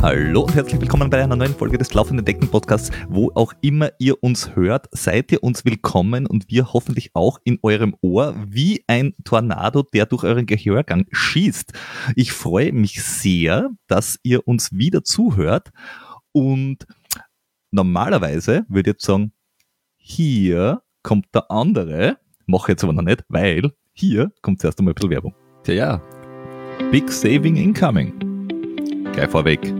[0.00, 2.90] Hallo und herzlich willkommen bei einer neuen Folge des Laufenden Decken Podcasts.
[3.08, 7.60] Wo auch immer ihr uns hört, seid ihr uns willkommen und wir hoffentlich auch in
[7.62, 11.72] eurem Ohr wie ein Tornado, der durch euren Gehörgang schießt.
[12.16, 15.70] Ich freue mich sehr, dass ihr uns wieder zuhört
[16.32, 16.84] und
[17.70, 19.32] normalerweise würde ich jetzt sagen,
[19.96, 24.94] hier kommt der andere, mache jetzt aber noch nicht, weil hier kommt zuerst einmal ein
[24.96, 25.34] bisschen Werbung.
[25.62, 26.02] Tja, ja,
[26.92, 28.12] Big Saving Incoming.
[29.14, 29.72] Gleich vorweg.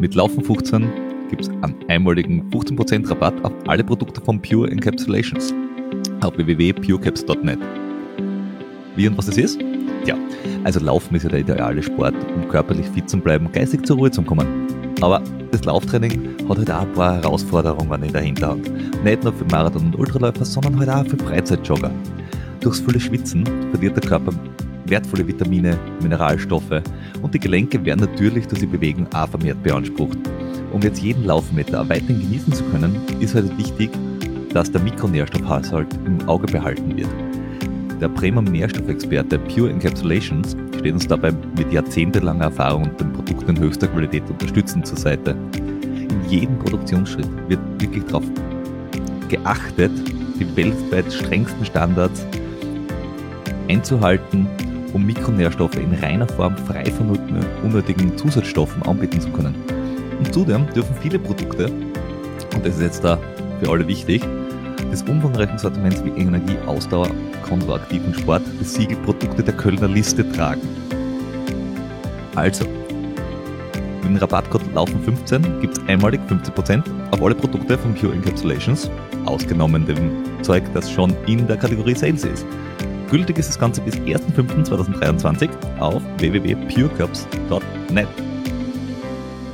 [0.00, 0.90] Mit Laufen 15
[1.30, 5.54] gibt es einen einmaligen 15% Rabatt auf alle Produkte von Pure Encapsulations
[6.22, 7.60] auf www.purecaps.net.
[8.96, 9.60] Wie und was das ist?
[10.04, 10.16] Tja,
[10.64, 14.10] also Laufen ist ja der ideale Sport, um körperlich fit zu bleiben, geistig zur Ruhe
[14.10, 14.66] zu kommen.
[15.00, 18.70] Aber das Lauftraining hat halt auch ein paar Herausforderungen in der Hinterhand.
[19.04, 21.90] Nicht nur für Marathon- und Ultraläufer, sondern halt auch für Freizeitjogger.
[22.60, 24.32] Durchs viele Schwitzen verliert der Körper
[24.90, 26.82] wertvolle Vitamine, Mineralstoffe
[27.22, 30.18] und die Gelenke werden natürlich durch die Bewegung auch vermehrt beansprucht.
[30.72, 33.90] Um jetzt jeden Laufmeter weiterhin genießen zu können, ist halt wichtig,
[34.52, 37.27] dass der Mikronährstoffhaushalt im Auge behalten wird.
[38.00, 43.88] Der Premium-Nährstoffexperte Pure Encapsulations steht uns dabei mit jahrzehntelanger Erfahrung und den Produkten in höchster
[43.88, 45.36] Qualität unterstützend zur Seite.
[45.54, 48.24] In jedem Produktionsschritt wird wirklich darauf
[49.28, 49.90] geachtet,
[50.38, 52.24] die weltweit strengsten Standards
[53.68, 54.46] einzuhalten
[54.92, 57.18] um Mikronährstoffe in reiner Form frei von
[57.62, 59.54] unnötigen Zusatzstoffen anbieten zu können.
[60.18, 63.18] Und zudem dürfen viele Produkte, und das ist jetzt da
[63.60, 64.22] für alle wichtig,
[64.98, 67.10] des umfangreichen Sortiments wie Energie, Ausdauer,
[67.42, 70.62] Kontoaktiv und Sport des Siegelprodukte der Kölner Liste tragen.
[72.34, 76.82] Also, mit dem Rabattcode Laufen15 gibt es einmalig 15%
[77.12, 78.90] auf alle Produkte von Pure Encapsulations,
[79.24, 82.46] ausgenommen dem Zeug, das schon in der Kategorie Sales ist.
[83.10, 88.08] Gültig ist das Ganze bis 1.5.2023 auf www.purecups.net.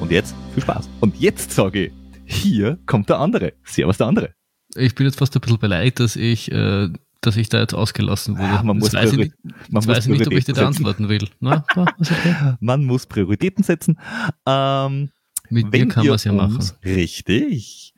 [0.01, 0.89] Und jetzt viel Spaß.
[1.01, 1.93] Und jetzt sage ich,
[2.25, 3.53] hier kommt der andere.
[3.65, 4.31] Servus der andere.
[4.77, 6.89] Ich bin jetzt fast ein bisschen beleidigt, dass ich, äh,
[7.21, 8.49] dass ich da jetzt ausgelassen wurde.
[8.49, 11.29] Ja, man muss, weiß ich, man muss weiß nicht, ob ich dir antworten will.
[11.41, 12.57] Na, okay.
[12.61, 13.99] Man muss Prioritäten setzen.
[14.47, 15.11] Ähm,
[15.51, 16.59] mit dir kann man es ja machen.
[16.85, 17.95] Richtig.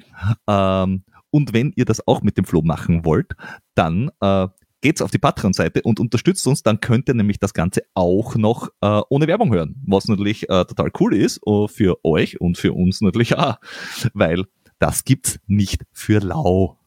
[0.47, 3.33] Ähm, und wenn ihr das auch mit dem Flo machen wollt,
[3.75, 4.49] dann äh,
[4.81, 8.69] geht's auf die Patreon-Seite und unterstützt uns, dann könnt ihr nämlich das Ganze auch noch
[8.81, 12.73] äh, ohne Werbung hören, was natürlich äh, total cool ist uh, für euch und für
[12.73, 13.57] uns natürlich auch,
[14.15, 14.45] weil
[14.79, 16.79] das gibt's nicht für lau.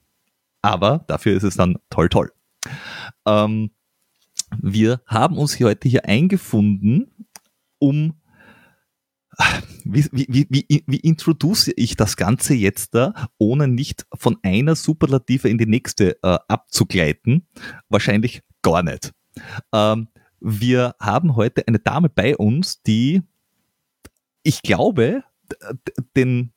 [0.61, 2.31] Aber dafür ist es dann toll, toll.
[3.25, 3.71] Ähm,
[4.57, 7.27] wir haben uns heute hier eingefunden,
[7.77, 8.15] um
[9.85, 15.47] wie, wie, wie, wie introduce ich das Ganze jetzt da, ohne nicht von einer Superlative
[15.47, 17.47] in die nächste äh, abzugleiten?
[17.87, 19.13] Wahrscheinlich gar nicht.
[19.73, 20.09] Ähm,
[20.41, 23.21] wir haben heute eine Dame bei uns, die,
[24.43, 25.23] ich glaube,
[26.15, 26.51] den,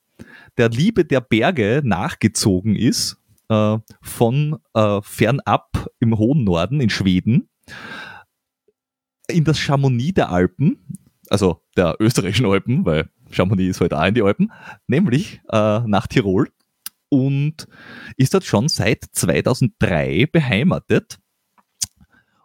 [0.57, 3.19] der Liebe der Berge nachgezogen ist,
[3.49, 7.49] äh, von äh, fernab im hohen Norden in Schweden
[9.29, 10.79] in das Chamonix der Alpen,
[11.29, 14.53] also der österreichischen Alpen, weil Chamonix ist halt auch in die Alpen,
[14.87, 16.51] nämlich äh, nach Tirol
[17.09, 17.67] und
[18.17, 21.19] ist dort schon seit 2003 beheimatet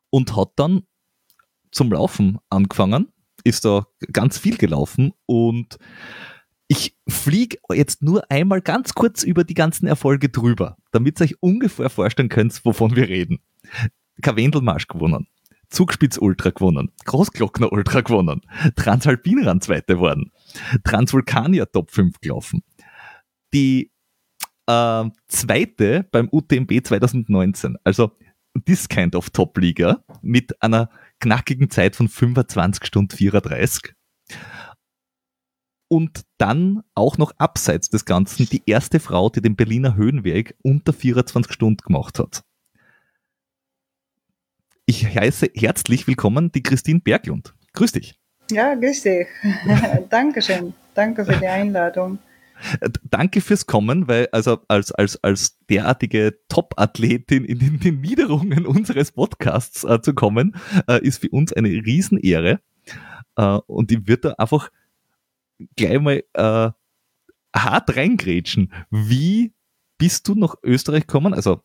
[0.10, 0.84] und hat dann
[1.72, 3.12] zum Laufen angefangen,
[3.44, 5.78] ist da ganz viel gelaufen und
[6.68, 11.42] ich fliege jetzt nur einmal ganz kurz über die ganzen Erfolge drüber, damit ihr euch
[11.42, 13.40] ungefähr vorstellen könnt, wovon wir reden.
[14.22, 15.28] Karwendelmarsch gewonnen,
[15.70, 18.42] Zugspitz Ultra gewonnen, Großglockner Ultra gewonnen,
[18.76, 20.32] Transalpinrand zweite geworden,
[20.84, 22.64] Transvulkania Top 5 gelaufen.
[23.54, 23.92] Die
[24.66, 28.12] äh, zweite beim UTMB 2019, also
[28.66, 30.90] this kind of Top-Liga mit einer
[31.20, 33.94] knackigen Zeit von 25 Stunden 34.
[35.90, 40.92] Und dann auch noch abseits des Ganzen die erste Frau, die den Berliner Höhenweg unter
[40.92, 42.44] 24 Stunden gemacht hat.
[44.86, 47.54] Ich heiße herzlich willkommen die Christine Berglund.
[47.74, 48.20] Grüß dich.
[48.52, 49.28] Ja, grüß dich.
[50.10, 50.74] Dankeschön.
[50.94, 52.20] Danke für die Einladung.
[53.04, 59.12] Danke fürs Kommen, weil also als, als, als derartige Top-Athletin in den, den, Niederungen unseres
[59.12, 60.56] Podcasts äh, zu kommen,
[60.88, 62.60] äh, ist für uns eine Riesenehre.
[63.36, 64.72] Äh, und ich würde da einfach
[65.76, 66.72] gleich mal äh,
[67.56, 68.74] hart reingrätschen.
[68.90, 69.54] Wie
[69.98, 71.34] bist du nach Österreich gekommen?
[71.34, 71.62] Also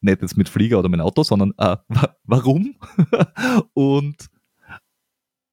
[0.00, 1.76] nicht jetzt mit Flieger oder mit Auto, sondern äh,
[2.24, 2.76] warum?
[3.74, 4.28] und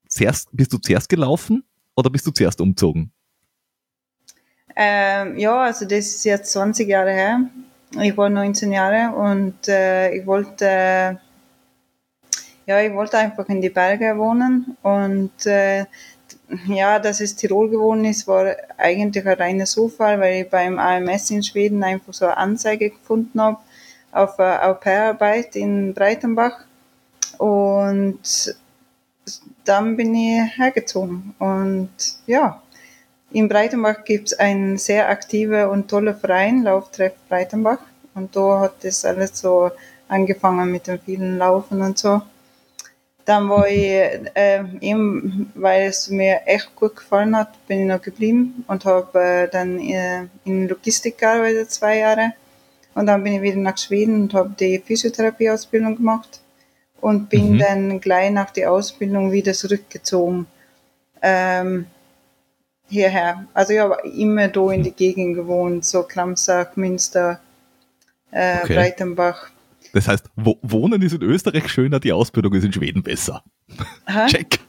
[0.07, 1.63] zuerst, bist du zuerst gelaufen
[1.95, 3.11] oder bist du zuerst umgezogen?
[4.75, 7.49] Ähm, ja, also das ist jetzt 20 Jahre her.
[8.01, 11.19] ich war 19 Jahre und äh, ich wollte,
[12.65, 15.85] ja, ich wollte einfach in die Berge wohnen und äh,
[16.67, 21.31] ja, dass es Tirol geworden ist, war eigentlich ein reiner Zufall, weil ich beim AMS
[21.31, 23.57] in Schweden einfach so eine Anzeige gefunden habe
[24.11, 26.65] auf eine Au-pair-Arbeit in Breitenbach
[27.37, 28.55] und
[29.63, 31.89] dann bin ich hergezogen und
[32.27, 32.61] ja,
[33.33, 37.79] in Breitenbach gibt es einen sehr aktiven und tollen Verein, Lauftreff Breitenbach.
[38.13, 39.71] Und da hat das alles so
[40.09, 42.21] angefangen mit dem vielen Laufen und so.
[43.25, 43.91] Dann war ich,
[44.33, 49.19] äh, eben, weil es mir echt gut gefallen hat, bin ich noch geblieben und habe
[49.19, 52.33] äh, dann äh, in Logistik gearbeitet, zwei Jahre.
[52.93, 56.41] Und dann bin ich wieder nach Schweden und habe die Physiotherapieausbildung gemacht
[56.99, 57.59] und bin mhm.
[57.59, 60.47] dann gleich nach der Ausbildung wieder zurückgezogen.
[61.21, 61.85] Ähm,
[62.89, 63.45] hierher.
[63.53, 67.39] Also ich habe immer da in die Gegend gewohnt, so Kramsach, Münster,
[68.31, 68.75] äh, okay.
[68.75, 69.50] Breitenbach.
[69.93, 73.43] Das heißt, wo, Wohnen ist in Österreich schöner, die Ausbildung ist in Schweden besser.
[74.05, 74.25] Aha.
[74.27, 74.59] Check.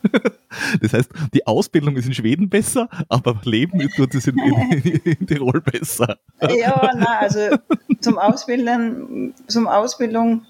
[0.81, 5.27] Das heißt, die Ausbildung ist in Schweden besser, aber Leben ist es in, in, in,
[5.27, 6.19] Tirol besser.
[6.41, 7.57] Ja, nein, also
[8.01, 10.45] zum Ausbilden, zum Ausbildung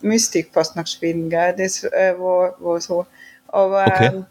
[0.00, 1.54] müsste ich fast nach Schweden, gell?
[1.56, 3.06] Das äh, war, war so.
[3.48, 4.24] Aber okay.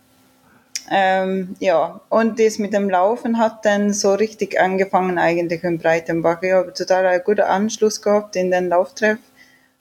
[0.92, 6.42] ähm, ja, und das mit dem Laufen hat dann so richtig angefangen eigentlich in Breitenbach.
[6.42, 9.18] Ich habe total einen guten Anschluss gehabt in den Lauftreff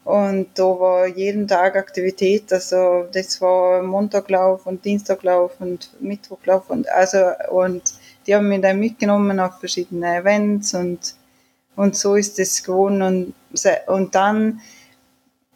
[0.06, 6.88] und da war jeden Tag Aktivität, also das war Montaglauf und Dienstaglauf und Mittwochlauf und
[6.90, 7.18] also
[7.50, 7.82] und
[8.24, 11.16] die haben mich dann mitgenommen auf verschiedene Events und
[11.74, 13.34] und so ist es geworden und
[13.88, 14.60] und dann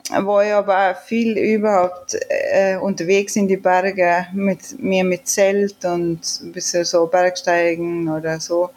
[0.08, 5.84] war ich aber auch viel überhaupt äh, unterwegs in die Berge mit mir mit Zelt
[5.84, 8.70] und ein bisschen so Bergsteigen oder so.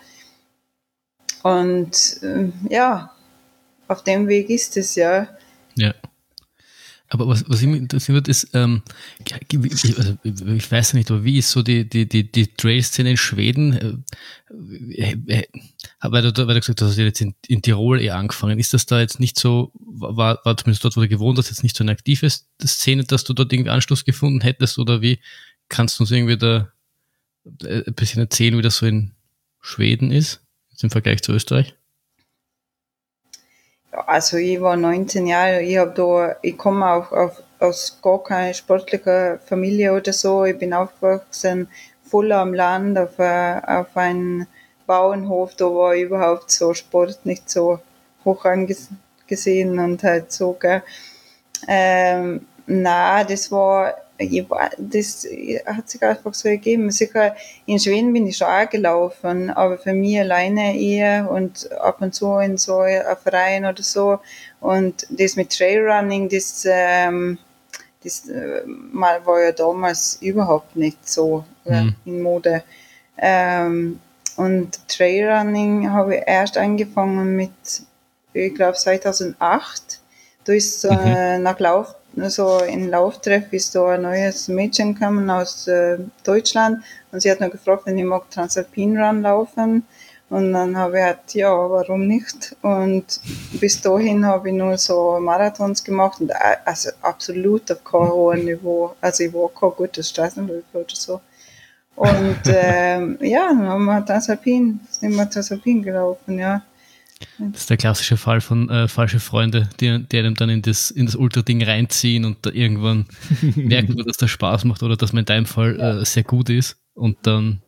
[1.41, 3.11] Und äh, ja,
[3.87, 5.27] auf dem Weg ist es ja.
[5.75, 5.93] Ja.
[7.13, 8.81] Aber was, was ich mich interessieren würde, ist, ähm,
[9.31, 14.03] also ich weiß nicht, aber wie ist so die, die, die, die Trail-Szene in Schweden?
[14.49, 15.43] Äh, äh, äh,
[16.01, 18.57] weil, du, weil du gesagt hast, du hast jetzt in, in Tirol eher angefangen.
[18.57, 21.61] Ist das da jetzt nicht so, war, war zumindest dort, wo du gewohnt hast, jetzt
[21.61, 24.79] nicht so eine aktive Szene, dass du dort irgendwie Anschluss gefunden hättest?
[24.79, 25.19] Oder wie
[25.69, 26.71] kannst du uns irgendwie da
[27.45, 29.11] ein bisschen erzählen, wie das so in
[29.61, 30.41] Schweden ist,
[30.71, 31.75] jetzt im Vergleich zu Österreich?
[34.07, 38.53] Also ich war 19 Jahre, ich habe da, ich komme auch auf, aus gar keiner
[38.53, 40.45] sportlichen Familie oder so.
[40.45, 41.67] Ich bin aufgewachsen
[42.13, 44.45] voll am Land auf, auf einem
[44.85, 47.79] Bauernhof, da war überhaupt so Sport nicht so
[48.23, 50.83] hoch angesehen und halt so, gell.
[51.67, 53.93] Ähm, na, das war
[54.77, 55.27] das
[55.65, 56.91] hat sich einfach so ergeben.
[56.91, 62.01] Sicher, in Schweden bin ich schon auch gelaufen, aber für mich alleine eher und ab
[62.01, 64.19] und zu in so einem Verein oder so.
[64.61, 67.39] Und das mit Trailrunning, das, ähm,
[68.03, 71.95] das äh, mal war ja damals überhaupt nicht so mhm.
[72.05, 72.63] in Mode.
[73.17, 73.99] Ähm,
[74.35, 77.51] und Trailrunning habe ich erst angefangen mit,
[78.33, 79.99] ich glaube, 2008.
[80.45, 81.43] Da ist äh, mhm.
[81.43, 87.21] nach Lauf so in Lauftreff ist da ein neues Mädchen gekommen aus äh, Deutschland und
[87.21, 89.85] sie hat noch gefragt, wenn ich mag Transalpin Run laufen.
[90.29, 92.55] Und dann habe ich gesagt, ja, warum nicht?
[92.63, 93.19] Und
[93.59, 98.45] bis dahin habe ich nur so Marathons gemacht und äh, also absolut auf keinem hohen
[98.45, 98.95] Niveau.
[98.99, 101.21] Also ich war kein guter Straßenläufer oder so.
[101.95, 106.63] Und ähm, ja, dann haben wir Transalpin, sind wir Transalpin gelaufen, ja.
[107.39, 110.91] Das ist der klassische Fall von äh, falsche Freunde, die, die einem dann in das,
[110.91, 113.05] in das Ultra-Ding reinziehen und da irgendwann
[113.55, 116.77] merken, dass das Spaß macht oder dass man in deinem Fall äh, sehr gut ist
[116.93, 117.61] und dann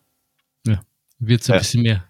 [0.65, 0.81] ja,
[1.19, 1.59] wird es ein ja.
[1.59, 2.03] bisschen mehr.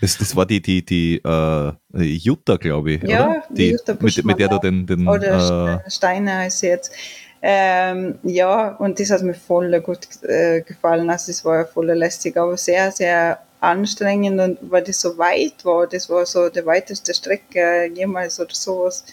[0.00, 3.02] Das, das war die, die, die äh, Jutta, glaube ich.
[3.02, 3.42] Ja, oder?
[3.50, 4.86] Die, Jutta mit, mit der du den.
[4.86, 6.92] den oder äh, Steiner heißt sie jetzt.
[7.40, 11.10] Ähm, ja, und das hat mir voll gut äh, gefallen.
[11.10, 15.64] Also, es war ja voll lästig, aber sehr, sehr anstrengend und weil das so weit
[15.64, 19.04] war, das war so die weiteste Strecke jemals oder sowas.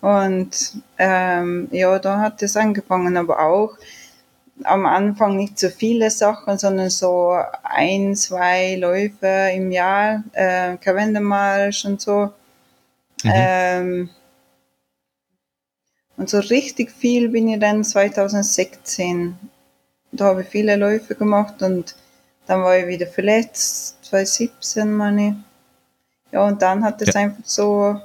[0.00, 3.78] Und ähm, ja, da hat es angefangen, aber auch
[4.62, 11.84] am Anfang nicht so viele Sachen, sondern so ein, zwei Läufe im Jahr, äh, Kalendermarsch
[11.86, 12.32] und so.
[13.22, 13.32] Mhm.
[13.34, 14.10] Ähm,
[16.16, 19.36] und so richtig viel bin ich dann 2016.
[20.12, 21.96] Da habe ich viele Läufe gemacht und
[22.46, 25.34] dann war ich wieder verletzt, 2017 meine ich.
[26.32, 27.20] Ja, und dann hat es ja.
[27.20, 28.00] einfach so,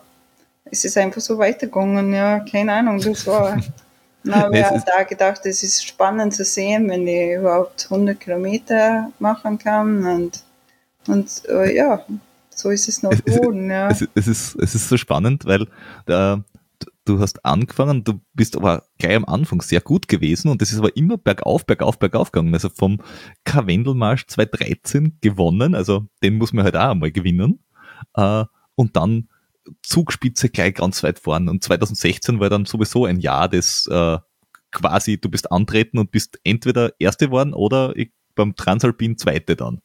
[0.66, 3.58] es ist einfach so weitergegangen, ja, keine Ahnung, das war,
[4.24, 9.12] dann habe ich da gedacht, es ist spannend zu sehen, wenn ich überhaupt 100 Kilometer
[9.20, 10.44] machen kann und,
[11.08, 12.06] und uh, ja,
[12.50, 13.90] so ist es noch geworden, ja.
[13.90, 15.66] Es, es, ist, es ist so spannend, weil
[16.06, 16.44] da,
[17.10, 20.80] du hast angefangen, du bist aber gleich am Anfang sehr gut gewesen und es ist
[20.80, 22.54] aber immer bergauf, bergauf, bergauf gegangen.
[22.54, 23.02] Also vom
[23.44, 27.64] Karwendelmarsch 2013 gewonnen, also den muss man halt auch einmal gewinnen.
[28.14, 29.28] Äh, und dann
[29.82, 31.50] Zugspitze gleich ganz weit vorn.
[31.50, 34.18] Und 2016 war dann sowieso ein Jahr des äh,
[34.72, 39.82] quasi, du bist antreten und bist entweder Erste geworden oder ich, beim Transalpin Zweite dann.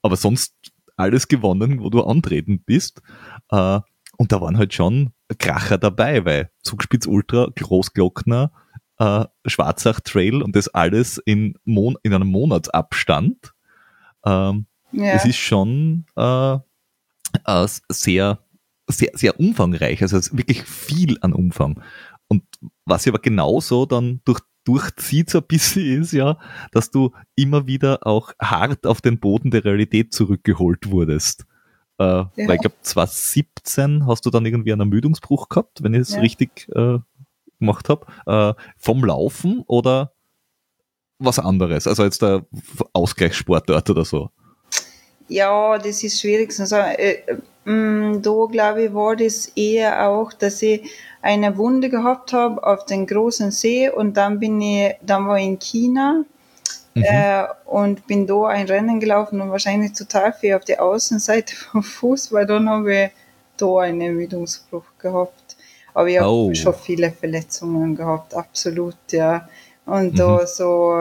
[0.00, 0.54] Aber sonst
[0.96, 3.02] alles gewonnen, wo du antreten bist.
[3.50, 3.80] Äh,
[4.16, 8.52] und da waren halt schon Kracher dabei, weil Zugspitz Ultra, Großglockner,
[8.98, 13.52] äh, Schwarzach Trail und das alles in, Mon in einem Monatsabstand.
[14.24, 15.12] Ähm, ja.
[15.14, 18.38] Es ist schon äh, äh, sehr,
[18.86, 21.82] sehr, sehr umfangreich, also wirklich viel an Umfang.
[22.28, 22.44] Und
[22.84, 26.38] was aber genauso dann durch, durchzieht so ein bisschen ist ja,
[26.70, 31.46] dass du immer wieder auch hart auf den Boden der Realität zurückgeholt wurdest.
[32.02, 32.48] Äh, ja.
[32.48, 36.20] Weil ich glaube, 2017 hast du dann irgendwie einen Ermüdungsbruch gehabt, wenn ich es ja.
[36.20, 36.98] richtig äh,
[37.58, 40.12] gemacht habe, äh, vom Laufen oder
[41.18, 41.86] was anderes?
[41.86, 42.44] Also jetzt der
[42.92, 44.30] Ausgleichssportort oder so.
[45.28, 46.96] Ja, das ist schwierig zu sagen.
[46.98, 47.22] Äh,
[47.64, 50.90] äh, da glaube ich, war das eher auch, dass ich
[51.22, 55.46] eine Wunde gehabt habe auf den großen See und dann bin ich, dann war ich
[55.46, 56.24] in China
[56.94, 57.04] mhm.
[57.04, 61.82] äh, und bin da ein Rennen gelaufen und wahrscheinlich total viel auf die Außenseite vom
[61.82, 63.10] Fuß, weil dann habe ich
[63.56, 65.56] da einen Ermüdungsbruch gehabt.
[65.94, 66.54] Aber ich habe oh.
[66.54, 69.48] schon viele Verletzungen gehabt, absolut, ja.
[69.84, 70.16] Und mhm.
[70.16, 70.94] da so,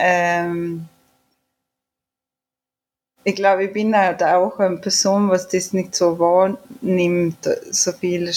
[0.00, 0.88] ähm,
[3.24, 8.30] ich glaube, ich bin halt auch eine Person, was das nicht so wahrnimmt, so viel,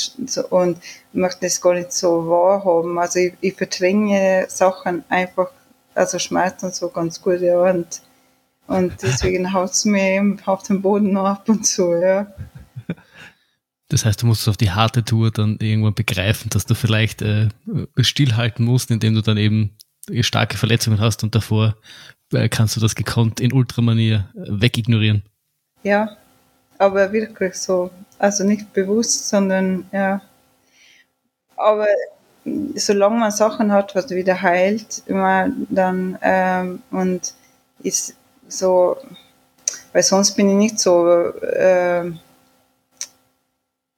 [0.49, 0.77] und
[1.11, 2.97] möchte das gar nicht so wahrhaben.
[2.97, 5.51] Also ich, ich verdränge Sachen einfach,
[5.97, 8.01] also Schmerzen so ganz gut, ja, und,
[8.67, 12.27] und deswegen haut es mir eben auf den Boden noch ab und zu, ja.
[13.89, 17.21] Das heißt, du musst es auf die harte Tour dann irgendwann begreifen, dass du vielleicht
[17.21, 17.47] äh,
[17.97, 19.77] stillhalten musst, indem du dann eben
[20.21, 21.75] starke Verletzungen hast und davor
[22.33, 25.23] äh, kannst du das gekonnt in Ultramanier äh, wegignorieren.
[25.83, 26.17] Ja,
[26.77, 27.89] aber wirklich so.
[28.19, 30.21] Also nicht bewusst, sondern ja.
[31.55, 31.87] Aber
[32.75, 37.33] solange man Sachen hat, was wieder heilt, immer dann ähm, und
[37.83, 38.15] ist
[38.47, 38.97] so,
[39.93, 42.07] weil sonst bin ich nicht so äh,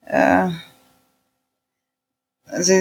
[0.05, 0.49] äh,
[2.47, 2.73] also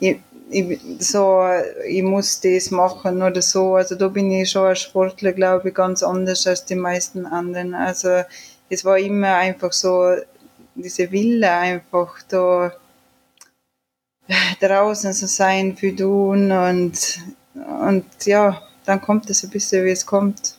[0.00, 0.18] ich,
[0.50, 1.46] ich, so,
[1.86, 3.76] ich muss das machen oder so.
[3.76, 7.74] Also da bin ich schon als Sportler, glaube ich, ganz anders als die meisten anderen.
[7.74, 8.22] Also
[8.70, 10.16] es war immer einfach so
[10.74, 12.72] diese Wille einfach da
[14.60, 17.20] draußen zu sein für tun und,
[17.54, 20.58] und ja, dann kommt es ein bisschen, wie es kommt.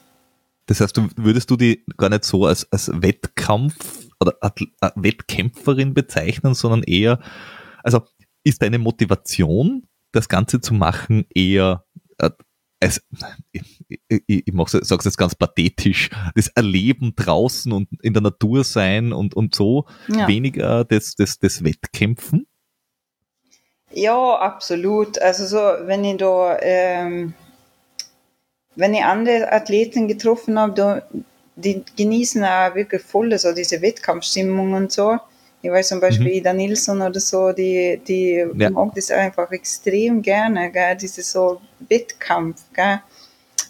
[0.68, 5.94] Das heißt, du, würdest du die gar nicht so als, als Wettkampf oder äh, Wettkämpferin
[5.94, 7.20] bezeichnen, sondern eher,
[7.84, 8.04] also
[8.44, 11.86] ist deine Motivation, das Ganze zu machen, eher
[12.20, 12.30] äh,
[12.80, 13.02] es,
[13.52, 18.64] ich, ich, ich sage es jetzt ganz pathetisch, das Erleben draußen und in der Natur
[18.64, 20.28] sein und, und so, ja.
[20.28, 22.48] weniger das, das, das Wettkämpfen?
[23.92, 25.20] Ja, absolut.
[25.22, 27.34] Also so, wenn ich da, ähm,
[28.76, 31.02] wenn ich andere Athleten getroffen habe, da,
[31.56, 35.18] die genießen auch wirklich voll so diese Wettkampfstimmung und so.
[35.62, 36.34] Ich weiß zum Beispiel mhm.
[36.34, 38.70] Ida Nilsson oder so, die, die ja.
[38.70, 40.96] mag das einfach extrem gerne, gell?
[40.96, 43.02] diese so Wettkampf, gell?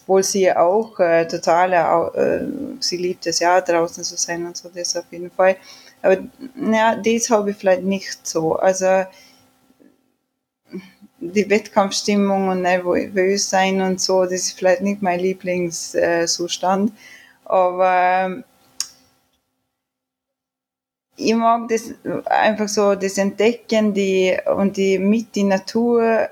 [0.02, 4.68] obwohl sie auch äh, total, äh, sie liebt es ja draußen zu sein und so,
[4.74, 5.56] das auf jeden Fall.
[6.02, 6.18] Aber
[6.72, 8.56] ja, das habe ich vielleicht nicht so.
[8.56, 9.04] Also
[11.20, 16.92] die Wettkampfstimmung und nervös sein und so, das ist vielleicht nicht mein Lieblingszustand.
[17.44, 18.42] Aber
[21.16, 21.92] ich mag das
[22.24, 26.28] einfach so, das Entdecken die, und die mit die Natur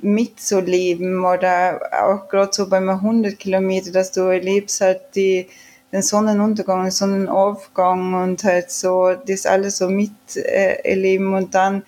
[0.00, 5.48] mitzuleben oder auch gerade so beim 100 Kilometer, dass du erlebst halt die,
[5.92, 11.82] den Sonnenuntergang, den Sonnenaufgang und halt so das alles so miterleben äh, und dann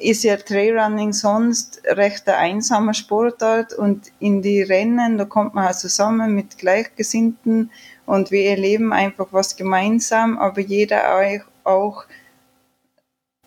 [0.00, 5.64] ist ja Trailrunning sonst recht ein einsamer Sportart und in die Rennen, da kommt man
[5.64, 7.70] halt zusammen mit Gleichgesinnten
[8.06, 12.04] und wir erleben einfach was gemeinsam, aber jeder auch, auch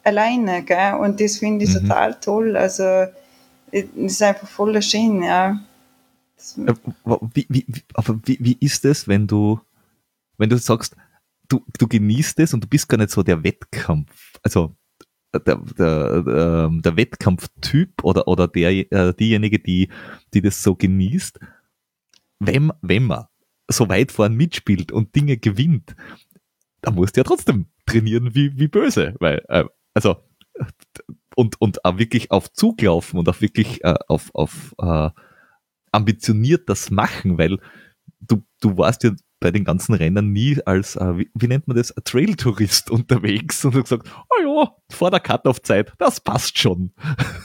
[0.04, 0.96] alleine, gell?
[0.96, 1.82] Und das finde ich mhm.
[1.82, 2.56] total toll.
[2.56, 3.08] Also,
[3.72, 5.60] es ist einfach voller schön, ja.
[6.58, 6.74] Äh,
[7.34, 9.60] wie, wie, aber wie, wie ist es, wenn du,
[10.38, 10.96] wenn du sagst,
[11.48, 14.76] du, du genießt es und du bist gar nicht so der Wettkampf, also
[15.40, 19.90] der, der, ähm, der Wettkampftyp oder, oder der, äh, diejenige, die,
[20.34, 21.40] die das so genießt,
[22.40, 23.26] wenn, wenn man
[23.70, 25.96] so weit vorn mitspielt und Dinge gewinnt,
[26.82, 30.18] da musst du ja trotzdem trainieren wie, wie böse, weil, äh, also,
[31.36, 35.10] und, und auch wirklich auf Zug laufen und auch wirklich äh, auf, auf äh,
[35.92, 37.58] ambitioniert das machen, weil
[38.20, 39.12] du, du warst ja
[39.44, 43.76] bei den ganzen Rennen nie als, äh, wie, wie, nennt man das, Trail-Tourist unterwegs und
[43.76, 46.94] du gesagt, oh ja, vor der Cut-Off-Zeit, das passt schon.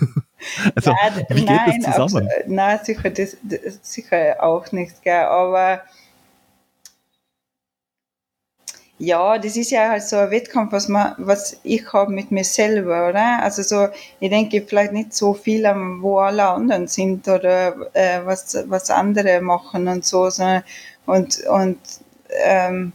[0.77, 2.29] also, nein, wie geht nein, das zusammen?
[2.47, 5.83] Nein, sicher, das, das, sicher auch nicht, gell, aber
[8.99, 12.45] ja, das ist ja halt so ein Wettkampf, was man, was ich habe mit mir
[12.45, 13.43] selber, oder?
[13.43, 13.89] Also so,
[14.19, 18.91] ich denke vielleicht nicht so viel an, wo alle anderen sind oder äh, was, was
[18.91, 20.65] andere machen und so, sondern
[21.07, 21.79] und, und
[22.45, 22.93] ähm,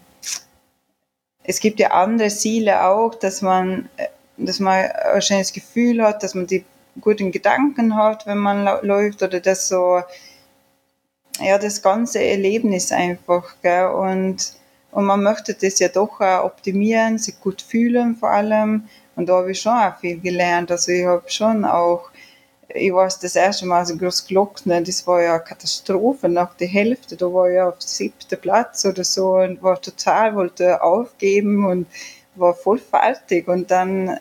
[1.43, 3.89] es gibt ja andere Ziele auch, dass man,
[4.37, 6.65] dass man ein schönes Gefühl hat, dass man die
[7.01, 10.01] guten Gedanken hat, wenn man läuft oder das so,
[11.39, 13.87] ja, das ganze Erlebnis einfach, gell?
[13.87, 14.53] Und
[14.93, 18.87] und man möchte das ja doch auch optimieren, sich gut fühlen vor allem.
[19.15, 20.71] Und da habe ich schon auch viel gelernt.
[20.71, 22.11] Also ich habe schon auch,
[22.69, 26.67] ich war das erste Mal so groß Glockner, das war ja eine Katastrophe nach der
[26.67, 27.15] Hälfte.
[27.17, 31.87] Da war ich auf siebten Platz oder so und war total, wollte aufgeben und
[32.35, 33.47] war voll fertig.
[33.47, 34.19] Und dann äh,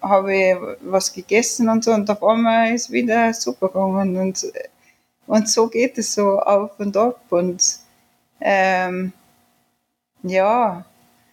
[0.00, 4.16] habe ich was gegessen und so und auf einmal ist wieder super gegangen.
[4.16, 4.52] Und,
[5.26, 7.20] und so geht es so auf und ab.
[7.30, 7.62] Und
[8.40, 9.12] ähm,
[10.22, 10.84] ja,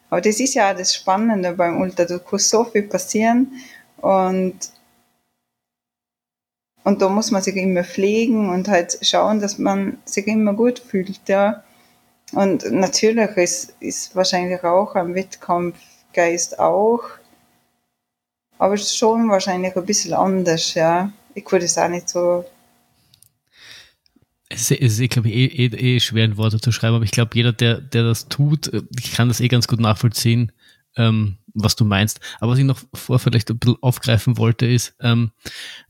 [0.10, 2.06] aber das ist ja auch das Spannende beim Ultra.
[2.06, 3.54] Du kannst so viel passieren
[3.98, 4.58] und,
[6.84, 10.80] und da muss man sich immer pflegen und halt schauen, dass man sich immer gut
[10.80, 11.64] fühlt, ja.
[12.34, 17.02] Und natürlich ist, ist wahrscheinlich auch ein Wettkampfgeist auch,
[18.60, 21.12] aber schon wahrscheinlich ein bisschen anders, ja.
[21.34, 22.46] Ich würde es auch nicht so
[24.50, 27.32] es ist, ich glaube, eh, eh, eh schwer in Worte zu schreiben, aber ich glaube,
[27.36, 30.52] jeder, der, der das tut, äh, ich kann das eh ganz gut nachvollziehen,
[30.98, 32.20] ähm, was du meinst.
[32.40, 35.32] Aber was ich noch vor vielleicht ein bisschen aufgreifen wollte, ist, ähm,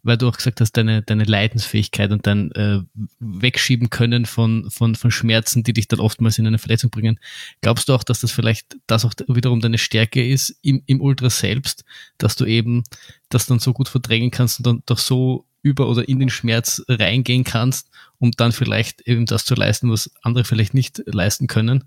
[0.03, 2.81] weil du auch gesagt hast, deine, deine Leidensfähigkeit und dein äh,
[3.19, 7.19] Wegschieben können von, von, von Schmerzen, die dich dann oftmals in eine Verletzung bringen.
[7.61, 11.29] Glaubst du auch, dass das vielleicht das auch wiederum deine Stärke ist im, im Ultra
[11.29, 11.85] selbst,
[12.17, 12.83] dass du eben
[13.29, 16.83] das dann so gut verdrängen kannst und dann doch so über oder in den Schmerz
[16.87, 21.85] reingehen kannst, um dann vielleicht eben das zu leisten, was andere vielleicht nicht leisten können.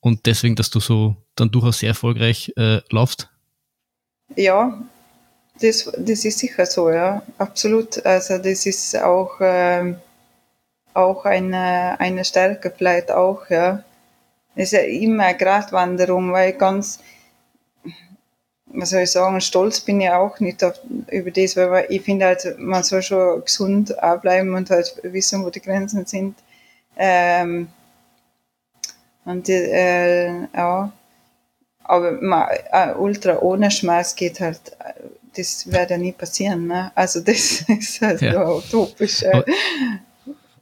[0.00, 3.28] Und deswegen, dass du so dann durchaus sehr erfolgreich äh, laufst?
[4.36, 4.80] Ja,
[5.60, 8.04] das, das ist sicher so, ja, absolut.
[8.06, 9.96] Also das ist auch, ähm,
[10.94, 13.84] auch eine, eine Stärke vielleicht auch, ja.
[14.56, 16.98] Es ist ja immer eine Gratwanderung, weil ganz,
[18.72, 20.80] was soll ich sagen, stolz bin ich auch nicht auf,
[21.10, 25.50] über das, weil ich finde halt, man soll schon gesund bleiben und halt wissen, wo
[25.50, 26.36] die Grenzen sind.
[26.96, 27.68] Ähm,
[29.24, 30.92] und die, äh, ja,
[31.84, 34.60] aber man, äh, Ultra ohne Schmerz geht halt,
[35.36, 36.92] das wird ja nie passieren, ne?
[36.94, 38.48] Also das ist halt ja.
[38.48, 39.22] utopisch.
[39.22, 39.42] Äh.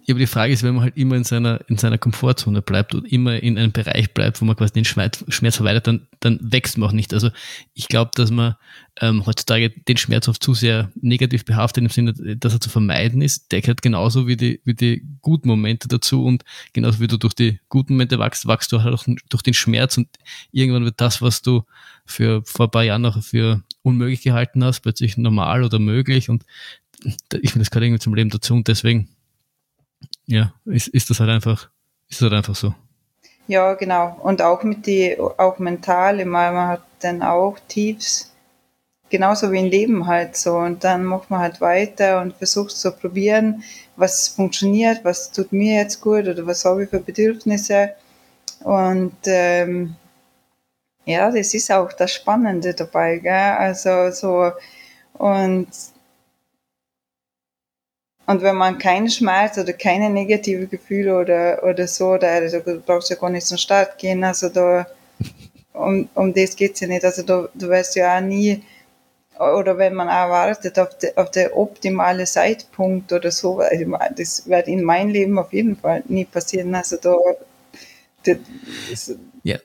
[0.09, 2.95] Ja, aber die Frage ist, wenn man halt immer in seiner, in seiner Komfortzone bleibt
[2.95, 6.39] und immer in einem Bereich bleibt, wo man quasi den Schmerz, Schmerz verweigert, dann, dann
[6.41, 7.13] wächst man auch nicht.
[7.13, 7.29] Also
[7.75, 8.55] ich glaube, dass man
[9.03, 13.21] ähm, heutzutage den Schmerz oft zu sehr negativ behaftet im Sinne, dass er zu vermeiden
[13.21, 13.53] ist.
[13.53, 16.43] Der gehört genauso wie die, wie die guten Momente dazu und
[16.73, 19.99] genauso wie du durch die guten Momente wachst, wachst du halt auch durch den Schmerz
[19.99, 20.09] und
[20.53, 21.65] irgendwann wird das, was du
[22.07, 26.47] für vor ein paar Jahren noch für unmöglich gehalten hast, plötzlich normal oder möglich und
[27.05, 29.11] ich finde, das gehört irgendwie zum Leben dazu und deswegen
[30.29, 31.71] ja, ist, ist das halt einfach,
[32.09, 32.75] ist das halt einfach so.
[33.47, 34.19] Ja, genau.
[34.23, 38.31] Und auch mit die, auch mental, immer, man hat dann auch Tiefs,
[39.09, 40.57] genauso wie im Leben halt so.
[40.57, 43.65] Und dann macht man halt weiter und versucht zu probieren,
[43.97, 47.95] was funktioniert, was tut mir jetzt gut oder was habe ich für Bedürfnisse.
[48.61, 49.97] Und ähm,
[51.07, 53.33] ja, das ist auch das Spannende dabei, gell?
[53.33, 54.53] Also so
[55.15, 55.69] und
[58.29, 62.41] und wenn man keinen Schmerz oder keine negative Gefühle oder, oder so, da,
[62.85, 64.23] brauchst du ja gar nicht zum Start gehen.
[64.23, 64.87] Also da,
[65.73, 67.07] um, um das geht's ja nicht.
[67.07, 68.63] Also da, du weißt ja auch nie,
[69.39, 74.47] oder wenn man auch wartet auf, de, auf der optimale Zeitpunkt oder so, also das
[74.47, 76.75] wird in meinem Leben auf jeden Fall nie passieren.
[76.75, 77.17] Also da,
[78.27, 79.15] das,
[79.49, 79.57] ja,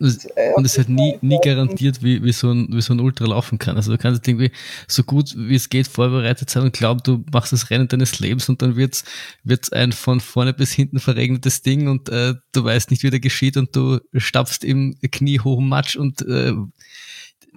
[0.55, 3.57] und es hat nie, nie garantiert, wie, wie, so ein, wie so ein Ultra laufen
[3.57, 3.75] kann.
[3.75, 4.49] Also du kannst irgendwie
[4.87, 8.47] so gut wie es geht vorbereitet sein und glauben, du machst das Rennen deines Lebens
[8.47, 9.03] und dann wird's
[9.43, 13.19] wird's ein von vorne bis hinten verregnetes Ding und äh, du weißt nicht, wie der
[13.19, 16.53] geschieht und du stapfst im Knie hoch Matsch und äh,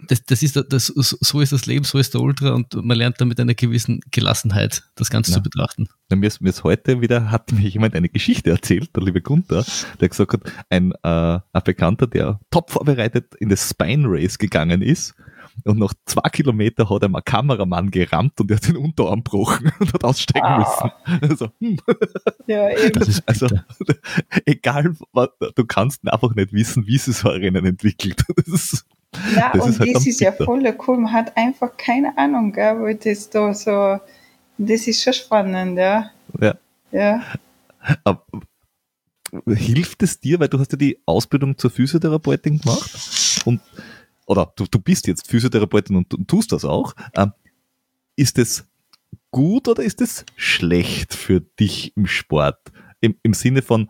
[0.08, 3.20] das, das ist das, so ist das Leben, so ist der Ultra und man lernt
[3.20, 5.36] dann mit einer gewissen Gelassenheit das Ganze ja.
[5.36, 5.88] zu betrachten.
[6.10, 9.22] Ja, mir, ist, mir ist heute wieder, hat mir jemand eine Geschichte erzählt, der liebe
[9.22, 9.64] Gunther,
[10.00, 14.82] der gesagt hat, ein, äh, ein Bekannter, der top vorbereitet in das Spine Race gegangen
[14.82, 15.14] ist
[15.64, 19.72] und nach zwei Kilometer hat er ein Kameramann gerammt und er hat den Unterarm gebrochen
[19.80, 20.58] und hat aussteigen ah.
[20.58, 21.30] müssen.
[21.30, 21.78] Also, hm.
[22.46, 23.02] Ja, eben.
[23.26, 23.48] also,
[24.44, 28.22] egal, was, du kannst einfach nicht wissen, wie sich so ein Rennen entwickelt.
[28.36, 28.86] Das ist,
[29.34, 30.98] ja, das und ist halt das ist ja voll cool.
[30.98, 33.98] Man hat einfach keine Ahnung, gell, wo das da so,
[34.58, 36.10] das ist schon spannend, ja.
[36.40, 36.54] Ja.
[36.92, 37.22] ja.
[38.04, 38.24] Aber,
[39.46, 42.90] hilft es dir, weil du hast ja die Ausbildung zur Physiotherapeutin gemacht
[43.44, 43.60] und
[44.26, 46.94] oder du, du bist jetzt Physiotherapeutin und, und tust das auch.
[47.14, 47.32] Ähm,
[48.16, 48.66] ist es
[49.30, 52.58] gut oder ist es schlecht für dich im Sport?
[53.00, 53.88] Im, Im Sinne von,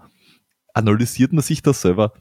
[0.75, 2.13] analysiert man sich das selber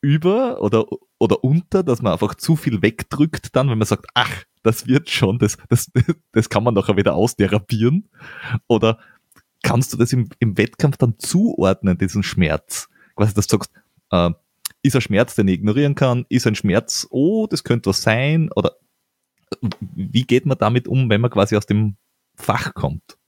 [0.00, 0.86] über oder,
[1.20, 5.10] oder unter, dass man einfach zu viel wegdrückt dann, wenn man sagt, ach, das wird
[5.10, 5.90] schon, das, das,
[6.32, 8.08] das kann man nachher wieder austherapieren?
[8.66, 8.98] Oder
[9.62, 12.88] kannst du das im, im Wettkampf dann zuordnen, diesen Schmerz?
[13.14, 13.70] Quasi, dass du sagst,
[14.10, 14.30] äh,
[14.82, 16.24] ist ein Schmerz, den ich ignorieren kann?
[16.30, 18.50] Ist ein Schmerz, oh, das könnte was sein?
[18.56, 18.76] Oder
[19.60, 21.96] wie geht man damit um, wenn man quasi aus dem
[22.34, 23.18] Fach kommt?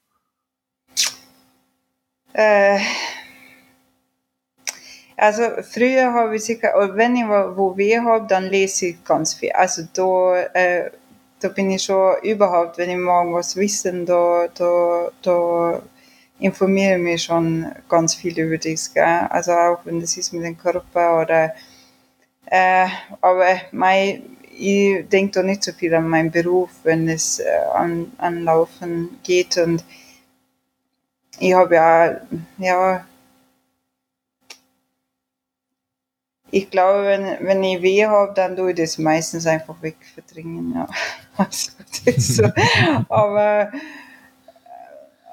[2.33, 2.78] Äh,
[5.22, 9.52] also früher habe ich sicher, wenn ich wo weh habe, dann lese ich ganz viel.
[9.52, 10.90] Also da, äh,
[11.38, 15.80] da bin ich schon überhaupt, wenn ich morgen was wissen, da, da, da
[16.40, 18.92] informiere mich schon ganz viel über das.
[18.92, 19.28] Gell?
[19.30, 21.54] Also auch wenn das ist mit dem Körper oder
[22.46, 22.88] äh,
[23.20, 24.24] aber mein,
[24.58, 29.20] ich denke da nicht so viel an meinen Beruf, wenn es äh, an, an Laufen
[29.22, 29.85] geht und
[31.38, 32.20] ich habe ja,
[32.58, 33.04] ja,
[36.55, 40.75] ich glaube, wenn, wenn ich weh habe, dann tue ich das meistens einfach wegverdringen.
[40.75, 40.87] Ja.
[41.38, 41.73] Also,
[42.19, 42.43] so.
[43.09, 43.73] Aber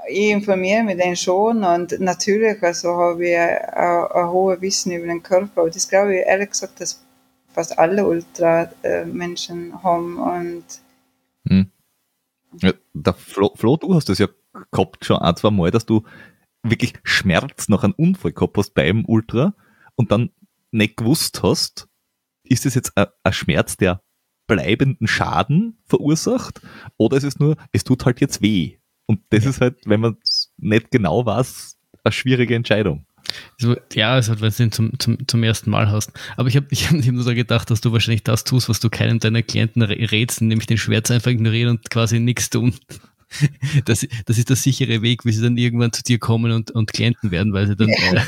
[0.08, 5.08] ich informiere mich dann schon und natürlich also habe ich ein, ein hohes Wissen über
[5.08, 5.62] den Körper.
[5.62, 7.04] Aber das glaube ich ehrlich gesagt, dass
[7.52, 10.20] fast alle Ultra-Menschen haben.
[10.20, 10.64] Und
[11.50, 11.70] hm.
[12.62, 14.28] ja, der Flo, Flo, du hast das ja
[14.72, 16.04] gehabt schon ein, zwei Mal, dass du
[16.64, 19.54] wirklich Schmerz nach einem Unfall gehabt hast beim Ultra
[19.96, 20.30] und dann
[20.72, 21.88] nicht gewusst hast,
[22.44, 24.02] ist das jetzt ein, Schmerz, der
[24.48, 26.62] bleibenden Schaden verursacht
[26.98, 28.78] oder ist es nur, es tut halt jetzt weh.
[29.06, 29.50] Und das ja.
[29.52, 30.18] ist halt, wenn man
[30.58, 33.06] nicht genau weiß, eine schwierige Entscheidung.
[33.60, 36.12] Also, ja, es hat, wenn du den zum, zum, zum ersten Mal hast.
[36.38, 38.90] Aber ich habe ich hab nur so gedacht, dass du wahrscheinlich das tust, was du
[38.90, 42.74] keinem deiner Klienten rätst, nämlich den Schmerz einfach ignorieren und quasi nichts tun.
[43.86, 46.92] Das, das ist der sichere Weg, wie sie dann irgendwann zu dir kommen und, und
[46.92, 48.22] Klienten werden, weil sie dann, äh,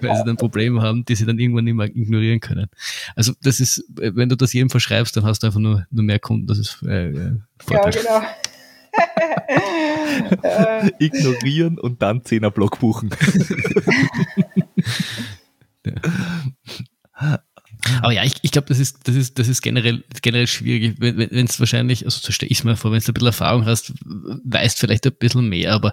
[0.00, 2.68] weil sie dann Probleme haben, die sie dann irgendwann nicht mehr ignorieren können.
[3.16, 6.18] Also das ist, wenn du das jedem verschreibst, dann hast du einfach nur, nur mehr
[6.18, 6.46] Kunden.
[6.46, 7.36] Das ist äh, äh
[7.70, 8.22] Ja, genau.
[10.98, 13.08] Ignorieren und dann 10er Block buchen.
[15.86, 15.94] ja.
[18.00, 20.96] Aber ja, ich, ich glaube, das ist, das ist, das ist generell, generell schwierig.
[20.98, 23.66] Wenn es wahrscheinlich, also so stelle ich es mir vor, wenn du ein bisschen Erfahrung
[23.66, 23.92] hast,
[24.44, 25.92] weißt vielleicht ein bisschen mehr, aber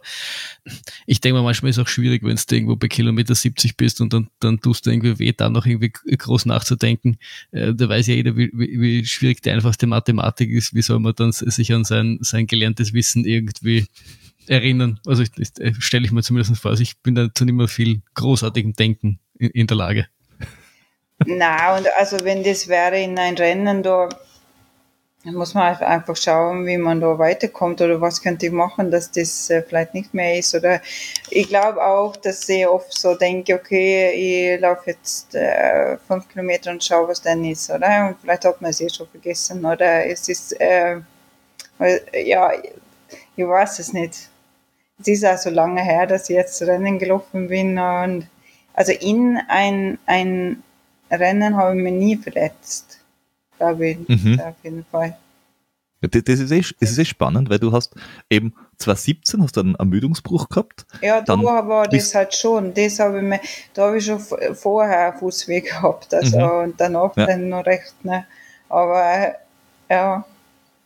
[1.07, 4.01] ich denke mal, manchmal ist es auch schwierig, wenn du irgendwo bei Kilometer 70 bist
[4.01, 7.17] und dann, dann tust du irgendwie weh, dann noch irgendwie groß nachzudenken.
[7.51, 10.73] Äh, da weiß ja jeder, wie, wie, wie schwierig die einfachste Mathematik ist.
[10.73, 13.87] Wie soll man dann sich an sein, sein gelerntes Wissen irgendwie
[14.47, 14.99] erinnern?
[15.05, 18.01] Also ich, ich, stelle ich mir zumindest vor, also ich bin dazu nicht mehr viel
[18.13, 20.07] großartigem Denken in, in der Lage.
[21.25, 24.09] Na und also wenn das wäre in ein Rennen, da
[25.25, 29.49] muss man einfach schauen, wie man da weiterkommt oder was könnte ich machen, dass das
[29.49, 30.55] äh, vielleicht nicht mehr ist.
[30.55, 30.81] Oder
[31.29, 34.11] ich glaube auch, dass ich oft so denke, okay,
[34.55, 38.07] ich laufe jetzt äh, fünf Kilometer und schaue, was dann ist, oder?
[38.07, 41.01] Und vielleicht hat man es eh schon vergessen, oder es ist, äh,
[42.13, 42.51] ja,
[43.35, 44.29] ich weiß es nicht.
[45.01, 48.27] Es ist auch so lange her, dass ich jetzt Rennen gelaufen bin und
[48.73, 50.63] also in ein, ein
[51.11, 52.99] Rennen habe ich mich nie verletzt.
[53.57, 54.39] Glaube ich, mhm.
[54.39, 55.17] auf jeden Fall.
[56.01, 57.93] Das ist, eh, das ist eh spannend, weil du hast
[58.29, 60.85] eben 2017 hast du einen Ermüdungsbruch gehabt.
[61.01, 62.73] Ja, da war das halt schon.
[62.73, 63.41] Das habe ich mir,
[63.73, 66.13] da habe ich schon vorher Fußweg gehabt.
[66.13, 66.63] Also, mhm.
[66.63, 67.25] Und danach ja.
[67.25, 67.93] dann noch recht.
[68.03, 68.25] Ne?
[68.69, 69.33] Aber
[69.89, 70.25] ja.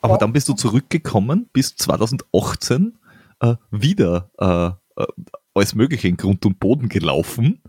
[0.02, 2.98] Aber dann bist du zurückgekommen bis 2018
[3.40, 5.06] äh, wieder äh, äh,
[5.54, 7.62] alles Mögliche in Grund und Boden gelaufen.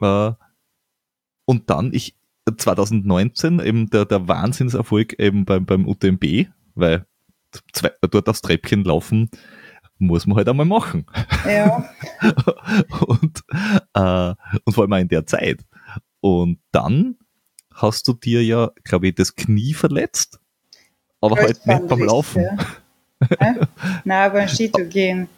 [0.00, 0.32] Äh,
[1.44, 2.16] und dann, ich,
[2.56, 7.06] 2019 eben der, der Wahnsinnserfolg eben beim, beim UTMB, weil
[7.72, 9.30] zwei, dort aufs Treppchen laufen
[9.98, 11.06] muss man halt einmal machen.
[11.46, 11.88] Ja.
[13.06, 13.44] und,
[13.94, 15.64] äh, und vor allem auch in der Zeit.
[16.20, 17.16] Und dann
[17.72, 20.40] hast du dir ja, glaube ich, das Knie verletzt
[21.24, 22.42] aber halt nicht beim Laufen.
[22.42, 23.68] Ja.
[24.04, 25.28] Nein, beim Skitour gehen.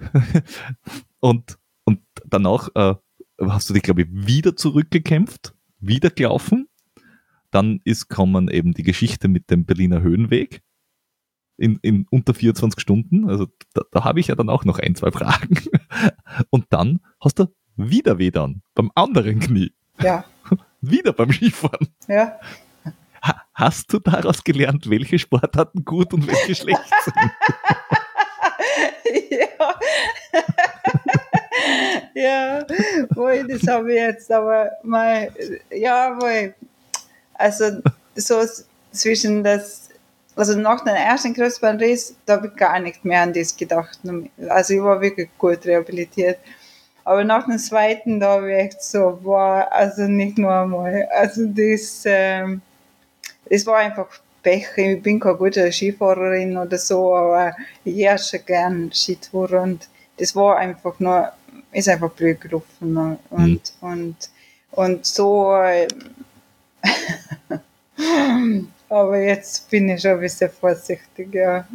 [1.20, 2.94] und, und danach äh,
[3.40, 5.53] hast du dich, glaube ich, wieder zurückgekämpft,
[5.86, 6.68] wieder gelaufen.
[7.50, 10.62] Dann ist kommen eben die Geschichte mit dem Berliner Höhenweg
[11.56, 13.28] in, in unter 24 Stunden.
[13.28, 15.60] Also da, da habe ich ja dann auch noch ein, zwei Fragen.
[16.50, 19.72] Und dann hast du wieder weh dann, beim anderen Knie.
[20.00, 20.24] Ja.
[20.80, 21.88] wieder beim Skifahren.
[22.08, 22.38] Ja.
[23.54, 27.16] hast du daraus gelernt, welche Sportarten gut und welche schlecht sind?
[29.30, 29.78] ja.
[32.14, 32.66] ja,
[33.14, 35.30] wohl, das habe ich jetzt aber mal,
[35.70, 36.54] ja, wohl,
[37.34, 37.82] also
[38.16, 38.40] so
[38.92, 39.88] zwischen das,
[40.36, 43.98] also nach dem ersten Kreuzbandriss, da habe ich gar nicht mehr an das gedacht.
[44.48, 46.38] Also ich war wirklich gut rehabilitiert.
[47.04, 51.06] Aber nach dem zweiten, da habe ich echt so, boah, also nicht nur einmal.
[51.12, 52.62] Also das, ähm,
[53.48, 54.08] das war einfach
[54.42, 54.66] Pech.
[54.76, 60.56] Ich bin keine gute Skifahrerin oder so, aber ich herrsche gern Skitour und das war
[60.56, 61.32] einfach nur,
[61.74, 62.96] ist einfach blöd gelaufen.
[62.96, 63.60] Und, mhm.
[63.80, 64.16] und,
[64.70, 65.52] und so,
[68.88, 71.66] aber jetzt bin ich schon ein bisschen vorsichtig, ja.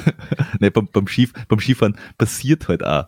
[0.60, 3.06] nee, beim, beim, Skif beim Skifahren passiert halt auch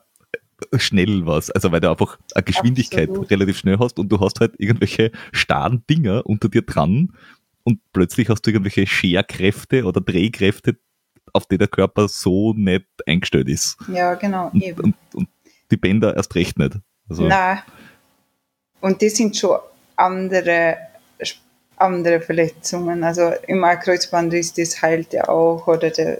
[0.76, 1.50] schnell was.
[1.50, 3.30] Also weil du einfach eine Geschwindigkeit Absolut.
[3.30, 7.12] relativ schnell hast und du hast halt irgendwelche starren Dinger unter dir dran
[7.64, 10.78] und plötzlich hast du irgendwelche Scherkräfte oder Drehkräfte,
[11.32, 13.76] auf die der Körper so nicht eingestellt ist.
[13.92, 14.50] Ja, genau.
[14.52, 15.28] Und, und, und
[15.70, 16.78] die Bänder erst recht nicht.
[17.08, 17.60] Also Nein.
[18.80, 19.58] Und das sind schon
[19.96, 20.76] andere,
[21.76, 23.02] andere Verletzungen.
[23.04, 26.18] Also im Kreuzbandriss, das heilt ja auch oder der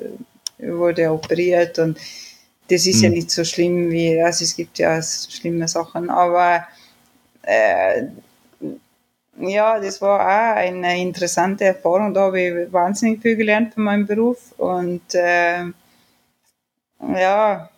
[0.59, 1.99] wurde operiert und
[2.69, 3.05] das ist hm.
[3.05, 6.67] ja nicht so schlimm wie, also es gibt ja schlimme Sachen, aber
[7.43, 8.07] äh,
[9.41, 12.13] ja, das war auch eine interessante Erfahrung.
[12.13, 15.65] Da habe ich wahnsinnig viel gelernt von meinem Beruf und äh,
[17.01, 17.71] ja,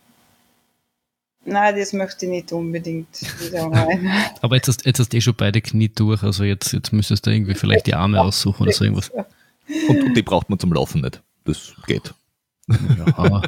[1.50, 3.08] Nein, das möchte ich nicht unbedingt
[3.40, 4.08] wieder rein.
[4.40, 7.26] Aber jetzt hast, jetzt hast du eh schon beide Knie durch, also jetzt, jetzt müsstest
[7.26, 9.10] du irgendwie vielleicht die Arme aussuchen oder so irgendwas.
[9.88, 11.22] Und, und die braucht man zum Laufen nicht.
[11.44, 12.14] Das geht.
[12.68, 13.42] Ja,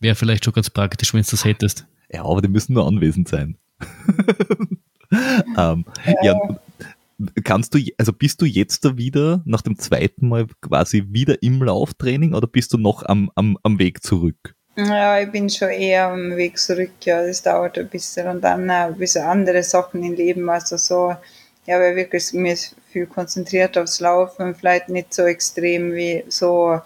[0.00, 1.86] wäre vielleicht schon ganz praktisch, wenn du das hättest.
[2.10, 3.58] Ja, aber die müssen nur anwesend sein.
[5.58, 6.22] ähm, ja.
[6.22, 6.60] ja,
[7.44, 11.62] kannst du, also bist du jetzt da wieder nach dem zweiten Mal quasi wieder im
[11.62, 14.54] Lauftraining oder bist du noch am, am, am Weg zurück?
[14.74, 18.70] Ja, ich bin schon eher am Weg zurück, ja, das dauert ein bisschen und dann
[18.70, 21.14] ein bisschen andere Sachen im Leben, also so,
[21.66, 22.56] ja, weil wirklich mir
[22.90, 26.80] viel konzentriert aufs Laufen, vielleicht nicht so extrem wie so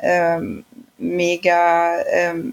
[0.00, 0.64] ähm,
[0.98, 2.52] mega, ähm,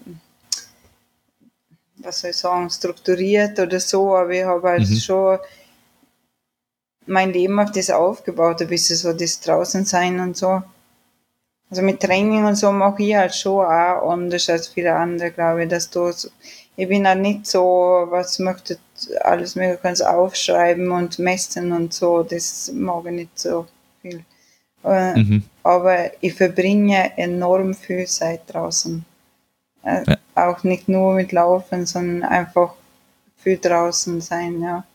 [1.95, 4.95] was soll ich sagen, strukturiert oder so, aber ich habe halt mhm.
[4.95, 5.39] schon
[7.07, 10.61] mein Leben auf das aufgebaut, ein bisschen so das draußen sein und so.
[11.69, 15.63] Also mit Training und so mache ich halt schon auch anders als viele andere, glaube
[15.63, 16.11] ich, dass du,
[16.77, 18.77] ich bin halt nicht so, was möchte
[19.21, 23.67] alles mögliche kannst aufschreiben und messen und so, das mag ich nicht so
[24.01, 24.23] viel.
[24.83, 25.43] Äh, mhm.
[25.63, 29.03] Aber ich verbringe enorm viel Zeit draußen.
[29.83, 30.17] Äh, ja.
[30.35, 32.73] Auch nicht nur mit Laufen, sondern einfach
[33.37, 34.85] viel draußen sein, ja.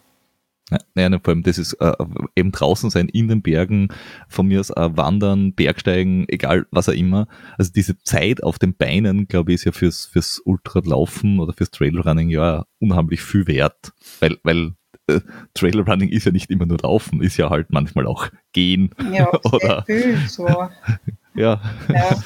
[0.94, 1.92] Ja, ne, vor allem das ist äh,
[2.37, 3.88] eben draußen sein in den Bergen,
[4.28, 7.26] von mir aus äh, wandern, Bergsteigen, egal was auch immer.
[7.58, 11.70] Also diese Zeit auf den Beinen, glaube ich, ist ja fürs, fürs Ultralaufen oder fürs
[11.70, 14.72] Trailrunning ja unheimlich viel wert, weil, weil
[15.06, 15.20] äh,
[15.54, 18.90] Trailrunning ist ja nicht immer nur Laufen, ist ja halt manchmal auch Gehen.
[19.12, 20.46] Ja, oder, viel so.
[21.35, 21.61] ja.
[21.88, 22.22] ja.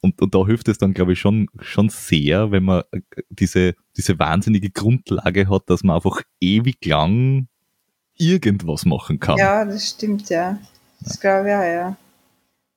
[0.00, 3.74] Und, und da hilft es dann, glaube ich, schon, schon sehr, wenn man äh, diese,
[3.96, 7.48] diese wahnsinnige Grundlage hat, dass man einfach ewig lang
[8.16, 9.38] irgendwas machen kann.
[9.38, 10.58] Ja, das stimmt, ja.
[11.00, 11.96] Das glaube ich auch, ja.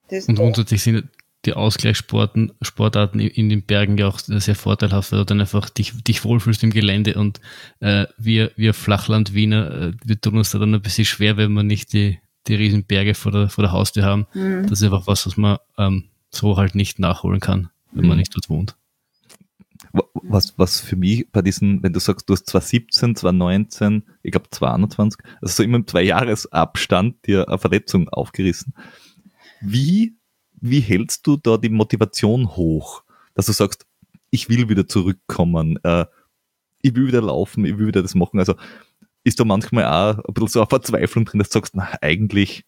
[0.09, 1.07] Das und grundsätzlich sind
[1.45, 5.93] die Ausgleichssportarten Sportarten in den Bergen ja auch sehr vorteilhaft, weil du dann einfach dich,
[6.03, 7.39] dich wohlfühlst im Gelände und
[7.79, 11.63] äh, wir, wir Flachland-Wiener, äh, wir tun uns da dann ein bisschen schwer, wenn wir
[11.63, 14.27] nicht die, die riesen Berge vor der, vor der Haustür haben.
[14.33, 14.63] Mhm.
[14.63, 18.09] Das ist einfach was, was man ähm, so halt nicht nachholen kann, wenn mhm.
[18.09, 18.75] man nicht dort wohnt.
[20.23, 24.49] Was, was für mich bei diesen, wenn du sagst, du hast 2017, 2019, ich glaube
[24.49, 28.73] 2021, also so immer im Zwei-Jahres-Abstand dir eine Verletzung aufgerissen.
[29.61, 30.17] Wie,
[30.59, 33.03] wie hältst du da die Motivation hoch,
[33.35, 33.85] dass du sagst,
[34.29, 36.05] ich will wieder zurückkommen, äh,
[36.81, 38.39] ich will wieder laufen, ich will wieder das machen.
[38.39, 38.55] Also
[39.23, 42.65] ist da manchmal auch ein bisschen so eine Verzweiflung drin, dass du sagst, na, eigentlich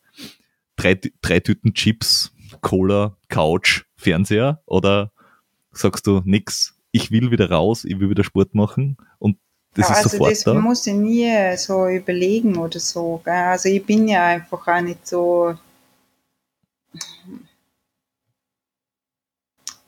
[0.76, 5.12] drei, drei Tüten Chips, Cola, Couch, Fernseher oder
[5.72, 9.38] sagst du nix, ich will wieder raus, ich will wieder Sport machen und
[9.75, 10.54] das ja, ist also sofort das da.
[10.56, 13.21] muss ich nie so überlegen oder so.
[13.23, 13.34] Gell?
[13.34, 15.56] Also ich bin ja einfach auch nicht so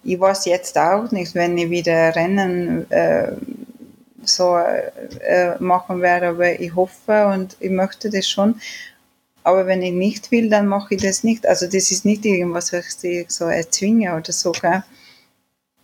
[0.03, 3.33] ich weiß jetzt auch nicht, wenn ich wieder Rennen äh,
[4.23, 8.59] so äh, machen werde, aber ich hoffe und ich möchte das schon.
[9.43, 11.47] Aber wenn ich nicht will, dann mache ich das nicht.
[11.47, 14.51] Also das ist nicht irgendwas, was ich so erzwinge oder so.
[14.51, 14.83] Gell?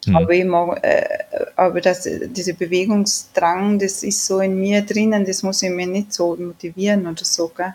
[0.08, 0.16] Mhm.
[0.16, 5.44] Aber, ich mag, äh, aber das, dieser Bewegungsdrang, das ist so in mir drinnen, das
[5.44, 7.52] muss ich mir nicht so motivieren oder so.
[7.56, 7.74] Gell?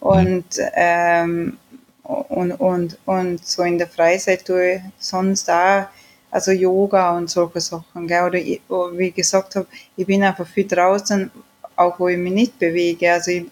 [0.00, 0.64] Und, mhm.
[0.74, 1.58] ähm,
[2.02, 5.86] und, und, und so in der Freizeit tue ich sonst auch,
[6.30, 8.06] also Yoga und solche Sachen.
[8.06, 8.24] Gell?
[8.24, 11.30] Oder ich, wie ich gesagt habe, ich bin einfach viel draußen,
[11.76, 13.12] auch wo ich mich nicht bewege.
[13.12, 13.46] Also ich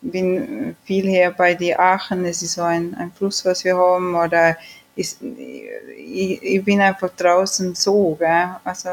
[0.00, 4.14] bin viel hier bei die Aachen, das ist so ein, ein Fluss, was wir haben,
[4.14, 4.56] oder
[4.96, 8.56] ist, ich, ich bin einfach draußen so, gell?
[8.64, 8.88] also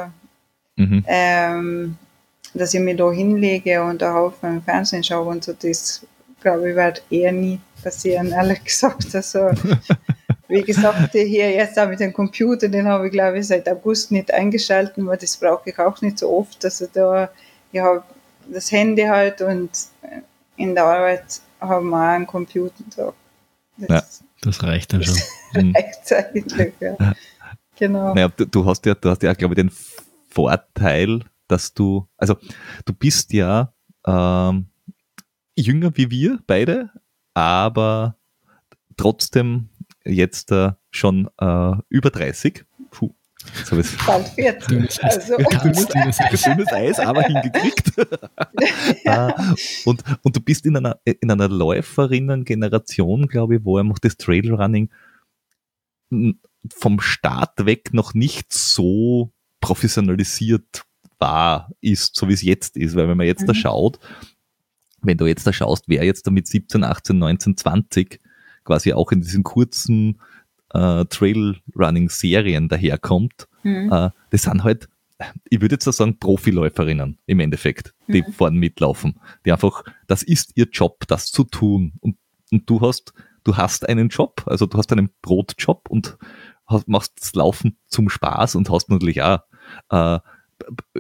[0.75, 1.03] mhm.
[1.07, 1.97] ähm,
[2.53, 6.05] dass ich mich da hinlege und auch auf dem Fernsehen schaue und so, das
[6.41, 9.15] glaube ich wird eher nie passieren, ehrlich gesagt.
[9.15, 9.49] Also
[10.47, 14.11] wie gesagt, hier jetzt auch mit dem Computer, den habe ich glaube ich seit August
[14.11, 16.63] nicht eingeschalten, weil das brauche ich auch nicht so oft.
[16.63, 17.29] Also da,
[17.71, 18.03] ich habe
[18.47, 19.71] das Handy halt und
[20.57, 23.13] in der Arbeit haben wir auch einen Computer da.
[23.77, 24.03] Ja,
[24.41, 25.15] das reicht dann schon.
[25.55, 25.75] Mhm.
[25.75, 27.13] eigentlich, ja.
[27.75, 28.13] Genau.
[28.13, 29.71] Naja, du, du, hast ja, du hast ja, glaube ich, den
[30.29, 32.37] Vorteil, dass du, also
[32.85, 33.73] du bist ja
[34.05, 34.67] ähm,
[35.55, 36.89] jünger wie wir beide,
[37.33, 38.17] aber
[38.97, 39.69] trotzdem
[40.05, 42.65] jetzt äh, schon äh, über 30.
[42.91, 43.13] Puh.
[43.65, 45.03] So ist Bald 40.
[45.03, 45.37] Also.
[45.37, 47.91] Dünnes, dünnes Eis, aber hingekriegt.
[49.05, 49.53] Ah,
[49.85, 54.89] und, und du bist in einer, in einer Läuferinnen-Generation, glaube ich, wo einfach das Trailrunning
[56.69, 60.83] vom Start weg noch nicht so professionalisiert
[61.19, 62.95] war, ist, so wie es jetzt ist.
[62.95, 63.47] Weil wenn man jetzt mhm.
[63.47, 63.99] da schaut,
[65.01, 68.19] wenn du jetzt da schaust, wer jetzt da mit 17, 18, 19, 20
[68.63, 70.21] quasi auch in diesen kurzen
[70.73, 73.91] äh, Trailrunning-Serien daherkommt, mhm.
[73.91, 74.89] äh, das sind halt,
[75.49, 78.33] ich würde jetzt sagen, Profiläuferinnen im Endeffekt, die mhm.
[78.33, 79.19] vorne mitlaufen.
[79.45, 81.93] Die einfach, das ist ihr Job, das zu tun.
[82.01, 82.17] Und,
[82.51, 86.17] und du hast du hast einen Job, also du hast einen Brotjob und
[86.67, 89.39] hast, machst das Laufen zum Spaß und hast natürlich auch
[89.89, 90.19] äh,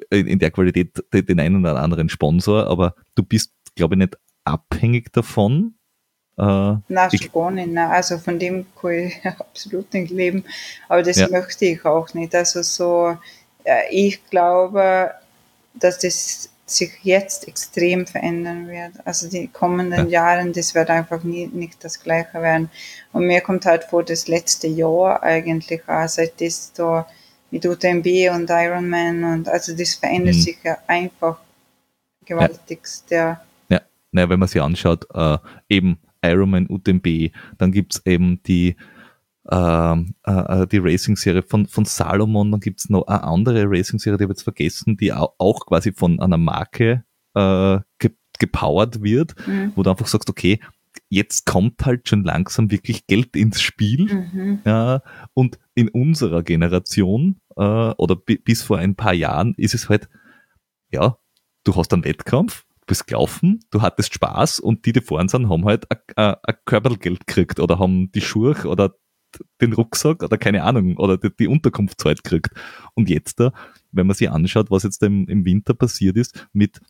[0.09, 5.13] in der Qualität den einen oder anderen Sponsor, aber du bist, glaube ich, nicht abhängig
[5.13, 5.75] davon.
[6.37, 7.71] Äh, Nein, ich, schon nicht.
[7.71, 7.91] Nein.
[7.91, 10.43] Also von dem kann ich absolut nicht leben.
[10.89, 11.29] Aber das ja.
[11.29, 12.33] möchte ich auch nicht.
[12.35, 13.17] Also so,
[13.89, 15.11] ich glaube,
[15.73, 18.93] dass das sich jetzt extrem verändern wird.
[19.05, 20.21] Also die kommenden ja.
[20.21, 22.69] Jahren, das wird einfach nie, nicht das Gleiche werden.
[23.11, 27.05] Und mir kommt halt vor, das letzte Jahr eigentlich auch, seit das da
[27.51, 30.39] mit UTMB und Ironman und also das verändert mhm.
[30.39, 31.37] sich ja einfach
[32.25, 33.41] gewaltigst, ja.
[33.69, 35.37] Ja, naja, wenn man sich anschaut, äh,
[35.69, 38.75] eben Ironman, UTMB, dann gibt's eben die
[39.51, 44.23] ähm, äh, äh, die Racing-Serie von, von Salomon, dann gibt's noch eine andere Racing-Serie, die
[44.23, 47.03] habe ich jetzt vergessen, die auch, auch quasi von einer Marke
[47.35, 49.73] äh, ge gepowert wird, mhm.
[49.75, 50.59] wo du einfach sagst, okay,
[51.07, 54.05] jetzt kommt halt schon langsam wirklich Geld ins Spiel.
[54.11, 54.59] Mhm.
[54.65, 55.01] Ja,
[55.33, 60.09] und in unserer Generation äh, oder bis vor ein paar Jahren ist es halt,
[60.91, 61.17] ja,
[61.63, 65.49] du hast einen Wettkampf, du bist gelaufen, du hattest Spaß und die, die vorne sind,
[65.49, 68.95] haben halt ein Körpergeld gekriegt oder haben die Schuhe oder
[69.61, 72.51] den Rucksack oder keine Ahnung oder die, die Unterkunftszeit kriegt.
[72.93, 73.51] Und jetzt da,
[73.91, 76.81] wenn man sich anschaut, was jetzt im, im Winter passiert ist, mit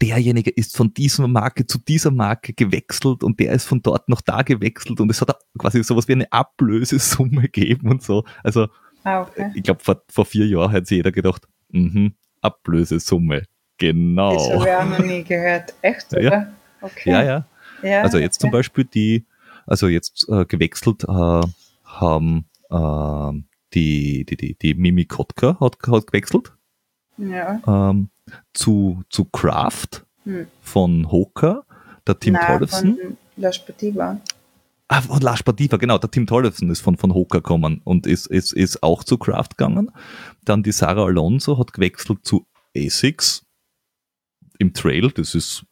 [0.00, 4.22] derjenige ist von dieser Marke zu dieser Marke gewechselt und der ist von dort noch
[4.22, 8.24] da gewechselt und es hat quasi sowas wie eine Ablösesumme gegeben und so.
[8.42, 8.68] Also
[9.04, 9.52] ah, okay.
[9.54, 13.44] ich glaube, vor, vor vier Jahren hat sich jeder gedacht, mhm, Ablösesumme,
[13.90, 14.34] genau.
[14.34, 15.74] Das habe ich auch noch nie gehört.
[15.82, 16.22] Echt, oder?
[16.22, 17.10] Ja, okay.
[17.10, 17.22] ja.
[17.22, 17.46] ja.
[17.82, 18.42] ja also jetzt okay.
[18.42, 19.26] zum Beispiel die
[19.66, 21.42] also jetzt äh, gewechselt äh,
[21.84, 23.42] haben äh,
[23.74, 26.52] die, die, die, die Mimi Kotka hat, hat gewechselt
[27.16, 27.60] ja.
[27.66, 28.10] ähm,
[28.52, 30.46] zu, zu Kraft hm.
[30.60, 31.64] von Hoka,
[32.06, 32.98] der Tim Nein, Tollefson.
[33.00, 34.20] Von La Sportiva.
[34.88, 35.98] Ah, von La Sportiva, genau.
[35.98, 39.56] Der Tim Tollefson ist von, von Hoka gekommen und ist, ist, ist auch zu Kraft
[39.56, 39.90] gegangen.
[40.44, 43.46] Dann die Sarah Alonso hat gewechselt zu ASICS
[44.58, 45.10] im Trail.
[45.10, 45.64] Das ist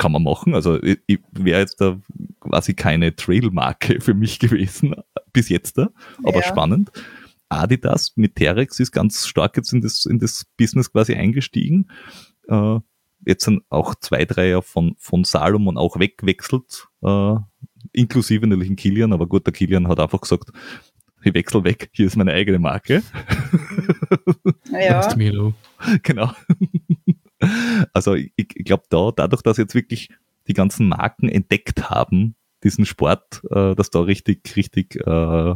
[0.00, 0.54] kann man machen.
[0.54, 2.00] Also ich, ich wäre jetzt da
[2.40, 4.94] quasi keine Trail-Marke für mich gewesen,
[5.32, 5.90] bis jetzt da,
[6.24, 6.42] aber ja.
[6.42, 6.90] spannend.
[7.50, 11.90] Adidas mit Terex ist ganz stark jetzt in das, in das Business quasi eingestiegen.
[12.48, 12.78] Äh,
[13.26, 17.34] jetzt sind auch zwei, drei von, von Salomon auch weggewechselt, äh,
[17.92, 20.50] inklusive natürlich Kilian, aber gut, der Kilian hat einfach gesagt,
[21.22, 23.02] ich wechsle weg, hier ist meine eigene Marke.
[24.70, 25.00] Ja.
[26.02, 26.32] genau.
[27.92, 30.10] Also ich, ich glaube da, dadurch, dass jetzt wirklich
[30.46, 35.54] die ganzen Marken entdeckt haben, diesen Sport, äh, dass da richtig, richtig äh,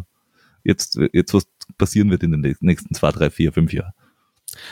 [0.65, 3.93] jetzt, jetzt was passieren wird in den nächsten zwei, drei, vier, fünf Jahren.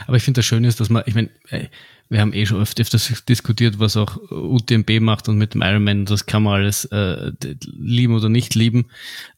[0.06, 1.66] Aber ich finde das Schöne ist, dass man, ich meine, äh,
[2.08, 6.04] wir haben eh schon oft öfters diskutiert, was auch UTMB macht und mit dem Ironman,
[6.04, 7.32] das kann man alles äh,
[7.62, 8.86] lieben oder nicht lieben.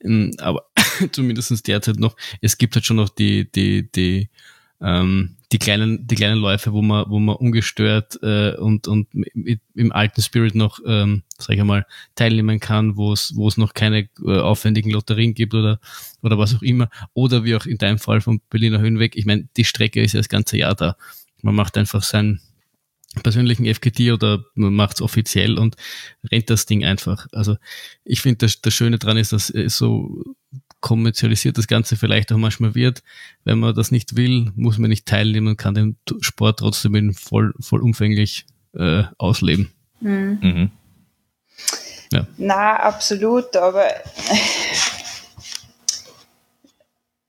[0.03, 0.67] Ähm, aber
[1.13, 4.29] zumindest derzeit noch, es gibt halt schon noch die, die, die,
[4.81, 9.61] ähm, die kleinen, die kleinen Läufe, wo man, wo man ungestört äh, und, und mit,
[9.75, 13.73] im alten Spirit noch, ähm, sag ich mal, teilnehmen kann, wo es, wo es noch
[13.73, 15.79] keine äh, aufwendigen Lotterien gibt oder,
[16.23, 16.91] oder was auch immer.
[17.13, 19.17] Oder wie auch in deinem Fall vom Berliner Höhenweg.
[19.17, 20.97] Ich meine, die Strecke ist ja das ganze Jahr da.
[21.41, 22.41] Man macht einfach seinen
[23.23, 25.77] persönlichen FKT oder man macht es offiziell und
[26.33, 27.29] rennt das Ding einfach.
[27.33, 27.57] Also
[28.05, 30.25] ich finde, das, das Schöne dran ist, dass so
[30.85, 33.03] kommerzialisiert das Ganze vielleicht auch manchmal wird.
[33.45, 37.55] Wenn man das nicht will, muss man nicht teilnehmen und kann den Sport trotzdem voll,
[37.59, 39.73] vollumfänglich äh, ausleben.
[40.01, 40.39] Mhm.
[40.43, 40.71] Mhm.
[42.13, 42.27] Ja.
[42.37, 43.87] Na, absolut, aber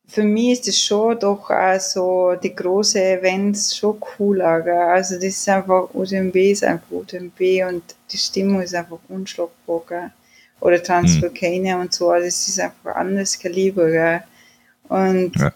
[0.05, 4.63] für mich ist es schon doch auch so, die großen Events schon cooler.
[4.63, 4.73] Gell?
[4.73, 7.39] Also das ist einfach, UTMB ist einfach UTMB
[7.69, 9.81] und die Stimmung ist einfach unschlagbar.
[9.87, 10.11] Gell?
[10.65, 11.81] Oder Transvolcania mhm.
[11.83, 14.23] und so, das also ist einfach ein anderes Kaliber, gell?
[14.89, 15.53] Und ja.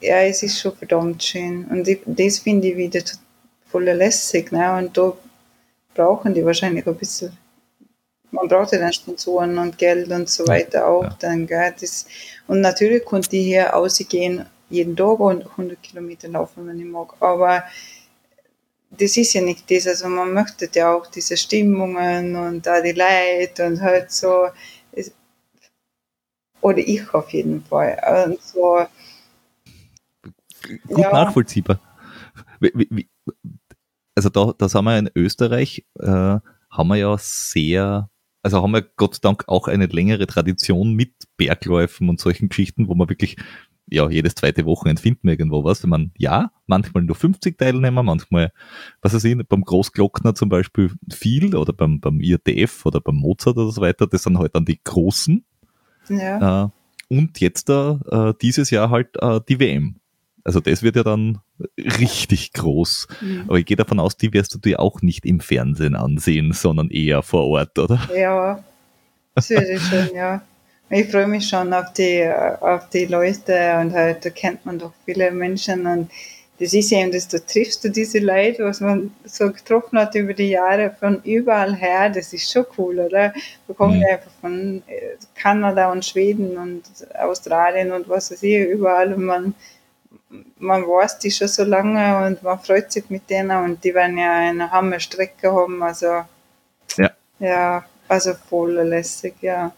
[0.00, 0.16] ja.
[0.22, 1.64] es ist schon verdammt schön.
[1.66, 3.00] Und ich, das finde ich wieder
[3.70, 4.76] voll lässig, ne?
[4.76, 5.12] Und da
[5.94, 7.36] brauchen die wahrscheinlich ein bisschen,
[8.32, 11.16] man braucht ja dann Sponsoren und Geld und so weiter auch ja.
[11.20, 11.72] dann, gell?
[11.80, 12.06] Das,
[12.48, 17.62] und natürlich konnte ich hier ausgehen, jeden Tag 100 Kilometer laufen, wenn ich mag, aber
[18.90, 22.92] das ist ja nicht das, also man möchte ja auch diese Stimmungen und da die
[22.92, 24.48] Leute und halt so,
[26.60, 28.26] oder ich auf jeden Fall.
[28.26, 28.86] Und so,
[30.88, 31.12] Gut ja.
[31.12, 31.80] nachvollziehbar.
[34.14, 36.38] Also da, da sind wir in Österreich, äh,
[36.70, 38.10] haben wir ja sehr,
[38.42, 42.88] also haben wir Gott sei Dank auch eine längere Tradition mit Bergläufen und solchen Geschichten,
[42.88, 43.36] wo man wirklich
[43.88, 45.82] ja, jedes zweite Wochenende finden wir irgendwo was.
[45.82, 48.52] Wenn man, ja, manchmal nur 50 Teilnehmer, manchmal,
[49.00, 53.56] was weiß ich, beim Großglockner zum Beispiel viel oder beim, beim IRTF oder beim Mozart
[53.56, 55.44] oder so weiter, das sind halt dann die großen.
[56.08, 56.64] Ja.
[56.64, 56.68] Äh,
[57.08, 59.96] und jetzt äh, dieses Jahr halt äh, die WM.
[60.42, 61.38] Also das wird ja dann
[61.76, 63.08] richtig groß.
[63.20, 63.44] Mhm.
[63.48, 66.90] Aber ich gehe davon aus, die wirst du dir auch nicht im Fernsehen ansehen, sondern
[66.90, 68.00] eher vor Ort, oder?
[68.16, 68.62] Ja,
[69.34, 70.42] das würde ich schon, ja.
[70.88, 72.24] Ich freue mich schon auf die,
[72.60, 76.10] auf die Leute und halt, da kennt man doch viele Menschen und
[76.58, 80.32] das ist eben, dass du triffst du diese Leute, was man so getroffen hat über
[80.32, 83.34] die Jahre von überall her, das ist schon cool, oder?
[83.66, 84.06] Wir kommen mhm.
[84.10, 86.84] einfach von äh, Kanada und Schweden und
[87.18, 89.54] Australien und was weiß ich, überall und man,
[90.58, 94.16] man weiß die schon so lange und man freut sich mit denen und die werden
[94.16, 96.22] ja eine Hammerstrecke haben, also
[96.96, 97.10] ja,
[97.40, 99.72] ja also voll lässig, ja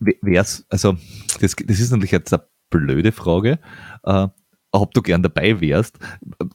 [0.00, 0.96] wär's, also
[1.40, 3.58] das, das ist natürlich jetzt eine blöde Frage,
[4.04, 4.28] äh,
[4.72, 5.98] ob du gern dabei wärst.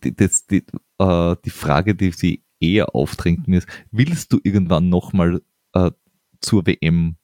[0.04, 0.64] Die, das, die,
[1.00, 5.42] äh, die Frage, die sie eher aufdrängt ist, willst du irgendwann nochmal
[5.74, 5.92] äh,
[6.40, 7.18] zur WM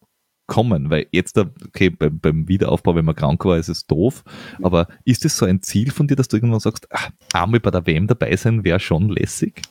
[0.48, 0.90] kommen?
[0.90, 4.24] Weil jetzt, okay, beim, beim Wiederaufbau, wenn man krank war, ist es doof,
[4.62, 7.72] aber ist es so ein Ziel von dir, dass du irgendwann sagst, ach, einmal bei
[7.72, 9.62] der WM dabei sein wäre schon lässig?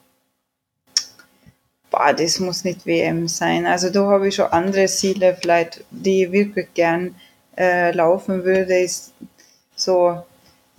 [1.96, 3.66] Boah, das muss nicht WM sein.
[3.66, 7.14] Also da habe ich schon andere Ziele, vielleicht, die ich wirklich gern
[7.56, 9.14] äh, laufen würde, ist
[9.74, 10.22] so,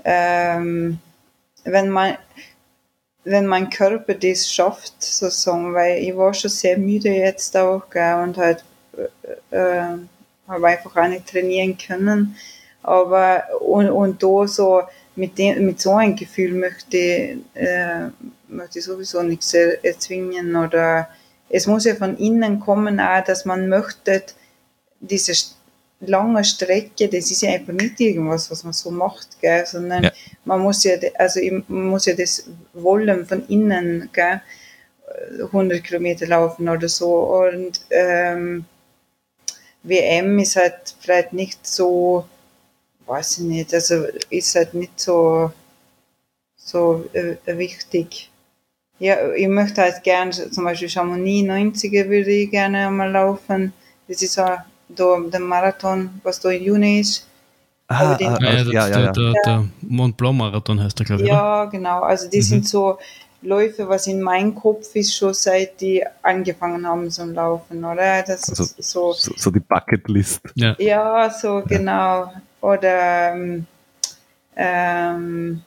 [0.03, 0.99] ähm,
[1.63, 2.17] wenn man
[3.23, 8.23] wenn mein Körper das schafft, sozusagen, weil ich war schon sehr müde jetzt auch, gell,
[8.23, 8.63] und halt
[9.51, 9.97] äh, äh,
[10.47, 12.37] habe einfach auch nicht trainieren können.
[12.83, 14.83] Aber und, und da so
[15.17, 18.07] mit dem, mit so einem Gefühl möchte ich, äh,
[18.47, 21.09] möchte ich sowieso nichts erzwingen oder
[21.49, 24.23] es muss ja von innen kommen auch, dass man möchte,
[24.99, 25.33] diese
[25.99, 30.11] lange Strecke, das ist ja einfach nicht irgendwas, was man so macht, gell, sondern ja.
[30.45, 34.41] man muss ja, also man muss ja das wollen von innen, gell,
[35.39, 38.65] 100 Kilometer laufen oder so und ähm,
[39.83, 42.25] WM ist halt vielleicht nicht so,
[43.05, 45.51] weiß ich nicht, also ist halt nicht so,
[46.57, 48.29] so äh, wichtig.
[48.99, 53.73] Ja, ich möchte halt gern, zum Beispiel Chamonix 90er würde ich gerne mal laufen.
[54.07, 54.45] Das ist so
[55.29, 57.27] der Marathon, was da im Juni ist.
[57.89, 61.29] Ah, den, ah, ja, ja, ja, Der, der Mont Blanc Marathon heißt der, glaube ich.
[61.29, 61.71] Ja, oder?
[61.71, 62.01] genau.
[62.01, 62.41] Also die mhm.
[62.41, 62.97] sind so
[63.41, 68.23] Läufe, was in meinem Kopf ist, schon seit die angefangen haben zum Laufen, oder?
[68.23, 70.41] Das also, ist so, so, so die Bucketlist.
[70.55, 72.33] Ja, ja so genau.
[72.59, 73.65] Oder ähm,
[74.55, 75.61] ähm,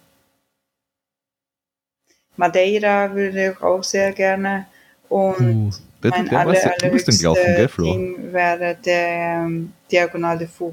[2.41, 4.66] Madeira würde ich auch sehr gerne.
[5.09, 5.72] Und
[6.03, 7.34] uh, mein aller, allerhöchster
[7.78, 9.09] Ding wäre der
[9.45, 10.72] ähm, Diagonal de Fou.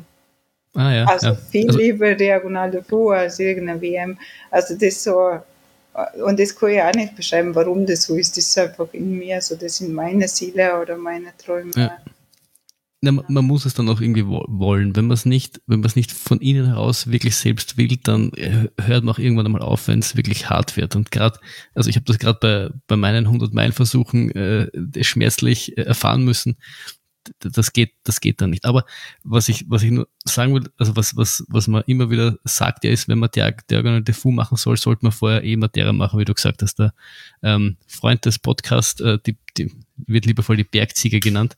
[0.76, 1.36] Ah, ja, Also ja.
[1.36, 4.18] viel Also- lieber Diagonal de Fou als irgendeine WM.
[4.52, 5.40] Also das so,
[6.26, 8.38] und das kann ich auch nicht beschreiben, warum das so ist.
[8.38, 11.72] Das ist einfach in mir, so das sind meine Ziele oder meine Träume.
[11.76, 11.98] Ja.
[13.00, 14.96] Na, man, muss es dann auch irgendwie wo- wollen.
[14.96, 18.34] Wenn man es nicht, wenn man es nicht von innen heraus wirklich selbst will, dann
[18.34, 20.96] äh, hört man auch irgendwann einmal auf, wenn es wirklich hart wird.
[20.96, 21.40] Und gerade,
[21.76, 26.24] also ich habe das gerade bei, bei meinen 100 Meilen Versuchen äh, schmerzlich äh, erfahren
[26.26, 26.58] müssen.
[27.40, 28.66] Das geht, das geht dann nicht.
[28.66, 28.86] Aber
[29.24, 32.84] was ich, was ich nur sagen will, also was, was, was man immer wieder sagt,
[32.84, 36.20] ja, ist, wenn man Diag- Diagonal Defu machen soll, sollte man vorher eh Materia machen,
[36.20, 36.80] wie du gesagt hast.
[36.80, 36.94] Der
[37.44, 41.58] ähm, Freund des Podcasts, äh, die, die wird liebevoll die Bergziege genannt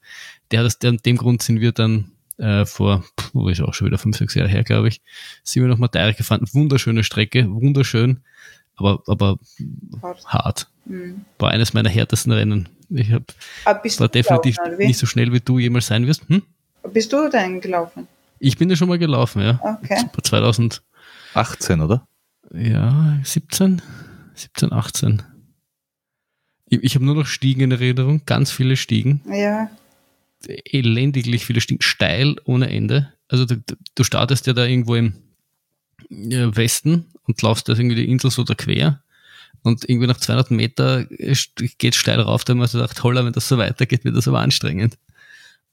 [0.51, 3.73] der hat das, der, dem Grund sind wir dann äh, vor, pff, wo ist auch
[3.73, 5.01] schon wieder fünf, sechs Jahre her, glaube ich,
[5.43, 6.45] sind wir noch Madeira gefahren.
[6.51, 8.21] Wunderschöne Strecke, wunderschön,
[8.75, 9.37] aber, aber
[10.01, 10.25] Hart.
[10.25, 10.67] hart.
[10.85, 11.25] Mhm.
[11.37, 12.69] War eines meiner härtesten Rennen.
[12.89, 13.23] Ich hab,
[13.65, 16.27] Aber bist war definitiv nicht so schnell, wie du jemals sein wirst.
[16.27, 16.41] Hm?
[16.91, 18.07] Bist du denn gelaufen?
[18.39, 19.59] Ich bin ja schon mal gelaufen, ja.
[19.83, 20.09] Okay.
[20.23, 20.81] 2000,
[21.35, 22.07] 18, oder?
[22.53, 23.81] ja, 17,
[24.33, 25.21] 17, 18.
[26.69, 29.21] Ich, ich habe nur noch Stiegen in Erinnerung, ganz viele Stiegen.
[29.25, 29.69] Ja,
[30.47, 33.13] elendiglich viele Stiegen, steil ohne Ende.
[33.27, 33.61] Also du,
[33.95, 35.13] du startest ja da irgendwo im
[36.09, 39.03] äh, Westen und laufst da irgendwie die Insel so da quer
[39.61, 43.33] und irgendwie nach 200 Meter geht steil rauf, da haben wir so gedacht, holla, wenn
[43.33, 44.97] das so weitergeht, wird das aber anstrengend.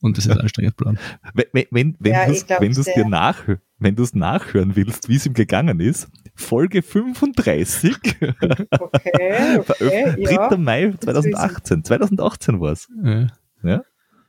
[0.01, 0.99] Und das ist anstrengend plan.
[1.33, 3.45] Wenn, wenn, wenn, Ja, du es dir nach,
[3.79, 8.35] wenn du es nachhören willst, wie es ihm gegangen ist, Folge 35, okay,
[8.79, 10.51] okay, 3.
[10.51, 10.57] ja.
[10.59, 11.83] Mai 2018.
[11.85, 12.89] 2018 war es.
[13.63, 13.83] Ja.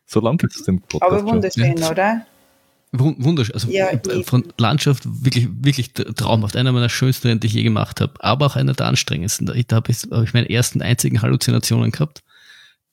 [0.08, 1.28] So lange gibt es den Podcast Aber schon.
[1.28, 2.26] wunderschön, oder?
[2.94, 3.54] Wun- Wunderschön.
[3.54, 4.24] Also Ja, äh, eben.
[4.24, 6.56] von Landschaft wirklich, wirklich tra- traumhaft.
[6.56, 8.14] Einer meiner schönsten Rennen, die ich je gemacht habe.
[8.20, 9.46] Aber auch einer der anstrengendsten.
[9.46, 12.24] Da, habe ich, hab ich meine ersten einzigen Halluzinationen gehabt.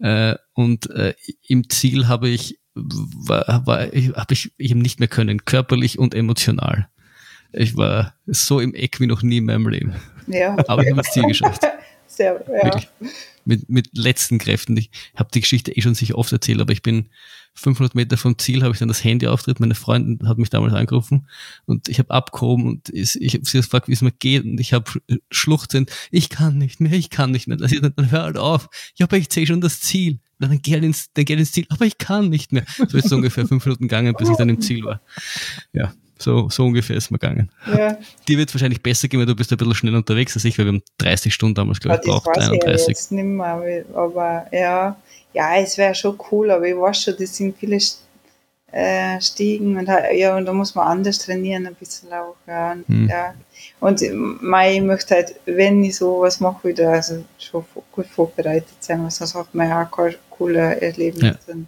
[0.01, 1.15] Äh, und äh,
[1.47, 6.01] im Ziel habe ich, war, war, ich, habe ich, ich hab nicht mehr können, körperlich
[6.01, 6.89] und emotional.
[7.53, 9.95] Ich war so im Eck wie noch nie in meinem Leben.
[10.27, 11.62] Ja, Aber ich habe das Ziel geschafft.
[12.07, 12.65] sehr, ja.
[12.65, 12.89] Wirklich.
[13.47, 14.75] Mit, mit letzten Kräften.
[14.77, 17.11] Ich habe die Geschichte eh schon sicher oft erzählt, aber ich bin
[17.57, 19.61] 500 Meter vom Ziel, habe ich dann das Handy auftritt.
[19.61, 21.29] Meine Freundin hat mich damals angerufen
[21.67, 24.59] und ich habe abgehoben und es- ich habe sie gefragt, wie es mir geht und
[24.59, 24.91] ich habe
[25.31, 27.59] schluchzend, ich kann nicht mehr, ich kann nicht mehr.
[27.59, 28.69] Das ist, dann hör halt auf.
[28.97, 30.19] Ja, aber ich sehe schon das Ziel.
[30.41, 32.65] Dann geh halt ins, dann geh halt ins Ziel, aber ich kann nicht mehr.
[32.89, 35.01] So ist es ungefähr fünf Minuten gegangen, bis ich dann im Ziel war.
[35.73, 37.51] Ja, so, so ungefähr ist mir gegangen.
[37.67, 37.97] ja.
[38.29, 40.67] Dir wird wahrscheinlich besser gehen, weil du bist ein bisschen schneller unterwegs als ich, weil
[40.67, 42.89] wir haben 30 Stunden damals, glaube ich, braucht, weiß ich ja 31.
[42.89, 44.97] jetzt nicht mehr, aber- ja,
[45.33, 47.79] ja, es wäre schon cool, aber ich weiß schon, das sind viele
[48.73, 52.73] äh, Stiegen und ja, und da muss man anders trainieren ein bisschen auch, ja.
[52.73, 53.09] Und, Hm.
[53.09, 53.35] ja.
[53.81, 54.03] und
[54.43, 59.11] mei, ich möchte halt, wenn ich sowas mache, wieder also schon gut vorbereitet sein, weil
[59.12, 61.67] sonst hat man ja auch keine coole Erlebnisse.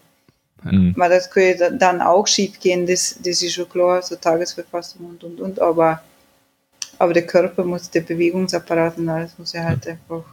[0.72, 0.94] Mhm.
[0.96, 5.06] Weil das könnte da- dann auch schief gehen, das, das ist schon klar, so Tagesverfassung
[5.06, 6.02] und und und, aber,
[6.98, 10.24] aber der Körper muss, der Bewegungsapparat und alles muss ja halt einfach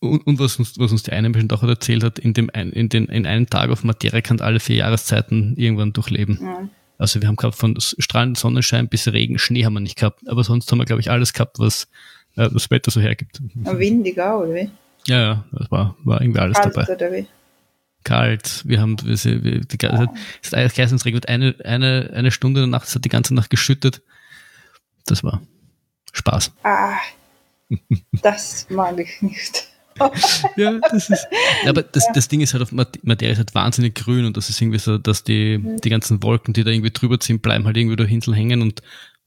[0.00, 2.72] Und, und was, uns, was uns die eine bestimmt auch erzählt hat, in, dem ein,
[2.72, 6.38] in, den, in einem Tag auf Materia kann alle vier Jahreszeiten irgendwann durchleben.
[6.42, 6.68] ja.
[6.98, 10.20] Also wir haben gehabt von strahlendem Sonnenschein bis Regen, Schnee haben wir nicht gehabt.
[10.28, 11.88] Aber sonst haben wir, glaube ich, alles gehabt, was
[12.36, 13.40] äh, das Wetter so hergibt.
[13.54, 14.70] windig auch, oder wie?
[15.06, 16.94] Ja, ja, das war, war irgendwie alles Kalt dabei.
[16.94, 17.26] oder wie?
[18.04, 22.88] Kalt, wir haben, wir, wir, die, eigentlich geheißen, es regnet eine, eine, eine Stunde Nacht,
[22.88, 24.02] es hat die ganze Nacht geschüttet.
[25.06, 25.42] Das war
[26.12, 26.52] Spaß.
[26.62, 26.96] Ah,
[28.22, 29.66] das mag ich nicht.
[30.56, 31.26] Ja, das ist.
[31.66, 34.48] Aber das, das Ding ist halt auf Mat- Materia ist halt wahnsinnig grün und das
[34.48, 37.76] ist irgendwie so, dass die, die ganzen Wolken, die da irgendwie drüber ziehen, bleiben halt
[37.76, 38.80] irgendwie durch Hinseln hängen und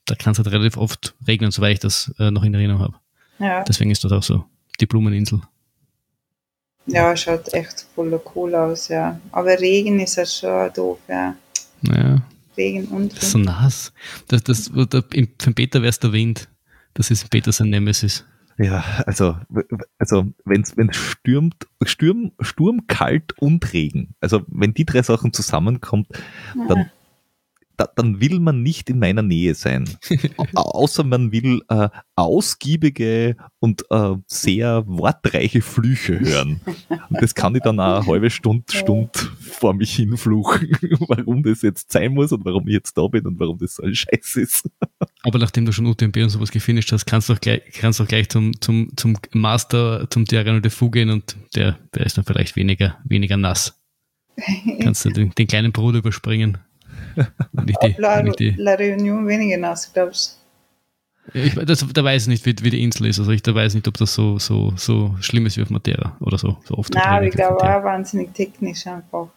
[0.05, 2.95] da kann es halt relativ oft regnen, soweit ich das äh, noch in Erinnerung habe.
[3.37, 4.45] Ja, Deswegen ist das auch so.
[4.79, 5.41] Die Blumeninsel.
[6.85, 9.19] Ja, schaut echt voll cool aus, ja.
[9.31, 11.35] Aber Regen ist ja schon doof, ja.
[11.81, 12.21] Naja,
[12.57, 13.93] Regen und das ist so nass.
[14.27, 16.49] Das, das, das, im, für den Peter wäre es der Wind.
[16.93, 18.25] Das ist Peter sein Nemesis.
[18.57, 19.35] Ja, also,
[19.97, 26.07] also wenn es stürmt, Sturm, Sturm, kalt und Regen, also wenn die drei Sachen zusammenkommt,
[26.67, 26.91] dann,
[27.85, 29.89] da, dann will man nicht in meiner Nähe sein.
[30.37, 36.61] Au- Außer man will äh, ausgiebige und äh, sehr wortreiche Flüche hören.
[37.09, 39.09] Und das kann ich dann auch eine halbe Stunde, Stunde
[39.39, 40.69] vor mich hinfluchen,
[41.07, 43.83] warum das jetzt sein muss und warum ich jetzt da bin und warum das so
[43.83, 44.69] ein Scheiß ist.
[45.23, 48.03] Aber nachdem du schon UTMB und sowas gefinisht hast, kannst du auch gleich, kannst du
[48.03, 52.17] auch gleich zum, zum, zum Master, zum Diagonal de Fou gehen und der, der ist
[52.17, 53.79] dann vielleicht weniger, weniger nass.
[54.81, 56.57] Kannst du den, den kleinen Bruder überspringen.
[57.65, 60.39] Nicht die, La, nicht die, La Réunion weniger nass, glaubst
[61.33, 63.17] ich, das, da weiß ich nicht, wie, wie die Insel ist.
[63.17, 66.17] Also ich da weiß nicht, ob das so, so, so schlimm ist wie auf Matera
[66.19, 66.93] oder so, so oft.
[66.93, 69.29] Nein, aber ich glaube auch wahnsinnig technisch einfach.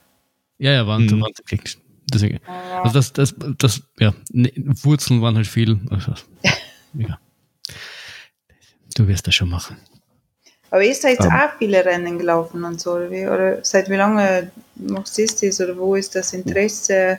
[0.58, 1.24] Ja, ja, waren, Mhm.
[1.46, 1.78] technisch,
[2.12, 2.38] Deswegen,
[2.82, 5.80] also das, das, das, ja, ne, Wurzeln waren halt viel.
[5.90, 6.14] Also,
[6.94, 7.18] ja.
[8.96, 9.76] Du wirst das schon machen.
[10.70, 11.30] Aber ihr seid Ähm.
[11.32, 13.26] auch viele Rennen gelaufen und so, oder wie?
[13.26, 15.60] Oder seit wie lange machst du das?
[15.60, 17.18] Oder wo ist das Interesse?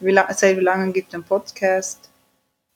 [0.00, 2.10] Wie la seit wie lange gibt es einen Podcast?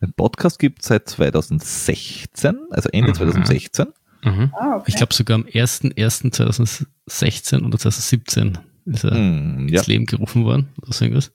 [0.01, 3.15] Den Podcast gibt es seit 2016, also Ende Mhm.
[3.15, 3.87] 2016.
[4.25, 4.51] Mhm.
[4.55, 4.85] Ah, okay.
[4.89, 9.79] Ich glaube sogar am 1.1.2016 oder 2017 ist er Hm, ja.
[9.81, 10.69] ins Leben gerufen worden.
[10.83, 11.31] Oder so irgendwas.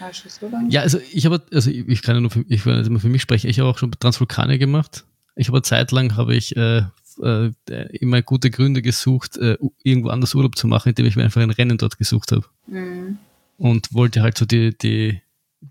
[0.00, 0.28] Ah, so?
[0.68, 2.98] Ja, also ich habe, also ich, ich kann ja nur für, ich will nicht immer
[3.00, 5.04] für mich sprechen, ich habe auch schon Transvulkane gemacht.
[5.36, 6.82] Ich habe eine Zeit lang habe ich äh,
[7.22, 7.50] äh,
[7.98, 11.50] immer gute Gründe gesucht, äh, irgendwo anders Urlaub zu machen, indem ich mir einfach ein
[11.50, 12.44] Rennen dort gesucht habe.
[12.66, 13.18] Mhm.
[13.56, 15.20] Und wollte halt so die, die,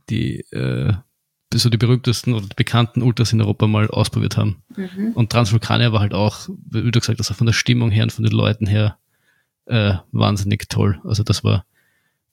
[0.09, 0.93] die, äh,
[1.53, 4.63] so die berühmtesten oder die bekannten Ultras in Europa mal ausprobiert haben.
[4.75, 5.11] Mhm.
[5.13, 8.11] Und Transvulkania war halt auch, wie du gesagt hast, auch von der Stimmung her und
[8.11, 8.97] von den Leuten her
[9.65, 10.99] äh, wahnsinnig toll.
[11.03, 11.65] Also das war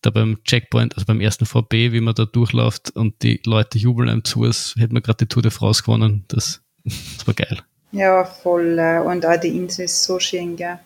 [0.02, 4.08] da beim Checkpoint, also beim ersten VB, wie man da durchläuft und die Leute jubeln
[4.08, 6.24] einem zu, als hätte man gerade die Tour de France gewonnen.
[6.28, 7.58] Das, das war geil.
[7.92, 8.78] Ja, voll.
[8.78, 10.78] äh, Und auch die Insel ist so schön, gell?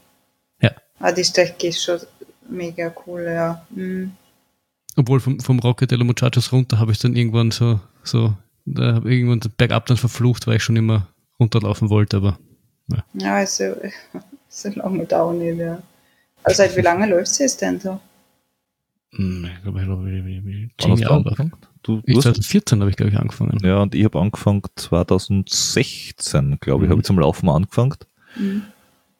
[0.60, 0.72] Ja.
[0.98, 2.00] Ah, die Strecke ist schon
[2.48, 3.64] mega cool, ja.
[3.70, 4.12] Mhm.
[4.96, 8.34] Obwohl vom, vom Rocket de los Muchachos runter habe ich dann irgendwann so, so,
[8.64, 11.08] da habe ich irgendwann bergab dann verflucht, weil ich schon immer
[11.40, 12.38] runterlaufen wollte, aber
[13.14, 13.74] Ja, also,
[14.48, 15.82] so lange dauert nicht, ja.
[16.44, 18.00] Also, seit wie lange läuft es denn so?
[19.12, 21.16] mh, ich glaube, ich Wann hast zehn du Jahre.
[21.16, 21.52] angefangen?
[21.82, 23.58] Du, Ich du hast, 2014 habe ich, glaube ich, angefangen.
[23.62, 26.92] ja, und ich habe angefangen 2016, glaube ich, Mhm.
[26.92, 27.94] habe ich zum Laufen angefangen.
[28.36, 28.62] Mhm.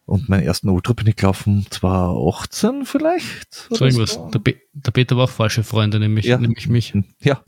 [0.07, 3.55] Und meinen ersten Ultra bin ich gelaufen 2018 vielleicht.
[3.71, 4.21] So irgendwas.
[4.33, 6.37] Der, Pe der Peter war auch falsche Freunde, nämlich, Ja.
[6.37, 6.93] nämlich mich.
[7.23, 7.43] Ja,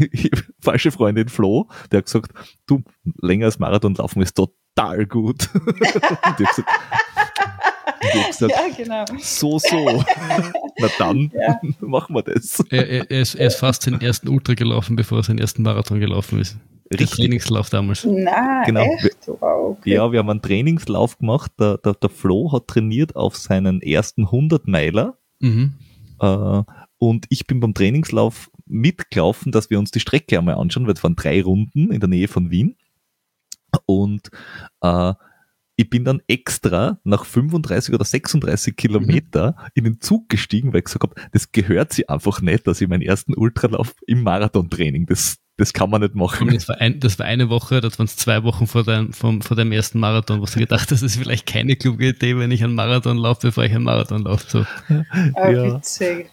[0.60, 2.32] falsche Freundin Flo, der hat gesagt,
[2.66, 2.82] du,
[3.20, 5.48] länger als Marathon laufen ist total gut.
[5.54, 6.68] und ich habe gesagt,
[8.28, 9.04] gesagt Ja, genau.
[9.20, 10.04] so, so.
[10.80, 11.60] Na dann Ja.
[11.80, 12.58] machen wir das.
[12.70, 15.62] Er, er, er, ist, er ist fast seinen ersten Ultra gelaufen, bevor er seinen ersten
[15.62, 16.56] Marathon gelaufen ist.
[16.92, 17.18] Der Richtig.
[17.18, 18.04] Trainingslauf damals.
[18.04, 18.82] Nein, Genau.
[18.82, 19.26] echt?
[19.26, 19.94] Wow, okay.
[19.94, 21.50] Ja, wir haben einen Trainingslauf gemacht.
[21.58, 25.16] Der, der, der Flo hat trainiert auf seinen ersten 100 Meiler.
[25.40, 25.72] Mhm.
[26.20, 26.62] Äh,
[26.98, 31.02] und ich bin beim Trainingslauf mitgelaufen, dass wir uns die Strecke einmal anschauen, weil es
[31.02, 32.76] waren drei Runden in der Nähe von Wien.
[33.86, 34.28] Und
[34.82, 35.14] äh,
[35.76, 40.84] ich bin dann extra nach 35 oder 36 Kilometer in den Zug gestiegen, weil ich
[40.84, 45.38] gesagt habe, das gehört sich einfach nicht, dass ich meinen ersten Ultralauf im Marathontraining, das,
[45.56, 46.48] das kann man nicht machen.
[46.52, 49.40] Das war, ein, das war eine Woche, das waren es zwei Wochen vor, dein, vom,
[49.40, 52.50] vor deinem ersten Marathon, wo du gedacht hast, das ist vielleicht keine kluge Idee, wenn
[52.50, 54.44] ich einen Marathon laufe, bevor ich einen Marathon laufe.
[54.48, 54.66] So.
[55.34, 55.76] Ah, Ja.
[55.76, 56.30] witzig.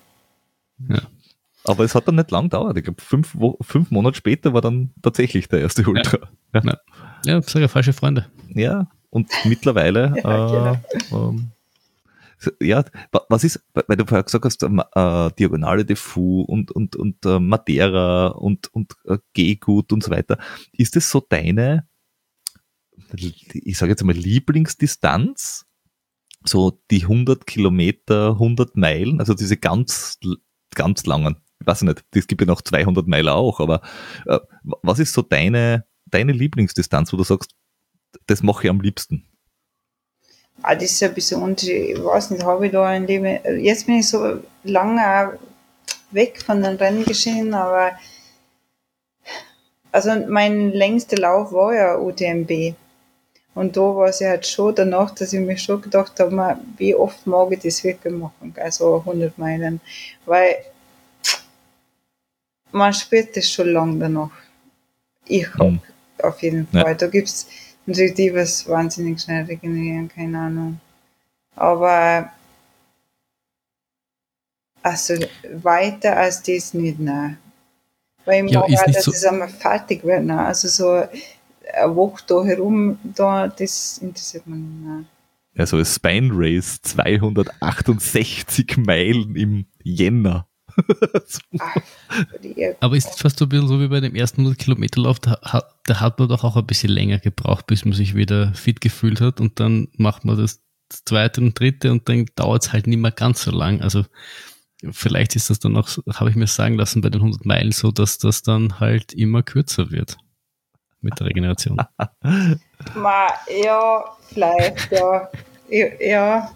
[1.66, 2.78] Aber es hat dann nicht lang gedauert.
[2.78, 6.30] Ich glaube, fünf, fünf Monate später war dann tatsächlich der erste Ultra.
[6.54, 6.78] Ja, ja.
[7.26, 8.28] Ja, ja falsche Freunde.
[9.10, 10.80] Und mittlerweile, Ja, äh,
[11.12, 11.52] ähm,
[12.38, 16.42] so, ja, wa- was ist, weil du vorher gesagt hast, ähm, äh, Diagonale de Fou
[16.42, 20.38] und, und, und äh, Madeira und, und äh, Gehgut und so weiter.
[20.72, 21.86] Ist es so deine,
[23.14, 25.66] ich sage jetzt mal Lieblingsdistanz?
[26.46, 30.18] So die 100 Kilometer, 100 Meilen, also diese ganz,
[30.74, 31.36] ganz langen.
[31.60, 33.82] Ich weiß nicht, es gibt ja noch 200 Meilen auch, aber
[34.26, 34.40] äh,
[34.82, 37.54] was ist so deine, deine Lieblingsdistanz, wo du sagst,
[38.28, 39.26] das mache ich am liebsten?
[40.62, 41.98] Ah, das ist ein bisschen unterschiedlich.
[41.98, 43.40] Ich weiß nicht, habe ich da ein Leben.
[43.64, 45.40] Jetzt bin ich so lange
[46.12, 47.92] weg von den Rennen geschehen, aber
[49.92, 52.76] also mein längster Lauf war ja UTMB.
[53.56, 56.94] Und da war es ja halt schon danach, dass ich mir schon gedacht habe, wie
[56.94, 59.82] oft mag ich das wirklich machen, also 100 Meilen.
[60.26, 60.56] Weil
[62.72, 64.30] man spürt das schon lange danach.
[65.26, 65.82] Ich hab Mhm.
[66.22, 66.82] auf jeden Ja.
[66.84, 66.96] Fall.
[66.96, 67.08] Da
[67.90, 70.80] gibt's natürlich die, was wahnsinnig schnell regenerieren, keine Ahnung.
[71.56, 72.32] Aber
[74.82, 75.16] also
[75.62, 77.38] weiter als das nicht, nein.
[78.26, 80.24] Weil ich Ja, mag ist dass so- es einmal fertig wird.
[80.24, 80.40] Nein.
[80.40, 84.86] Also so eine Woche da herum, da, das interessiert mich nicht.
[84.86, 85.08] Nein.
[85.58, 90.48] Also ein Spine Race 268 Meilen im Jänner.
[92.80, 95.40] Aber ist fast so ein bisschen so wie bei dem ersten 100 Kilometer Lauf, da,
[95.42, 98.82] hat- da hat man doch auch ein bisschen länger gebraucht, bis man sich wieder fit
[98.82, 102.88] gefühlt hat und dann macht man das zweite und dritte und dann dauert es halt
[102.88, 103.82] nicht mehr ganz so lang.
[103.82, 104.06] Also
[104.92, 107.92] vielleicht ist das dann auch, habe ich mir sagen lassen, bei den 100 Meilen so,
[107.92, 110.18] dass das dann halt immer kürzer wird
[111.02, 111.78] mit der Regeneration.
[112.96, 113.28] Ma,
[113.64, 115.30] ja, vielleicht, ja.
[116.00, 116.52] ja.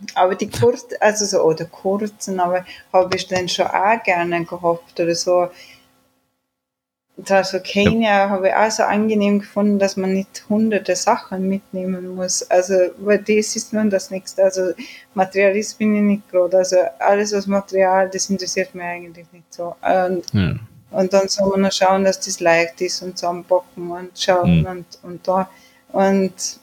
[0.00, 0.06] Ja.
[0.14, 5.00] Aber die kurzen, also so, oder kurzen, aber habe ich dann schon auch gerne gehabt
[5.00, 5.48] oder so.
[7.30, 12.42] also Kenia habe ich auch so angenehm gefunden, dass man nicht hunderte Sachen mitnehmen muss.
[12.50, 14.44] Also, weil das ist nun das Nächste.
[14.44, 14.72] Also,
[15.14, 16.58] Materialist bin ich nicht gerade.
[16.58, 19.76] Also, alles was Material, das interessiert mich eigentlich nicht so.
[19.80, 20.56] Und, ja.
[20.90, 24.66] und dann soll man noch schauen, dass das leicht ist und zusammenpacken und schauen mhm.
[24.66, 25.50] und, und da.
[25.92, 26.60] Und,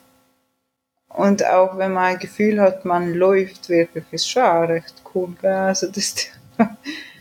[1.13, 5.29] und auch wenn man ein Gefühl hat, man läuft wirklich, ist schon auch recht cool.
[5.39, 5.51] Gell?
[5.51, 6.15] Also, das,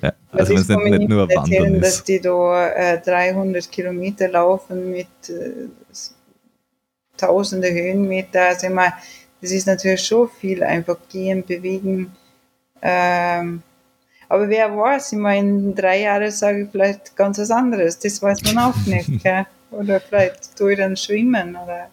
[0.03, 1.85] ja, also wenn es nicht, nicht nur Wandern ist.
[1.85, 5.69] dass die da äh, 300 Kilometer laufen mit äh,
[7.19, 8.47] tausende Höhenmeter.
[8.47, 8.95] Also ich meine,
[9.41, 12.17] das ist natürlich schon viel, einfach gehen, bewegen.
[12.81, 13.63] Ähm,
[14.29, 17.99] aber wer weiß, ich meine, in drei Jahren sage ich vielleicht ganz was anderes.
[17.99, 19.23] Das weiß man auch nicht.
[19.23, 19.47] Gell?
[19.71, 21.89] Oder vielleicht tue ich dann schwimmen oder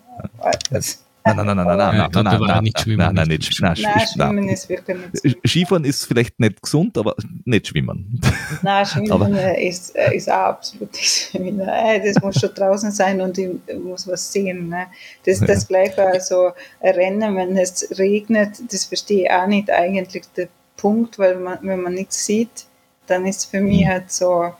[0.69, 1.03] was.
[1.35, 3.75] Nein, nein, nein, nein, nein, nein, nein, na, nicht schwimmen, na, na, nicht schwimmen.
[3.81, 5.37] Nein, schwimmen, ist wirklich nicht.
[5.47, 7.15] Skifahren ist vielleicht nicht gesund, aber
[7.45, 8.19] nicht schwimmen.
[8.61, 11.59] Nein, schwimmen ist, äh, ist auch absolut nicht schwimmen.
[11.59, 13.49] Äh, das muss schon draußen sein und ich
[13.83, 14.69] muss was sehen.
[14.69, 14.87] Ne?
[15.25, 16.51] Das ist das Gleiche, also
[16.81, 21.81] Rennen, wenn es regnet, das verstehe ich auch nicht eigentlich der Punkt, weil man, wenn
[21.81, 22.65] man nichts sieht,
[23.07, 24.53] dann ist es für mich halt so,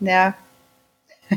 [0.00, 0.34] ja.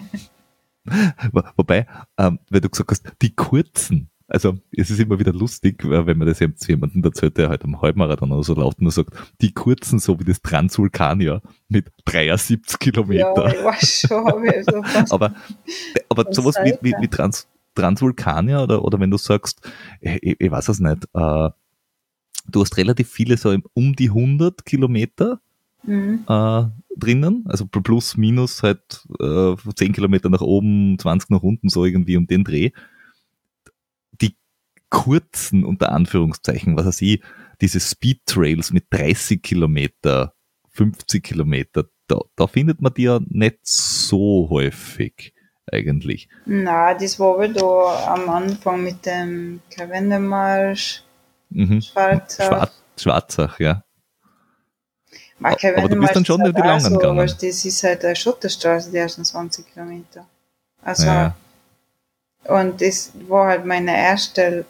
[1.55, 1.87] Wobei,
[2.17, 6.27] ähm, weil du gesagt hast, die kurzen, also es ist immer wieder lustig, wenn man
[6.27, 9.99] das jetzt jemandem erzählt, der halt am Halbmarathon oder so laut nur sagt, die kurzen,
[9.99, 13.53] so wie das Transvulkanier mit 73 Kilometer.
[13.63, 14.43] Ja, schon,
[15.11, 15.35] aber
[16.09, 19.69] aber sowas wie, wie, wie Trans, Transvulkanier oder, oder wenn du sagst,
[20.01, 21.49] ich, ich weiß es nicht, äh,
[22.49, 25.41] du hast relativ viele so um die 100 Kilometer
[25.83, 26.23] mhm.
[26.27, 26.63] äh,
[26.97, 32.17] drinnen, also plus minus halt äh, 10 Kilometer nach oben, 20 nach unten, so irgendwie
[32.17, 32.71] um den Dreh
[34.93, 37.21] kurzen, unter Anführungszeichen, was weiß ich,
[37.59, 40.33] diese Speed Trails mit 30 Kilometer,
[40.69, 45.33] 50 Kilometer, da, da findet man die ja nicht so häufig
[45.71, 46.29] eigentlich.
[46.45, 51.03] Na, das war aber da am Anfang mit dem Kavendermarsch,
[51.49, 51.81] mhm.
[51.81, 52.45] Schwarzach.
[52.45, 53.83] Schwar Schwarzach, ja.
[55.41, 57.17] Aber, aber du bist dann schon halt die langen so, gegangen.
[57.17, 60.27] das ist halt eine Schotterstraße, die ersten 20 Kilometer.
[60.83, 61.35] Also ja.
[62.45, 64.65] Und das war halt meine erste,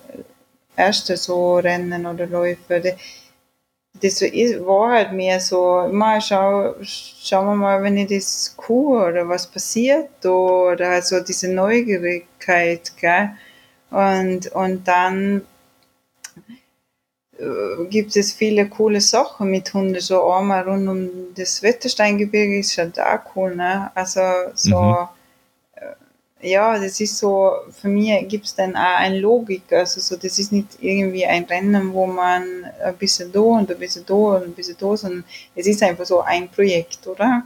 [0.75, 2.95] erste so Rennen oder Läufe.
[4.01, 9.27] Das war halt mehr so, mal schau, schauen wir mal, wenn ich das cool oder
[9.27, 13.29] was passiert da, oder halt so diese Neugierigkeit, gell?
[13.91, 15.43] Und, und dann
[17.37, 22.77] äh, gibt es viele coole Sachen mit Hunden, so einmal rund um das Wettersteingebirge ist
[22.77, 23.91] halt auch cool, ne?
[23.93, 24.21] Also
[24.55, 25.07] so, mhm
[26.43, 29.71] ja, das ist so, für mich gibt es dann auch eine Logik.
[29.71, 33.79] Also so, das ist nicht irgendwie ein Rennen, wo man ein bisschen da und ein
[33.79, 35.23] bisschen da und ein bisschen da, sondern
[35.55, 37.43] es ist einfach so ein Projekt, oder?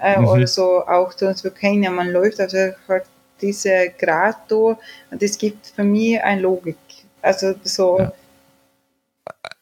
[0.00, 0.28] Äh, mhm.
[0.28, 1.12] Oder so auch
[1.54, 2.52] kennen ja, man läuft auf
[2.88, 3.04] halt
[3.40, 4.78] diese Grad da
[5.10, 6.76] und das gibt für mich eine Logik.
[7.22, 8.12] Also so, ja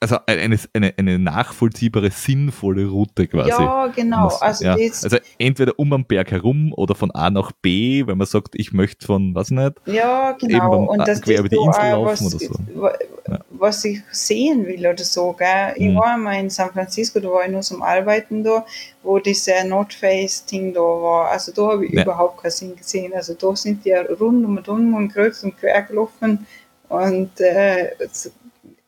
[0.03, 3.50] also eine, eine, eine nachvollziehbare, sinnvolle Route quasi.
[3.50, 4.26] Ja, genau.
[4.40, 4.74] Also, ja.
[4.74, 8.72] also entweder um am Berg herum oder von A nach B, wenn man sagt, ich
[8.72, 10.74] möchte von, was nicht, ja, genau.
[10.74, 13.40] Eben und das quer über die Insel laufen was, oder so.
[13.50, 15.32] Was ich sehen will oder so.
[15.32, 15.74] Gell?
[15.76, 15.96] Ich mhm.
[15.96, 18.66] war einmal in San Francisco, da war ich nur zum Arbeiten da,
[19.05, 21.30] wo dieser North Face-Ding da war.
[21.30, 22.03] Also da habe ich ja.
[22.03, 23.12] überhaupt keinen Sinn gesehen.
[23.14, 26.44] Also da sind die ja rund um und um und quer gelaufen
[26.88, 27.92] und äh,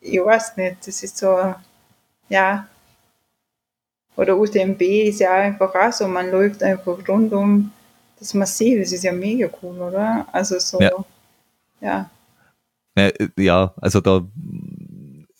[0.04, 1.54] ich weiß nicht, das ist so,
[2.28, 2.68] ja.
[4.16, 7.72] Oder UTMB ist ja einfach auch so, man läuft einfach rund um
[8.18, 10.26] das Massiv, das ist ja mega cool, oder?
[10.30, 10.78] Also so,
[11.80, 12.10] ja.
[12.96, 14.26] Ja, ja also da,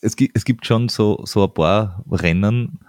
[0.01, 2.81] es gibt, es gibt schon so, so ein paar Rennen,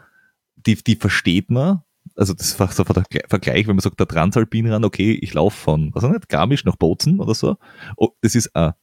[0.55, 1.83] die, die versteht man,
[2.15, 5.93] also das ist so der Vergleich, wenn man sagt, der Transalpinrand, okay, ich laufe von,
[5.93, 7.57] was auch nicht, Garmisch nach Bozen oder so.
[7.97, 8.75] Oh, das ist eine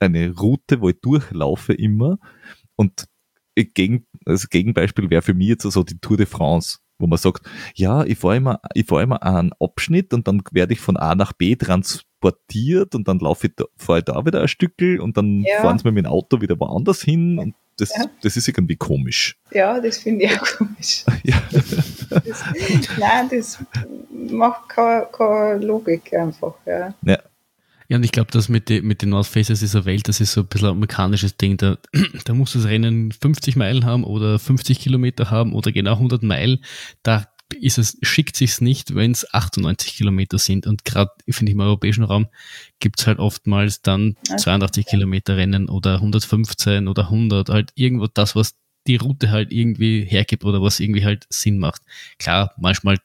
[0.00, 2.18] eine Route, wo ich durchlaufe immer.
[2.76, 3.06] Und
[3.54, 7.46] gegen, das Gegenbeispiel wäre für mich jetzt so die Tour de France, wo man sagt,
[7.74, 11.14] ja, ich fahre immer, ich fahre immer einen Abschnitt und dann werde ich von A
[11.14, 15.16] nach B transportiert und dann laufe ich da, fahre ich da wieder ein Stückel und
[15.16, 15.60] dann ja.
[15.60, 18.04] fahren sie mir mit dem Auto wieder woanders hin und das, ja.
[18.20, 19.38] das ist irgendwie komisch.
[19.52, 21.04] Ja, das finde ich auch komisch.
[21.24, 21.42] ja.
[22.10, 22.44] das,
[22.98, 23.58] nein, das
[24.30, 26.54] macht keine, keine Logik einfach.
[26.66, 26.92] Ja.
[27.02, 27.18] ja.
[27.90, 30.32] Ja, und ich glaube, das mit, die, mit den North Faces dieser Welt, das ist
[30.32, 31.56] so ein bisschen ein amerikanisches Ding.
[31.56, 31.76] Da,
[32.24, 36.64] da muss das Rennen 50 Meilen haben oder 50 Kilometer haben oder genau 100 Meilen.
[37.02, 37.26] Da
[37.60, 40.68] ist es, schickt sich's nicht, wenn es 98 Kilometer sind.
[40.68, 42.28] Und gerade, finde ich, im europäischen Raum
[42.78, 47.48] gibt's halt oftmals dann 82 Kilometer Rennen oder 115 oder 100.
[47.48, 48.54] Halt irgendwo das, was
[48.86, 51.82] die Route halt irgendwie hergibt oder was irgendwie halt Sinn macht.
[52.18, 52.98] Klar, manchmal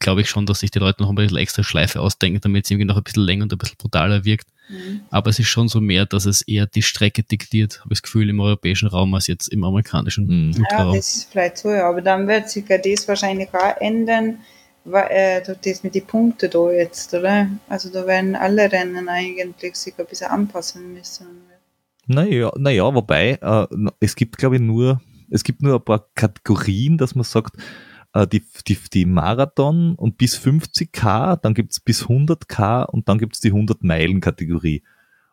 [0.00, 2.70] glaube ich schon, dass sich die Leute noch ein bisschen extra Schleife ausdenken, damit es
[2.70, 4.48] irgendwie noch ein bisschen länger und ein bisschen brutaler wirkt.
[4.68, 5.02] Mhm.
[5.10, 8.02] Aber es ist schon so mehr, dass es eher die Strecke diktiert, habe ich das
[8.02, 10.66] Gefühl, im europäischen Raum als jetzt im amerikanischen mhm.
[10.70, 11.88] Ja, das ist vielleicht so, ja.
[11.88, 14.38] aber dann wird sich ja das wahrscheinlich auch ändern,
[14.84, 17.48] weil, äh, das mit den Punkten da jetzt, oder?
[17.68, 21.26] Also da werden alle Rennen eigentlich sich ein bisschen anpassen müssen.
[22.06, 23.66] Naja, naja wobei, äh,
[24.00, 27.56] es gibt glaube ich nur, es gibt nur ein paar Kategorien, dass man sagt,
[28.14, 33.40] äh, die, die, die Marathon und bis 50k, dann gibt's bis 100k und dann gibt's
[33.40, 34.82] die 100-Meilen-Kategorie.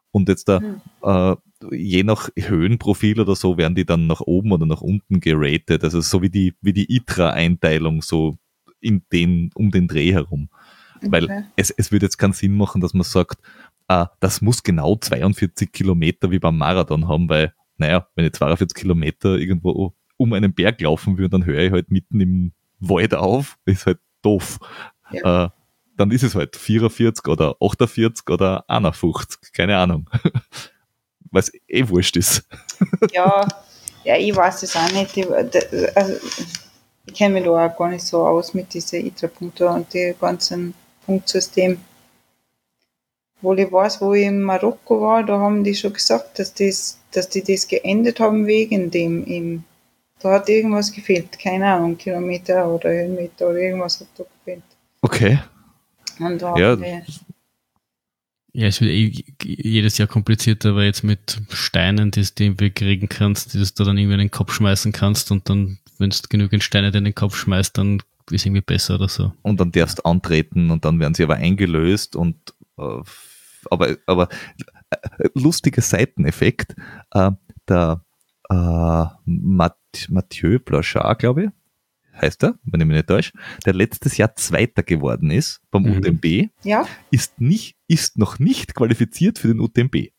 [0.10, 0.82] Und jetzt da, mhm.
[1.04, 1.36] äh,
[1.72, 5.84] je nach Höhenprofil oder so, werden die dann nach oben oder nach unten geratet.
[5.84, 8.38] Also so wie die, wie die ITRA-Einteilung, so
[8.82, 10.50] in den, um den Dreh herum.
[10.98, 11.12] Okay.
[11.12, 13.40] Weil es, es würde jetzt keinen Sinn machen, dass man sagt,
[13.88, 18.76] ah, das muss genau 42 Kilometer wie beim Marathon haben, weil, naja, wenn ich 42
[18.76, 22.52] Kilometer irgendwo um einen Berg laufen würde, dann höre ich halt mitten im
[22.82, 24.60] Wald auf, ist halt doof.
[25.12, 25.46] Ja.
[25.46, 25.50] Äh,
[25.98, 30.10] dann ist es halt 44 oder 48 oder 51, keine Ahnung.
[31.32, 32.48] Weil es eh wurscht ist.
[33.14, 33.48] Ja,
[34.04, 35.16] ja, ich weiß es auch nicht.
[35.16, 36.14] Ich, also,
[37.06, 40.74] ich kenne mich da auch gar nicht so aus mit diesen ITRA-Punkten und dem ganzen
[41.06, 41.80] Punktsystem.
[43.42, 47.00] Wo ich weiß, wo ich in Marokko war, da haben die schon gesagt, dass, das,
[47.12, 49.66] dass die das geändert haben wegen dem eben.
[50.22, 54.64] Da hat irgendwas gefehlt, keine Ahnung, Kilometer oder Höhenmeter oder irgendwas hat da gefehlt.
[55.02, 55.40] Okay.
[56.20, 56.78] Und da ja.
[58.54, 63.10] ja, es wird eh jedes Jahr komplizierter, weil jetzt mit Steinen, die du irgendwie kriegen
[63.10, 66.64] kannst, die du dann irgendwie in den Kopf schmeißen kannst und dann, wenn du genügend
[66.64, 69.34] Steine in den Kopf schmeißt, dann ist irgendwie besser oder so.
[69.42, 72.38] Und dann darfst du antreten und dann werden sie aber eingelöst und
[72.78, 73.02] äh,
[73.70, 74.30] aber, aber
[74.90, 76.76] äh, lustiger Seiteneffekt,
[77.12, 77.32] äh,
[77.68, 78.04] der
[78.50, 79.06] äh,
[80.10, 81.50] Mathieu Blanchard, glaube ich,
[82.22, 83.32] heißt er, wenn ich mich nicht täusche,
[83.66, 85.98] der letztes Jahr Zweiter geworden ist beim mhm.
[85.98, 86.88] UTMB, ja.
[87.10, 90.12] ist, nicht, ist noch nicht qualifiziert für den UTMB.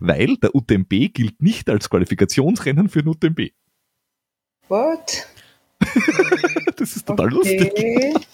[0.00, 3.50] Weil der UTMB gilt nicht als Qualifikationsrennen für den UTMB.
[4.68, 5.28] What?
[6.76, 7.58] das ist total okay.
[7.58, 8.26] lustig.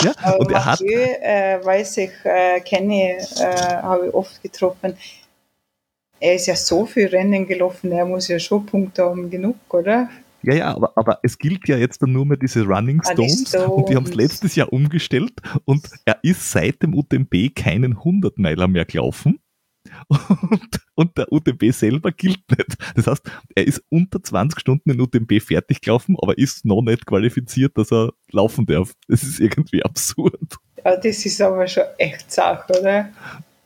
[0.00, 4.42] ja, Aber und er Mathieu, hat, äh, weiß ich, äh, kenne, äh, habe ich oft
[4.42, 4.96] getroffen
[6.24, 10.08] er ist ja so viel Rennen gelaufen, er muss ja schon Punkte haben genug, oder?
[10.42, 13.68] Ja, ja, aber, aber es gilt ja jetzt dann nur mehr diese Running Stones, Stones.
[13.68, 15.34] und die haben es letztes Jahr umgestellt
[15.66, 19.38] und er ist seit dem UTMB keinen 100 Meiler mehr gelaufen
[20.08, 22.74] und, und, der UTMB selber gilt nicht.
[22.96, 27.04] Das heißt, er ist unter 20 Stunden in UTMB fertig gelaufen, aber ist noch nicht
[27.04, 28.94] qualifiziert, dass er laufen darf.
[29.08, 30.56] Das ist irgendwie absurd.
[30.82, 33.10] Ja, das ist aber schon echt Sache, oder?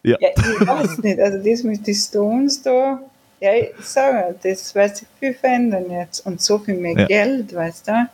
[0.03, 0.17] Ja.
[0.21, 0.29] ja.
[0.37, 1.21] ich weiß nicht.
[1.21, 3.01] Also das mit den Stones da,
[3.41, 6.27] ja, ich sage, das wird sich viel verändern jetzt.
[6.27, 7.07] Und so viel mehr ja.
[7.07, 8.09] Geld, weißt du?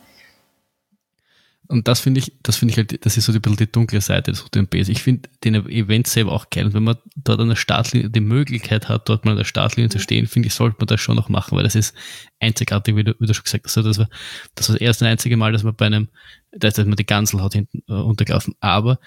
[1.67, 4.01] Und das finde ich, das finde ich halt, das ist so ein bisschen die dunkle
[4.01, 4.89] Seite des UTMBs.
[4.89, 6.65] Ich finde den Event selber auch geil.
[6.65, 9.89] Und wenn man dort an der Startlinie die Möglichkeit hat, dort mal an der Startlinie
[9.89, 11.95] zu stehen, finde ich, sollte man das schon noch machen, weil das ist
[12.39, 13.77] einzigartig, wie du, wie du schon gesagt hast.
[13.77, 14.09] Also das war,
[14.53, 16.09] das war das erste und einzige Mal, dass man bei einem,
[16.51, 18.53] dass man die Gansel hat hinten äh, untergelaufen.
[18.59, 18.99] Aber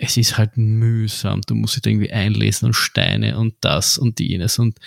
[0.00, 1.40] es ist halt mühsam.
[1.46, 4.58] Du musst dich da irgendwie einlesen und Steine und das und jenes.
[4.58, 4.78] Und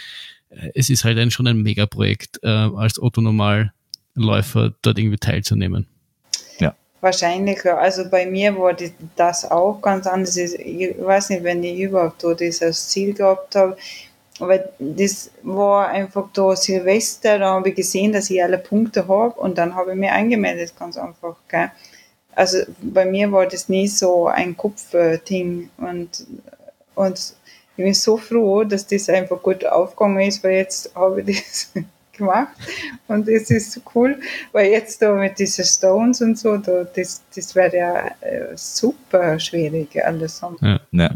[0.49, 5.87] äh, es ist halt ein, schon ein Megaprojekt, äh, als Otto-Normalläufer dort irgendwie teilzunehmen.
[6.59, 6.75] Ja.
[7.01, 8.75] Wahrscheinlich, also bei mir war
[9.15, 10.37] das auch ganz anders.
[10.37, 13.77] Ich weiß nicht, wenn ich überhaupt da dieses Ziel gehabt habe,
[14.39, 19.33] aber das war einfach da Silvester, da habe ich gesehen, dass ich alle Punkte habe
[19.33, 21.35] und dann habe ich mich angemeldet, ganz einfach.
[21.49, 21.71] Gell?
[22.35, 26.25] Also bei mir war das nie so ein Kopfding und,
[26.95, 27.33] und
[27.77, 31.71] ich bin so froh, dass das einfach gut aufgegangen ist, weil jetzt habe ich das
[32.13, 32.55] gemacht
[33.07, 34.19] und das ist cool,
[34.51, 39.39] weil jetzt da mit diesen Stones und so, da, das, das wäre ja äh, super
[39.39, 40.41] schwierig alles.
[40.61, 41.11] Ja, ja.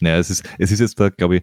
[0.00, 1.42] Naja, es ist, es ist jetzt da, glaube ich,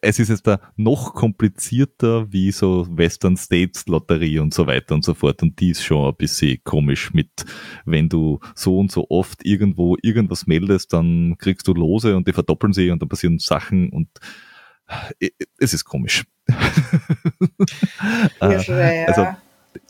[0.00, 5.04] es ist jetzt da noch komplizierter wie so Western States Lotterie und so weiter und
[5.04, 5.42] so fort.
[5.42, 7.44] Und die ist schon ein bisschen komisch mit,
[7.84, 12.32] wenn du so und so oft irgendwo irgendwas meldest, dann kriegst du Lose und die
[12.32, 14.08] verdoppeln sie und dann passieren Sachen und
[15.20, 16.24] äh, es ist komisch.
[18.40, 19.26] Äh, also,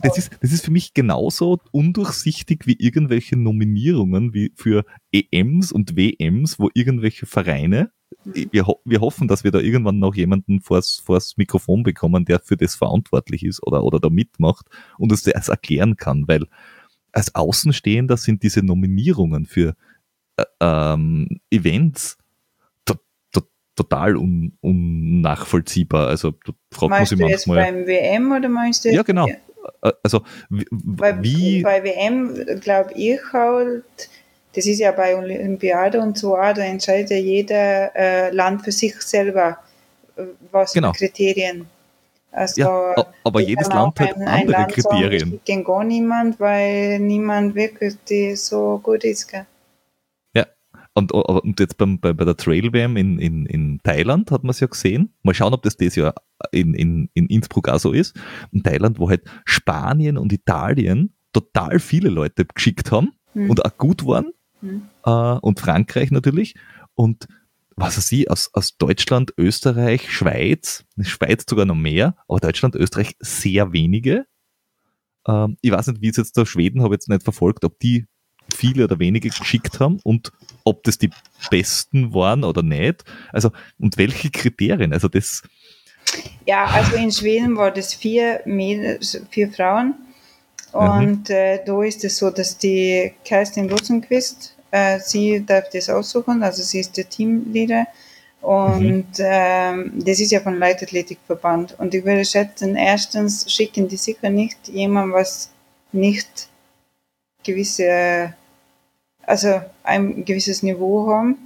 [0.01, 5.97] das ist, das ist für mich genauso undurchsichtig wie irgendwelche Nominierungen wie für EMs und
[5.97, 7.91] WMs, wo irgendwelche Vereine
[8.25, 12.57] wir, wir hoffen, dass wir da irgendwann noch jemanden vors, vors Mikrofon bekommen, der für
[12.57, 14.67] das verantwortlich ist oder, oder da mitmacht
[14.99, 16.47] und uns das erklären kann, weil
[17.13, 19.75] als Außenstehender sind diese Nominierungen für
[20.37, 22.19] äh, ähm, Events
[22.85, 22.95] to,
[23.33, 23.43] to,
[23.75, 26.09] total un, unnachvollziehbar.
[26.09, 26.35] Also
[26.71, 27.65] fragt meinst man sich manchmal.
[27.65, 29.27] beim WM oder meinst du Ja, genau.
[29.83, 30.23] Äh, also
[30.71, 31.63] bei, wie.
[31.63, 33.85] Bei WM glaube ich halt,
[34.59, 38.73] das ist ja bei Olympiade und so auch, da entscheidet ja jeder äh, Land für
[38.73, 39.59] sich selber,
[40.17, 40.93] äh, was Genau.
[40.93, 41.67] für Kriterien.
[42.33, 45.35] Also, Ja, aber jedes Land hat ein- ein andere Land sagen, Kriterien.
[45.35, 49.29] Ich kenne gar niemand, weil niemand wirklich die so gut ist.
[49.29, 49.47] Gell?
[50.35, 50.47] Ja.
[50.95, 54.51] Und, und jetzt beim, bei, bei der Trail WM in, in, in Thailand hat man
[54.51, 55.15] es ja gesehen.
[55.23, 56.15] Mal schauen, ob das das Jahr
[56.53, 58.15] in, in, in Innsbruck auch so ist.
[58.53, 63.51] In Thailand, wo halt Spanien und Italien total viele Leute geschickt haben Hm.
[63.51, 64.33] und auch gut waren.
[64.61, 64.89] Hm.
[65.05, 66.55] Äh, und Frankreich natürlich.
[66.95, 67.27] Und
[67.77, 73.15] was weiß ich, aus, aus Deutschland, Österreich, Schweiz, Schweiz sogar noch mehr, aber Deutschland, Österreich
[73.21, 74.27] sehr wenige.
[75.27, 78.07] Ähm, ich weiß nicht, wie es jetzt da Schweden, habe jetzt nicht verfolgt, ob die
[78.55, 80.33] viele oder wenige geschickt haben und
[80.65, 81.11] ob das die
[81.51, 83.05] besten waren oder nicht.
[83.33, 84.93] Also, und welche Kriterien?
[84.93, 85.43] Also das,
[86.47, 89.95] Ja, also in Schweden war das vier Mädels, vier Frauen.
[90.73, 96.43] Und äh, da ist es so, dass die Kerstin Rosenquist, äh, sie darf das aussuchen,
[96.43, 97.87] also sie ist der Teamleader.
[98.41, 101.79] Und ähm, das ist ja von Leichtathletikverband.
[101.79, 105.51] Und ich würde schätzen, erstens schicken die sicher nicht jemand, was
[105.91, 106.49] nicht
[107.43, 108.35] gewisse,
[109.27, 111.37] also ein gewisses Niveau haben.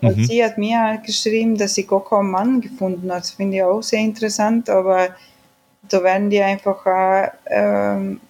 [0.00, 0.24] Und Mhm.
[0.24, 3.20] sie hat mir halt geschrieben, dass sie gar keinen Mann gefunden hat.
[3.20, 5.08] Das finde ich auch sehr interessant, aber
[5.88, 8.20] da werden die einfach auch ähm,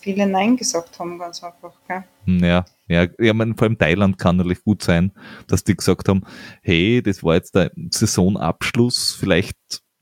[0.00, 1.72] viele Nein gesagt haben, ganz einfach.
[1.86, 2.04] Gell?
[2.26, 5.12] ja, ja, ja, man, vor allem Thailand kann natürlich gut sein,
[5.46, 6.22] dass die gesagt haben,
[6.62, 9.56] hey, das war jetzt der Saisonabschluss, vielleicht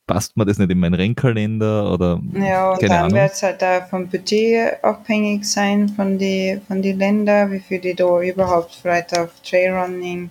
[0.07, 3.87] passt mir das nicht in meinen Rennkalender oder Ja, und dann wird es halt auch
[3.89, 9.19] vom Budget abhängig sein von die, von die Länder, wie viel die da überhaupt vielleicht
[9.19, 10.31] auf Trailrunning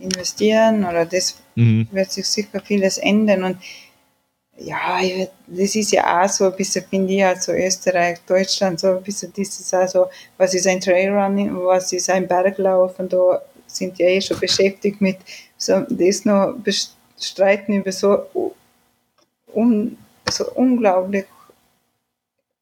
[0.00, 1.88] investieren oder das Mhm.
[1.90, 3.56] wird sich sicher vieles ändern und
[4.60, 4.98] ja,
[5.46, 9.32] das ist ja auch so ein bisschen, finde ich, also Österreich, Deutschland, so ein bisschen
[9.32, 10.06] dieses auch so,
[10.36, 15.00] was ist ein Trailrunning, was ist ein Berglauf und da sind die eh schon beschäftigt
[15.00, 15.18] mit
[15.56, 16.54] so, das noch
[17.16, 18.52] bestreiten über so,
[19.54, 19.96] un,
[20.30, 21.26] so unglaublich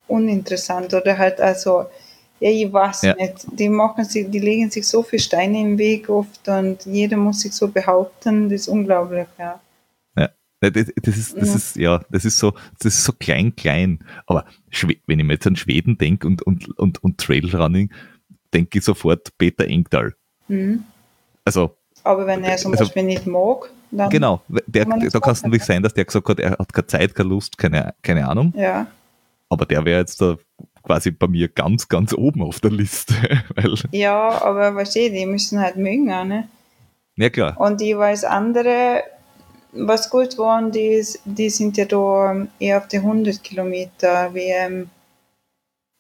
[0.08, 1.86] uninteressant oder halt also,
[2.40, 3.14] ja, ich weiß Ja.
[3.14, 7.16] nicht, die machen sich, die legen sich so viele Steine im Weg oft und jeder
[7.16, 9.60] muss sich so behaupten, das ist unglaublich, ja.
[10.60, 11.54] Das, das ist, das Ja.
[11.54, 13.98] ist, ja, das ist so, das ist so klein, klein.
[14.26, 14.44] Aber
[15.06, 17.92] wenn ich mir jetzt an Schweden denke und, und, und, und Trailrunning,
[18.54, 20.14] denke ich sofort Peter Engdahl.
[20.48, 20.84] Mhm.
[21.44, 25.32] Also, Aber wenn er zum Also- Beispiel nicht mag, dann genau, der, Kann da kann
[25.32, 28.28] es natürlich sein, dass der gesagt hat, er hat keine Zeit, keine Lust, keine, keine
[28.28, 28.52] Ahnung.
[28.56, 28.86] ja.
[29.48, 30.36] Aber der wäre jetzt da
[30.82, 33.14] quasi bei mir ganz, ganz oben auf der Liste.
[33.92, 36.48] Ja, aber du, die müssen halt mögen, auch, ne?
[37.16, 39.04] ja klar, Und ich weiß andere,
[39.78, 44.88] was gut waren, die, ist- die sind ja da eher auf die 100 Kilometer WM,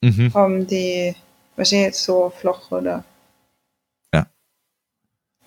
[0.02, 0.32] mhm.
[0.34, 1.14] haben die,
[1.56, 3.04] du, jetzt so flach oder.
[4.14, 4.26] Ja.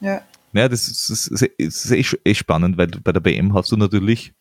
[0.01, 0.21] Ja.
[0.53, 3.71] Ja, das ist, das ist, das ist eh, eh spannend, weil bei der WM hast
[3.71, 4.34] du natürlich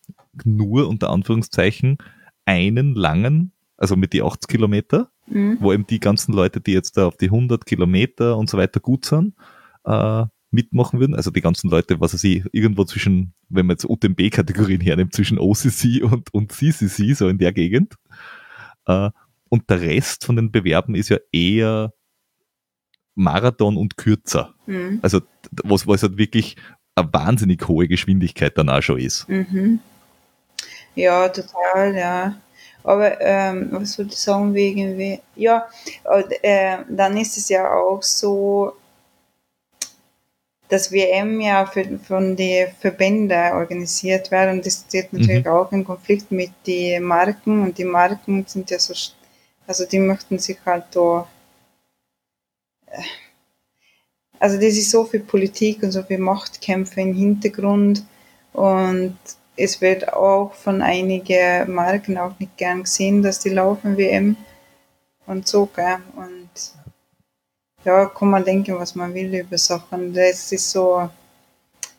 [0.43, 1.97] nur unter Anführungszeichen
[2.45, 5.57] einen langen, also mit die 80 Kilometer, Mhm.
[5.59, 8.79] wo eben die ganzen Leute, die jetzt da auf die 100 Kilometer und so weiter
[8.79, 9.35] gut sind,
[9.85, 11.15] äh, mitmachen würden.
[11.15, 15.39] Also die ganzen Leute, was weiß ich, irgendwo zwischen, wenn man jetzt UTMB-Kategorien hernimmt, zwischen
[15.39, 17.95] OCC und, und CCC, so in der Gegend.
[18.85, 19.09] Äh,
[19.49, 21.93] und der Rest von den Bewerben ist ja eher
[23.15, 24.53] Marathon und kürzer.
[24.65, 24.99] Mhm.
[25.01, 25.21] Also
[25.63, 26.55] was, was halt wirklich
[26.95, 29.27] eine wahnsinnig hohe Geschwindigkeit dann auch schon ist.
[29.27, 29.79] Mhm.
[30.95, 32.35] Ja, total, ja.
[32.83, 35.67] Aber ähm, was würde ich sagen, wegen we ja,
[36.41, 38.73] äh, dann ist es ja auch so,
[40.69, 45.83] dass WM ja für, von den Verbänden organisiert wird und das steht natürlich auch im
[45.83, 47.63] Konflikt mit den Marken.
[47.63, 48.93] Und die Marken sind ja so,
[49.65, 51.27] also die möchten sich halt da,
[52.85, 53.01] äh,
[54.39, 58.05] also das ist so viel Politik und so viel Machtkämpfe im Hintergrund.
[58.53, 59.17] Und
[59.57, 64.37] es wird auch von einigen Marken auch nicht gern gesehen, dass die laufen WM
[65.25, 65.97] und so, gell?
[66.15, 66.38] Und
[67.85, 70.13] ja, kann man denken, was man will über Sachen.
[70.13, 71.09] Das ist so,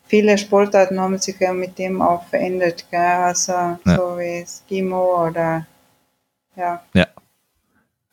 [0.07, 3.01] viele Sportarten haben sich ja mit dem auch verändert, gell?
[3.01, 5.67] Also so wie Skimo oder
[6.57, 6.83] ja.
[6.95, 7.07] Ja.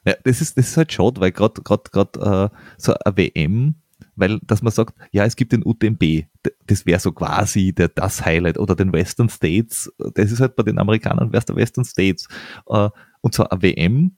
[0.06, 3.76] Ja, das ist, das ist halt schade, weil gerade grad, grad, äh, so eine WM,
[4.16, 6.24] weil, dass man sagt, ja, es gibt den UTMB,
[6.66, 10.64] das wäre so quasi der, das Highlight oder den Western States, das ist halt bei
[10.64, 12.30] den Amerikanern wär's der Western States.
[12.68, 12.90] Äh,
[13.20, 14.16] und so eine WM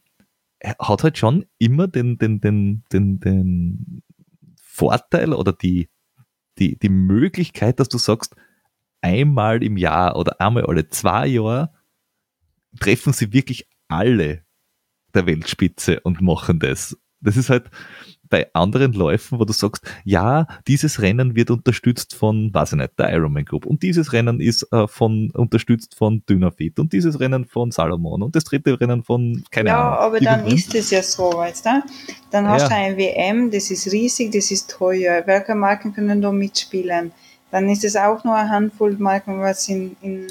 [0.63, 4.03] hat halt schon immer den, den, den, den, den
[4.61, 5.89] Vorteil oder die,
[6.57, 8.35] die, die Möglichkeit, dass du sagst,
[9.01, 11.73] einmal im Jahr oder einmal alle zwei Jahre
[12.79, 14.45] treffen sie wirklich alle
[15.13, 16.97] der Weltspitze und machen das.
[17.21, 17.69] Das ist halt
[18.29, 22.99] bei anderen Läufen, wo du sagst, ja, dieses Rennen wird unterstützt von, weiß ich nicht,
[22.99, 27.45] der Ironman Group und dieses Rennen ist äh, von, unterstützt von Dynafit und dieses Rennen
[27.45, 29.93] von Salomon und das dritte Rennen von, keine ja, Ahnung.
[29.93, 31.83] Ja, aber dann ist es ja so, weißt du?
[32.31, 32.67] Dann hast ja.
[32.69, 35.23] du ein WM, das ist riesig, das ist teuer.
[35.25, 37.11] Welche Marken können da mitspielen?
[37.51, 40.27] Dann ist es auch nur eine Handvoll Marken, was in, in,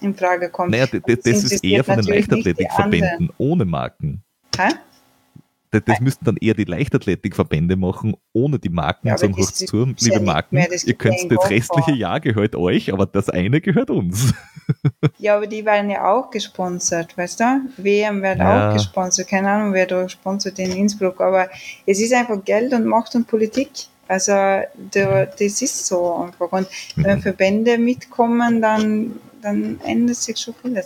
[0.00, 0.72] in Frage kommt.
[0.72, 4.22] Naja, das, das, das ist eher von den Leichtathletikverbänden ohne Marken.
[4.56, 4.74] Hä?
[5.74, 9.92] Das, das müssten dann eher die Leichtathletikverbände machen, ohne die Marken ja, sagen, hoch zu,
[10.00, 11.94] liebe Marken, ihr könnt das restliche vor.
[11.94, 14.32] Jahr gehört euch, aber das eine gehört uns.
[15.18, 17.44] Ja, aber die werden ja auch gesponsert, weißt du?
[17.76, 18.70] WM wird ja.
[18.70, 21.50] auch gesponsert, keine Ahnung, wer da sponsert in Innsbruck, aber
[21.84, 23.68] es ist einfach Geld und Macht und Politik.
[24.08, 26.50] Also da, das ist so einfach.
[26.50, 26.66] Und
[26.96, 27.22] wenn mhm.
[27.22, 30.82] Verbände mitkommen, dann, dann ändert sich schon viele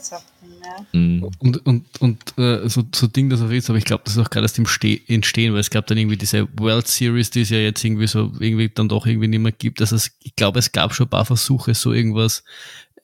[0.93, 1.29] Mhm.
[1.39, 4.19] Und, und, und äh, so, so Ding, das auch ist, aber ich glaube, das ist
[4.21, 7.43] auch gerade erst im Ste Entstehen, weil es gab dann irgendwie diese World Series, die
[7.43, 9.81] es ja jetzt irgendwie so irgendwie dann doch irgendwie nicht mehr gibt.
[9.81, 12.45] Also es, ich glaube, es gab schon ein paar Versuche, so irgendwas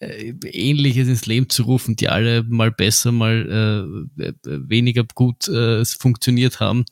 [0.00, 5.84] äh, Ähnliches ins Leben zu rufen, die alle mal besser, mal äh, weniger gut äh,
[5.84, 6.84] funktioniert haben.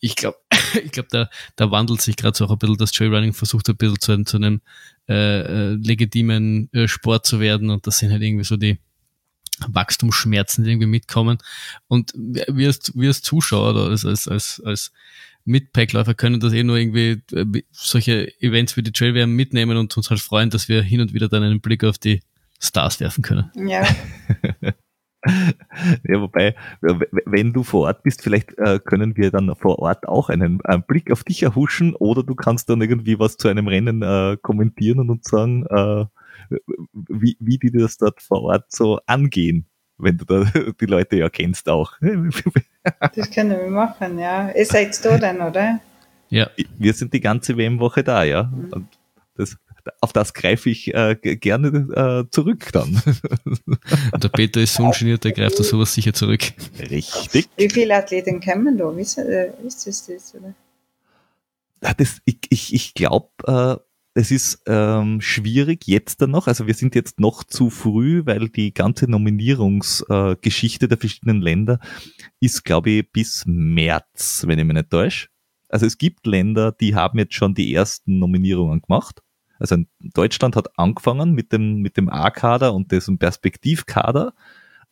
[0.00, 0.38] Ich glaube,
[0.84, 3.76] ich glaube, da, da wandelt sich gerade so auch ein bisschen das Trailrunning, versucht ein
[3.76, 4.60] bisschen zu, zu einem
[5.08, 8.78] äh, äh, legitimen äh, Sport zu werden und das sind halt irgendwie so die
[9.68, 11.38] Wachstumsschmerzen, die irgendwie mitkommen.
[11.88, 14.92] Und wir als, wir als Zuschauer oder als, als, als, als
[15.44, 19.96] Mitpackläufer können das eh nur irgendwie äh, solche Events wie die Trail WM mitnehmen und
[19.96, 22.20] uns halt freuen, dass wir hin und wieder dann einen Blick auf die
[22.60, 23.50] Stars werfen können.
[23.54, 23.86] Ja.
[26.04, 30.28] ja, wobei, wenn du vor Ort bist, vielleicht äh, können wir dann vor Ort auch
[30.28, 34.02] einen, einen, Blick auf dich erhuschen oder du kannst dann irgendwie was zu einem Rennen
[34.02, 36.04] äh, kommentieren und uns sagen, äh,
[36.92, 39.66] wie, wie die das dort vor Ort so angehen,
[39.98, 40.44] wenn du da
[40.80, 41.92] die Leute ja kennst auch.
[43.14, 44.50] das können wir machen, ja.
[44.50, 45.80] Ihr seid da dann, oder?
[46.28, 46.50] Ja.
[46.78, 48.44] Wir sind die ganze WM-Woche da, ja.
[48.44, 48.72] Mhm.
[48.72, 48.88] Und
[49.36, 49.56] das,
[50.00, 51.68] auf das greife ich äh, gerne
[52.26, 53.02] äh, zurück dann.
[54.12, 56.42] Und der Peter ist so ungeniert, der greift da sowas sicher zurück.
[56.78, 57.48] Richtig.
[57.56, 58.94] Wie viele Athleten kennen da?
[58.96, 60.54] Wisst ihr das, das, oder?
[61.96, 63.89] Das, ich ich, ich glaube, äh,
[64.20, 68.50] es ist ähm, schwierig jetzt dann noch, also wir sind jetzt noch zu früh, weil
[68.50, 71.80] die ganze Nominierungsgeschichte äh, der verschiedenen Länder
[72.38, 75.28] ist, glaube ich, bis März, wenn ich mich nicht täusche.
[75.70, 79.22] Also es gibt Länder, die haben jetzt schon die ersten Nominierungen gemacht.
[79.58, 84.34] Also Deutschland hat angefangen mit dem, mit dem A-Kader und diesem Perspektivkader,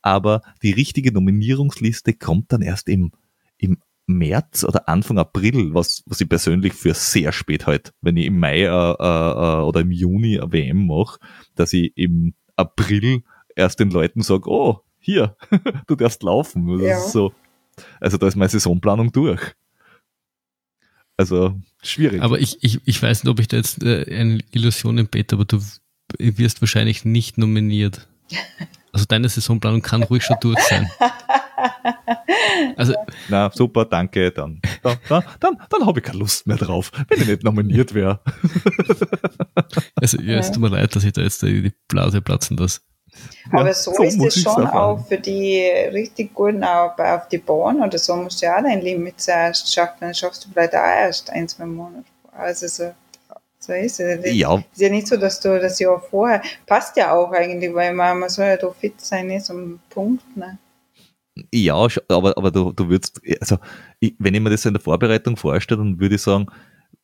[0.00, 3.12] aber die richtige Nominierungsliste kommt dann erst im,
[3.58, 3.76] im
[4.08, 8.40] März oder Anfang April, was, was ich persönlich für sehr spät halt, wenn ich im
[8.40, 11.18] Mai äh, äh, oder im Juni eine WM mache,
[11.54, 13.22] dass ich im April
[13.54, 15.36] erst den Leuten sage, oh, hier,
[15.86, 16.80] du darfst laufen.
[16.80, 17.00] Ja.
[17.00, 17.32] so.
[18.00, 19.54] Also da ist meine Saisonplanung durch.
[21.16, 22.22] Also schwierig.
[22.22, 25.32] Aber ich, ich, ich weiß nicht, ob ich da jetzt äh, eine Illusion im Bett,
[25.32, 25.60] aber du
[26.18, 28.08] wirst wahrscheinlich nicht nominiert.
[28.90, 30.90] Also deine Saisonplanung kann ruhig schon durch sein.
[32.76, 32.94] Also,
[33.28, 34.30] Na, super, danke.
[34.30, 37.94] Dann, dann, dann, dann, dann habe ich keine Lust mehr drauf, wenn ich nicht nominiert
[37.94, 38.20] wäre.
[40.00, 42.80] Also, ja, es tut mir leid, dass ich da jetzt die Blase platzen lasse.
[43.52, 45.60] Aber ja, so, so, ist es schon auch für die
[45.92, 49.72] richtig guten Arbeit auf die Bahn oder so musst du ja auch dein Limit zuerst
[49.72, 52.04] schaffen, dann schaffst du vielleicht auch erst ein, zwei Monate.
[52.32, 52.94] Also so,
[53.58, 54.22] so ist es.
[54.22, 54.54] Das ja.
[54.56, 58.20] ist ja nicht so, dass du das Jahr vorher, passt ja auch eigentlich, weil man,
[58.20, 60.58] man soll ja doch fit sein, nicht so ein Punkt, ne?
[61.52, 63.58] Ja, aber, aber du, du würdest, also
[64.00, 66.46] ich, wenn ich mir das in der Vorbereitung vorstelle, dann würde ich sagen,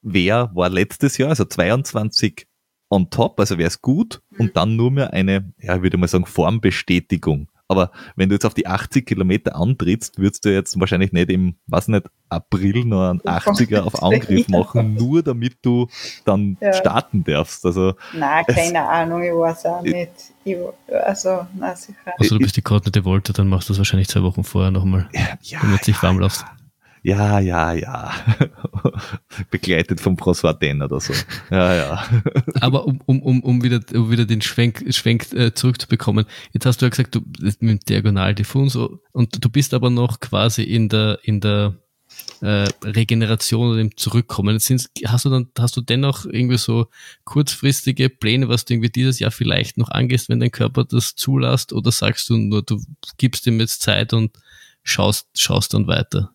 [0.03, 2.47] wer war letztes Jahr, also 22
[2.91, 4.41] on top, also wäre es gut mhm.
[4.41, 7.49] und dann nur mehr eine, ja, ich würde mal sagen, Formbestätigung.
[7.69, 11.57] Aber wenn du jetzt auf die 80 Kilometer antrittst, würdest du jetzt wahrscheinlich nicht im,
[11.67, 15.89] was nicht, April noch einen 80er auf Angriff machen, nur damit du
[16.25, 16.73] dann ja.
[16.73, 17.65] starten darfst.
[17.65, 20.11] Also, nein, keine Ahnung, ich weiß auch nicht.
[20.45, 20.57] Ich,
[20.93, 21.97] also, na sicher.
[22.19, 25.09] Also du bist die geordnete Wolte, dann machst du es wahrscheinlich zwei Wochen vorher nochmal,
[25.13, 26.45] ja, damit ja, sich warm läuft.
[27.05, 28.15] Ja, ja, ja.
[29.51, 31.13] Begleitet vom Prosvaten oder so.
[31.51, 32.09] Ja, ja.
[32.61, 36.25] Aber um, um, um, um, wieder, um wieder den Schwenk, Schwenk äh, zurückzubekommen,
[36.55, 37.21] jetzt hast du ja gesagt, du
[37.61, 38.77] mit Diagonal diffus
[39.13, 41.77] und du bist aber noch quasi in der, in der
[42.41, 44.59] äh, Regeneration oder dem Zurückkommen.
[44.59, 46.87] Sind, hast du dann, hast du dennoch irgendwie so
[47.25, 51.75] kurzfristige Pläne, was du irgendwie dieses Jahr vielleicht noch angehst, wenn dein Körper das zulässt,
[51.75, 52.83] oder sagst du nur, du
[53.19, 54.39] gibst ihm jetzt Zeit und
[54.85, 56.34] schaust, schaust dann weiter?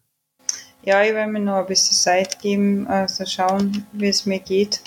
[0.83, 4.81] Ja, ich werde mir noch ein bisschen Zeit geben, also schauen, wie es mir geht.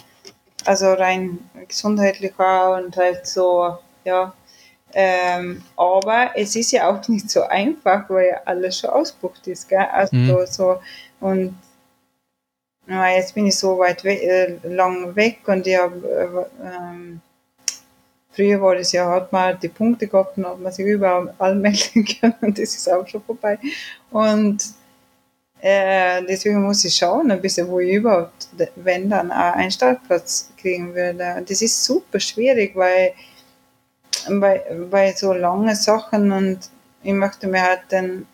[0.64, 1.38] Also rein
[1.68, 4.32] gesundheitlich auch und halt so, ja.
[4.94, 9.68] Ähm, aber es ist ja auch nicht so einfach, weil ja alles schon ausbucht ist,
[9.68, 9.86] gell?
[9.92, 10.46] Also mhm.
[10.46, 10.80] so
[11.20, 11.56] Und
[12.86, 17.20] na, jetzt bin ich so weit we äh, lang weg und ich habe äh, ähm,
[18.30, 22.04] früher war das ja, hat man die Punkte gehabt und hat man sich überall melden
[22.04, 23.58] können und das ist auch schon vorbei.
[24.10, 24.74] Und
[25.64, 30.92] äh, deswegen muss ich schauen, ein bisschen, wo ich überhaupt, wenn dann einen Startplatz kriegen
[30.92, 31.40] würde.
[31.48, 33.12] Das ist super schwierig, weil
[34.28, 34.60] bei,
[34.90, 36.58] bei so langen Sachen und
[37.04, 38.26] ich möchte mir halt dann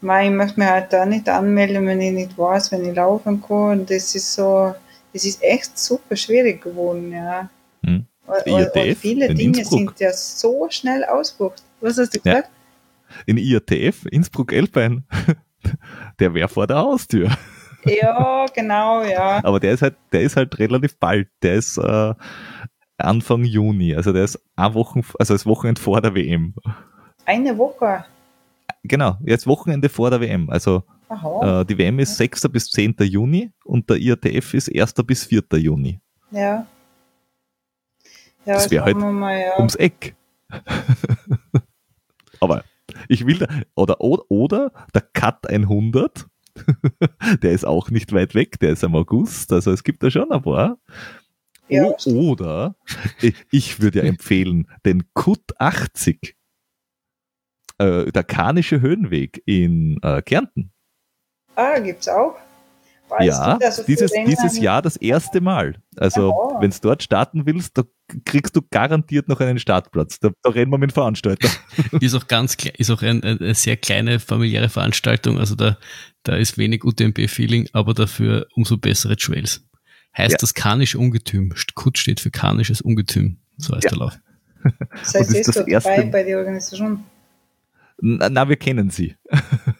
[0.00, 3.80] ich möchte mich halt da nicht anmelden, wenn ich nicht weiß, wenn ich laufen kann.
[3.80, 4.72] Und das ist so,
[5.12, 7.50] das ist echt super schwierig geworden, ja.
[7.82, 8.06] Hm.
[8.24, 9.78] Und, und viele Dinge Innsbruck.
[9.80, 11.64] sind ja so schnell ausgebucht.
[11.80, 12.48] Was hast du gesagt?
[12.48, 12.57] Ja.
[13.26, 15.04] In IATF, Innsbruck Elbein,
[16.18, 17.30] der wäre vor der Haustür.
[17.84, 19.40] Ja, genau, ja.
[19.44, 21.28] Aber der ist halt, der ist halt relativ bald.
[21.42, 22.14] Der ist äh,
[22.98, 23.94] Anfang Juni.
[23.94, 26.54] Also der ist eine Woche, also das Wochenende vor der WM.
[27.24, 28.04] Eine Woche.
[28.82, 30.50] Genau, jetzt Wochenende vor der WM.
[30.50, 30.82] Also
[31.42, 32.48] äh, die WM ist 6.
[32.48, 32.96] bis 10.
[33.00, 34.94] Juni und der IATF ist 1.
[35.06, 35.42] bis 4.
[35.54, 36.00] Juni.
[36.30, 36.66] Ja.
[38.44, 39.56] ja das wäre halt mal, ja.
[39.56, 40.14] ums Eck.
[42.40, 42.64] Aber
[43.08, 46.26] ich will da, oder, oder der Cut 100,
[47.42, 50.30] der ist auch nicht weit weg, der ist im August, also es gibt da schon
[50.32, 50.78] ein paar.
[51.68, 51.84] Ja.
[52.06, 52.76] Oder
[53.50, 56.36] ich würde ja empfehlen, den Cut 80
[57.78, 60.72] äh, der Karnische Höhenweg in äh, Kärnten.
[61.54, 62.36] Ah, gibt's auch.
[63.08, 65.76] Weiß ja, so dieses, dieses Jahr das erste Mal.
[65.96, 67.84] Also, wenn du dort starten willst, da
[68.24, 70.20] kriegst du garantiert noch einen Startplatz.
[70.20, 71.48] Da, da reden wir mit dem Veranstalter.
[72.00, 75.38] ist auch ganz ist auch ein, eine sehr kleine familiäre Veranstaltung.
[75.38, 75.78] Also da,
[76.22, 79.64] da ist wenig UTMB-Feeling, aber dafür umso bessere Trails.
[80.16, 80.38] Heißt ja.
[80.38, 81.52] das Karnische Ungetüm.
[81.74, 83.38] Kut steht für Karnisches Ungetüm.
[83.56, 83.90] So heißt ja.
[83.90, 84.18] der Lauf.
[84.90, 87.04] Das heißt, ist das erste, bei der Organisation?
[88.00, 89.16] Na, na wir kennen sie.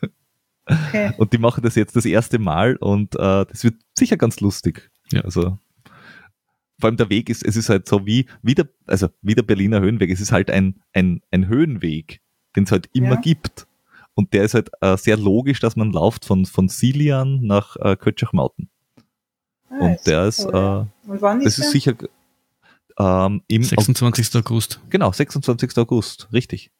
[0.88, 1.12] Okay.
[1.18, 4.90] Und die machen das jetzt das erste Mal und äh, das wird sicher ganz lustig.
[5.12, 5.22] Ja.
[5.22, 5.58] Also
[6.78, 9.42] vor allem der Weg ist, es ist halt so wie, wie der, also wie der
[9.42, 12.20] Berliner Höhenweg, es ist halt ein, ein, ein Höhenweg,
[12.54, 13.20] den es halt immer ja.
[13.20, 13.66] gibt.
[14.14, 17.96] Und der ist halt äh, sehr logisch, dass man läuft von, von Silian nach äh,
[17.96, 18.68] Kötschachmauten.
[19.70, 20.80] Ah, und der ist, cool, ja.
[20.80, 21.64] äh, und wann ist das der?
[21.66, 21.94] ist sicher
[22.98, 24.36] ähm, im 26.
[24.36, 24.80] August.
[24.90, 25.76] Genau, 26.
[25.78, 26.70] August, richtig.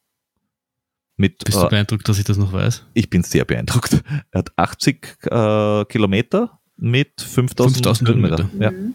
[1.19, 2.85] Mit, Bist du äh, beeindruckt, dass ich das noch weiß?
[2.93, 4.01] Ich bin sehr beeindruckt.
[4.31, 8.49] Er hat 80 äh, Kilometer mit 5000, 5000 Kilometer.
[8.57, 8.71] Ja.
[8.71, 8.93] Mhm.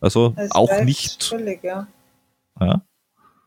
[0.00, 1.24] Also auch nicht.
[1.24, 1.88] Völlig, ja.
[2.60, 2.80] ja.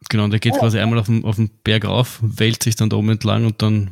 [0.10, 0.60] Genau, und der geht oh.
[0.60, 3.62] quasi einmal auf den, auf den Berg rauf, wählt sich dann da oben entlang und
[3.62, 3.92] dann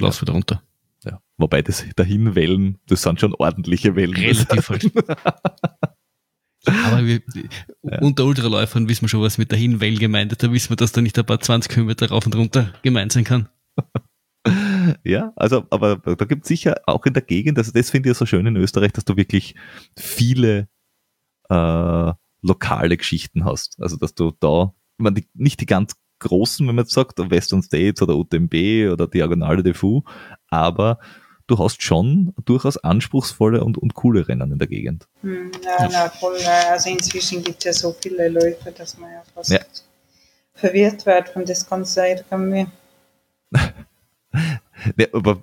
[0.00, 0.22] läuft ja.
[0.22, 0.62] wieder runter.
[1.04, 1.20] Ja.
[1.36, 4.16] Wobei das dahin Wellen, das sind schon ordentliche Wellen.
[4.16, 4.90] Relativ halt.
[6.66, 7.20] Aber wir,
[7.82, 8.00] ja.
[8.00, 10.42] unter Ultraläufern wissen wir schon, was mit der Hinwell gemeint ist.
[10.42, 13.24] Da wissen wir, dass da nicht ein paar 20 Kilometer rauf und runter gemeint sein
[13.24, 13.48] kann.
[15.02, 18.14] Ja, also, aber da gibt es sicher auch in der Gegend, also das finde ich
[18.14, 19.54] ja so schön in Österreich, dass du wirklich
[19.98, 20.68] viele
[21.48, 22.12] äh,
[22.42, 23.80] lokale Geschichten hast.
[23.80, 27.62] Also, dass du da, man, die, nicht die ganz großen, wenn man jetzt sagt, Western
[27.62, 30.02] States oder UTMB oder Diagonale de Fou,
[30.48, 30.98] aber
[31.46, 35.06] du hast schon durchaus anspruchsvolle und, und coole Rennen in der Gegend.
[35.22, 36.38] Hm, ja, na, voll.
[36.70, 39.60] Also inzwischen gibt es ja so viele Läufe, dass man ja fast ja.
[40.54, 42.66] verwirrt wird von das ganze mir.
[44.98, 45.40] Ja, aber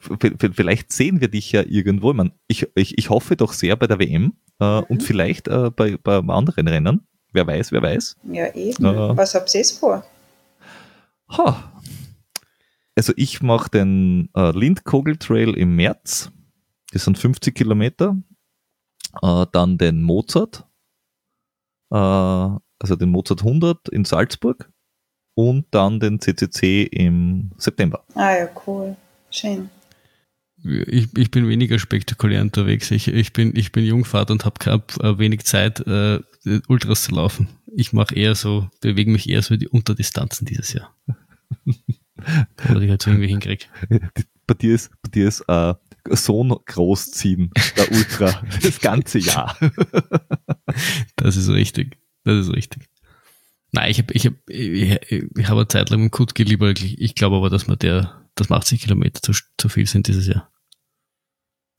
[0.53, 2.13] vielleicht sehen wir dich ja irgendwo.
[2.13, 4.85] Man, ich, ich, ich hoffe doch sehr bei der WM äh, mhm.
[4.89, 7.07] und vielleicht äh, bei, bei anderen Rennen.
[7.31, 8.17] Wer weiß, wer weiß.
[8.31, 8.85] Ja, eben.
[8.85, 10.05] Äh, Was habt ihr vor?
[11.37, 11.71] Ha,
[12.95, 16.31] also ich mache den äh, Lindkogel Trail im März.
[16.91, 18.17] Das sind 50 Kilometer.
[19.21, 20.65] Äh, dann den Mozart.
[21.91, 24.71] Äh, also den Mozart 100 in Salzburg.
[25.33, 28.03] Und dann den CCC im September.
[28.15, 28.97] Ah ja, cool.
[29.29, 29.69] Schön.
[30.63, 32.91] Ich, ich bin weniger spektakulär unterwegs.
[32.91, 36.19] Ich, ich, bin, ich bin Jungvater und habe äh, wenig Zeit, äh,
[36.67, 37.47] Ultras zu laufen.
[37.73, 40.93] Ich mache eher so, bewege mich eher so die Unterdistanzen dieses Jahr.
[42.69, 43.65] Oder ich halt irgendwie hinkriege.
[44.47, 45.73] Bei dir ist, bei dir ist äh,
[46.09, 49.55] Sohn großziehen, der Ultra, das ganze Jahr.
[51.15, 51.97] das ist richtig.
[52.25, 52.89] Das ist richtig.
[53.71, 56.81] Nein, ich habe ich hab, ich, ich hab eine Zeit lang mit Kut geliebert.
[56.81, 60.51] Ich, glaube aber, dass man der, dass 80 Kilometer zu, zu viel sind dieses Jahr.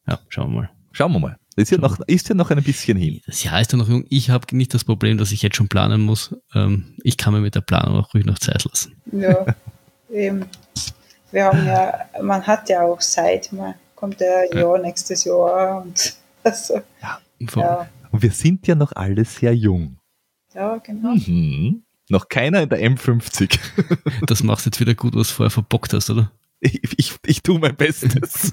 [0.06, 0.70] Ja, schauen wir mal.
[0.92, 1.36] Schauen wir mal.
[1.56, 3.20] Ist ja, noch, ist ja noch ein bisschen hin.
[3.26, 4.06] Das Jahr ist ja noch jung.
[4.08, 6.34] Ich habe nicht das Problem, dass ich jetzt schon planen muss.
[6.54, 8.94] Ähm, ich kann mir mit der Planung auch ruhig noch Zeit lassen.
[9.12, 9.44] Ja.
[10.12, 10.46] eben,
[11.30, 14.78] wir haben ja, man hat ja auch Zeit, man kommt ja, ja.
[14.78, 17.18] nächstes Jahr und also, ja,
[17.56, 17.88] ja.
[18.10, 19.96] Und wir sind ja noch alle sehr jung.
[20.54, 21.14] Ja, genau.
[21.14, 21.82] Mhm.
[22.10, 23.58] Noch keiner in der M50.
[24.26, 26.30] das machst jetzt wieder gut, was du vorher verbockt hast, oder?
[26.60, 28.52] Ich, ich, ich tue mein Bestes.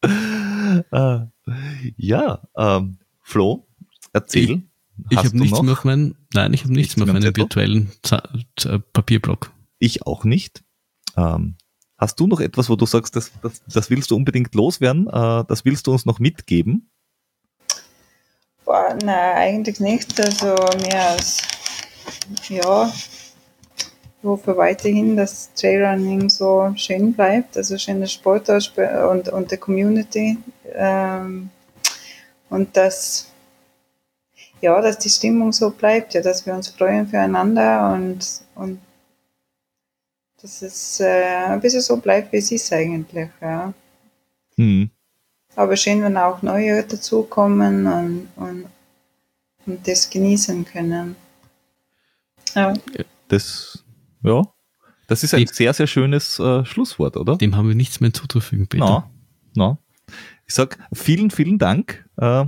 [0.00, 1.18] Äh,
[1.96, 3.66] ja, ähm, Flo,
[4.12, 4.62] erzähl.
[5.10, 5.62] Ich Hast habe du nichts noch?
[5.64, 7.36] mehr auf meinen, nein, ich habe nichts mehr auf Zettel?
[7.36, 9.51] virtuellen Za- Z- Papierblock.
[9.82, 10.62] Ich auch nicht.
[11.16, 11.56] Ähm,
[11.98, 15.08] hast du noch etwas, wo du sagst, das, das, das willst du unbedingt loswerden?
[15.08, 16.88] Äh, das willst du uns noch mitgeben?
[18.64, 20.20] Boah, nein, eigentlich nicht.
[20.20, 20.54] Also
[20.86, 21.38] mehr als,
[22.48, 29.58] ja, ich hoffe weiterhin, dass Trailrunning so schön bleibt, also schöner Sport und, und der
[29.58, 30.38] Community.
[30.74, 31.50] Ähm,
[32.50, 33.32] und dass,
[34.60, 38.78] ja, dass die Stimmung so bleibt, ja, dass wir uns freuen füreinander und, und
[40.42, 43.72] dass es äh, ein bisschen so bleibt, wie es ist eigentlich, ja.
[44.56, 44.90] Hm.
[45.54, 48.66] Aber schön, wenn auch neue dazukommen und, und,
[49.66, 51.14] und das genießen können.
[52.54, 52.74] Ja,
[53.28, 53.84] Das,
[54.22, 54.42] ja,
[55.06, 57.36] das ist ein Die- sehr, sehr schönes äh, Schlusswort, oder?
[57.36, 58.84] Dem haben wir nichts mehr hinzuzufügen, Peter.
[58.84, 59.10] Na,
[59.54, 59.78] na.
[60.46, 62.06] Ich sag vielen, vielen Dank.
[62.18, 62.44] Äh,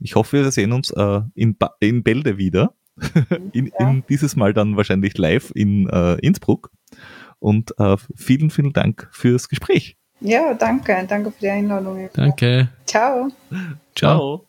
[0.00, 2.74] ich hoffe, wir sehen uns äh, in, ba in Bälde wieder.
[3.52, 3.90] in, Ja.
[3.90, 6.70] in dieses Mal dann wahrscheinlich live in äh, Innsbruck.
[7.38, 9.96] Und äh, vielen, vielen Dank fürs Gespräch.
[10.20, 11.04] ja danke.
[11.08, 12.08] Danke für die Einladung.
[12.12, 12.68] Danke.
[12.84, 13.28] Ciao.
[13.96, 14.44] Ciao.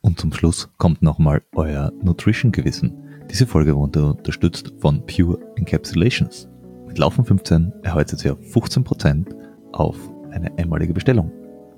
[0.00, 2.92] Und zum Schluss kommt nochmal euer Nutrition-Gewissen.
[3.30, 6.48] Diese Folge wurde unterstützt von Pure Encapsulations.
[6.86, 9.26] Mit Laufen 15 erhaltet ihr 15%
[9.72, 9.96] auf
[10.30, 11.32] eine einmalige Bestellung.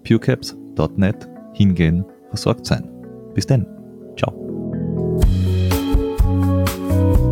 [0.05, 2.87] purecaps.net hingehen, versorgt sein.
[3.35, 3.67] Bis denn.
[6.99, 7.28] Bye.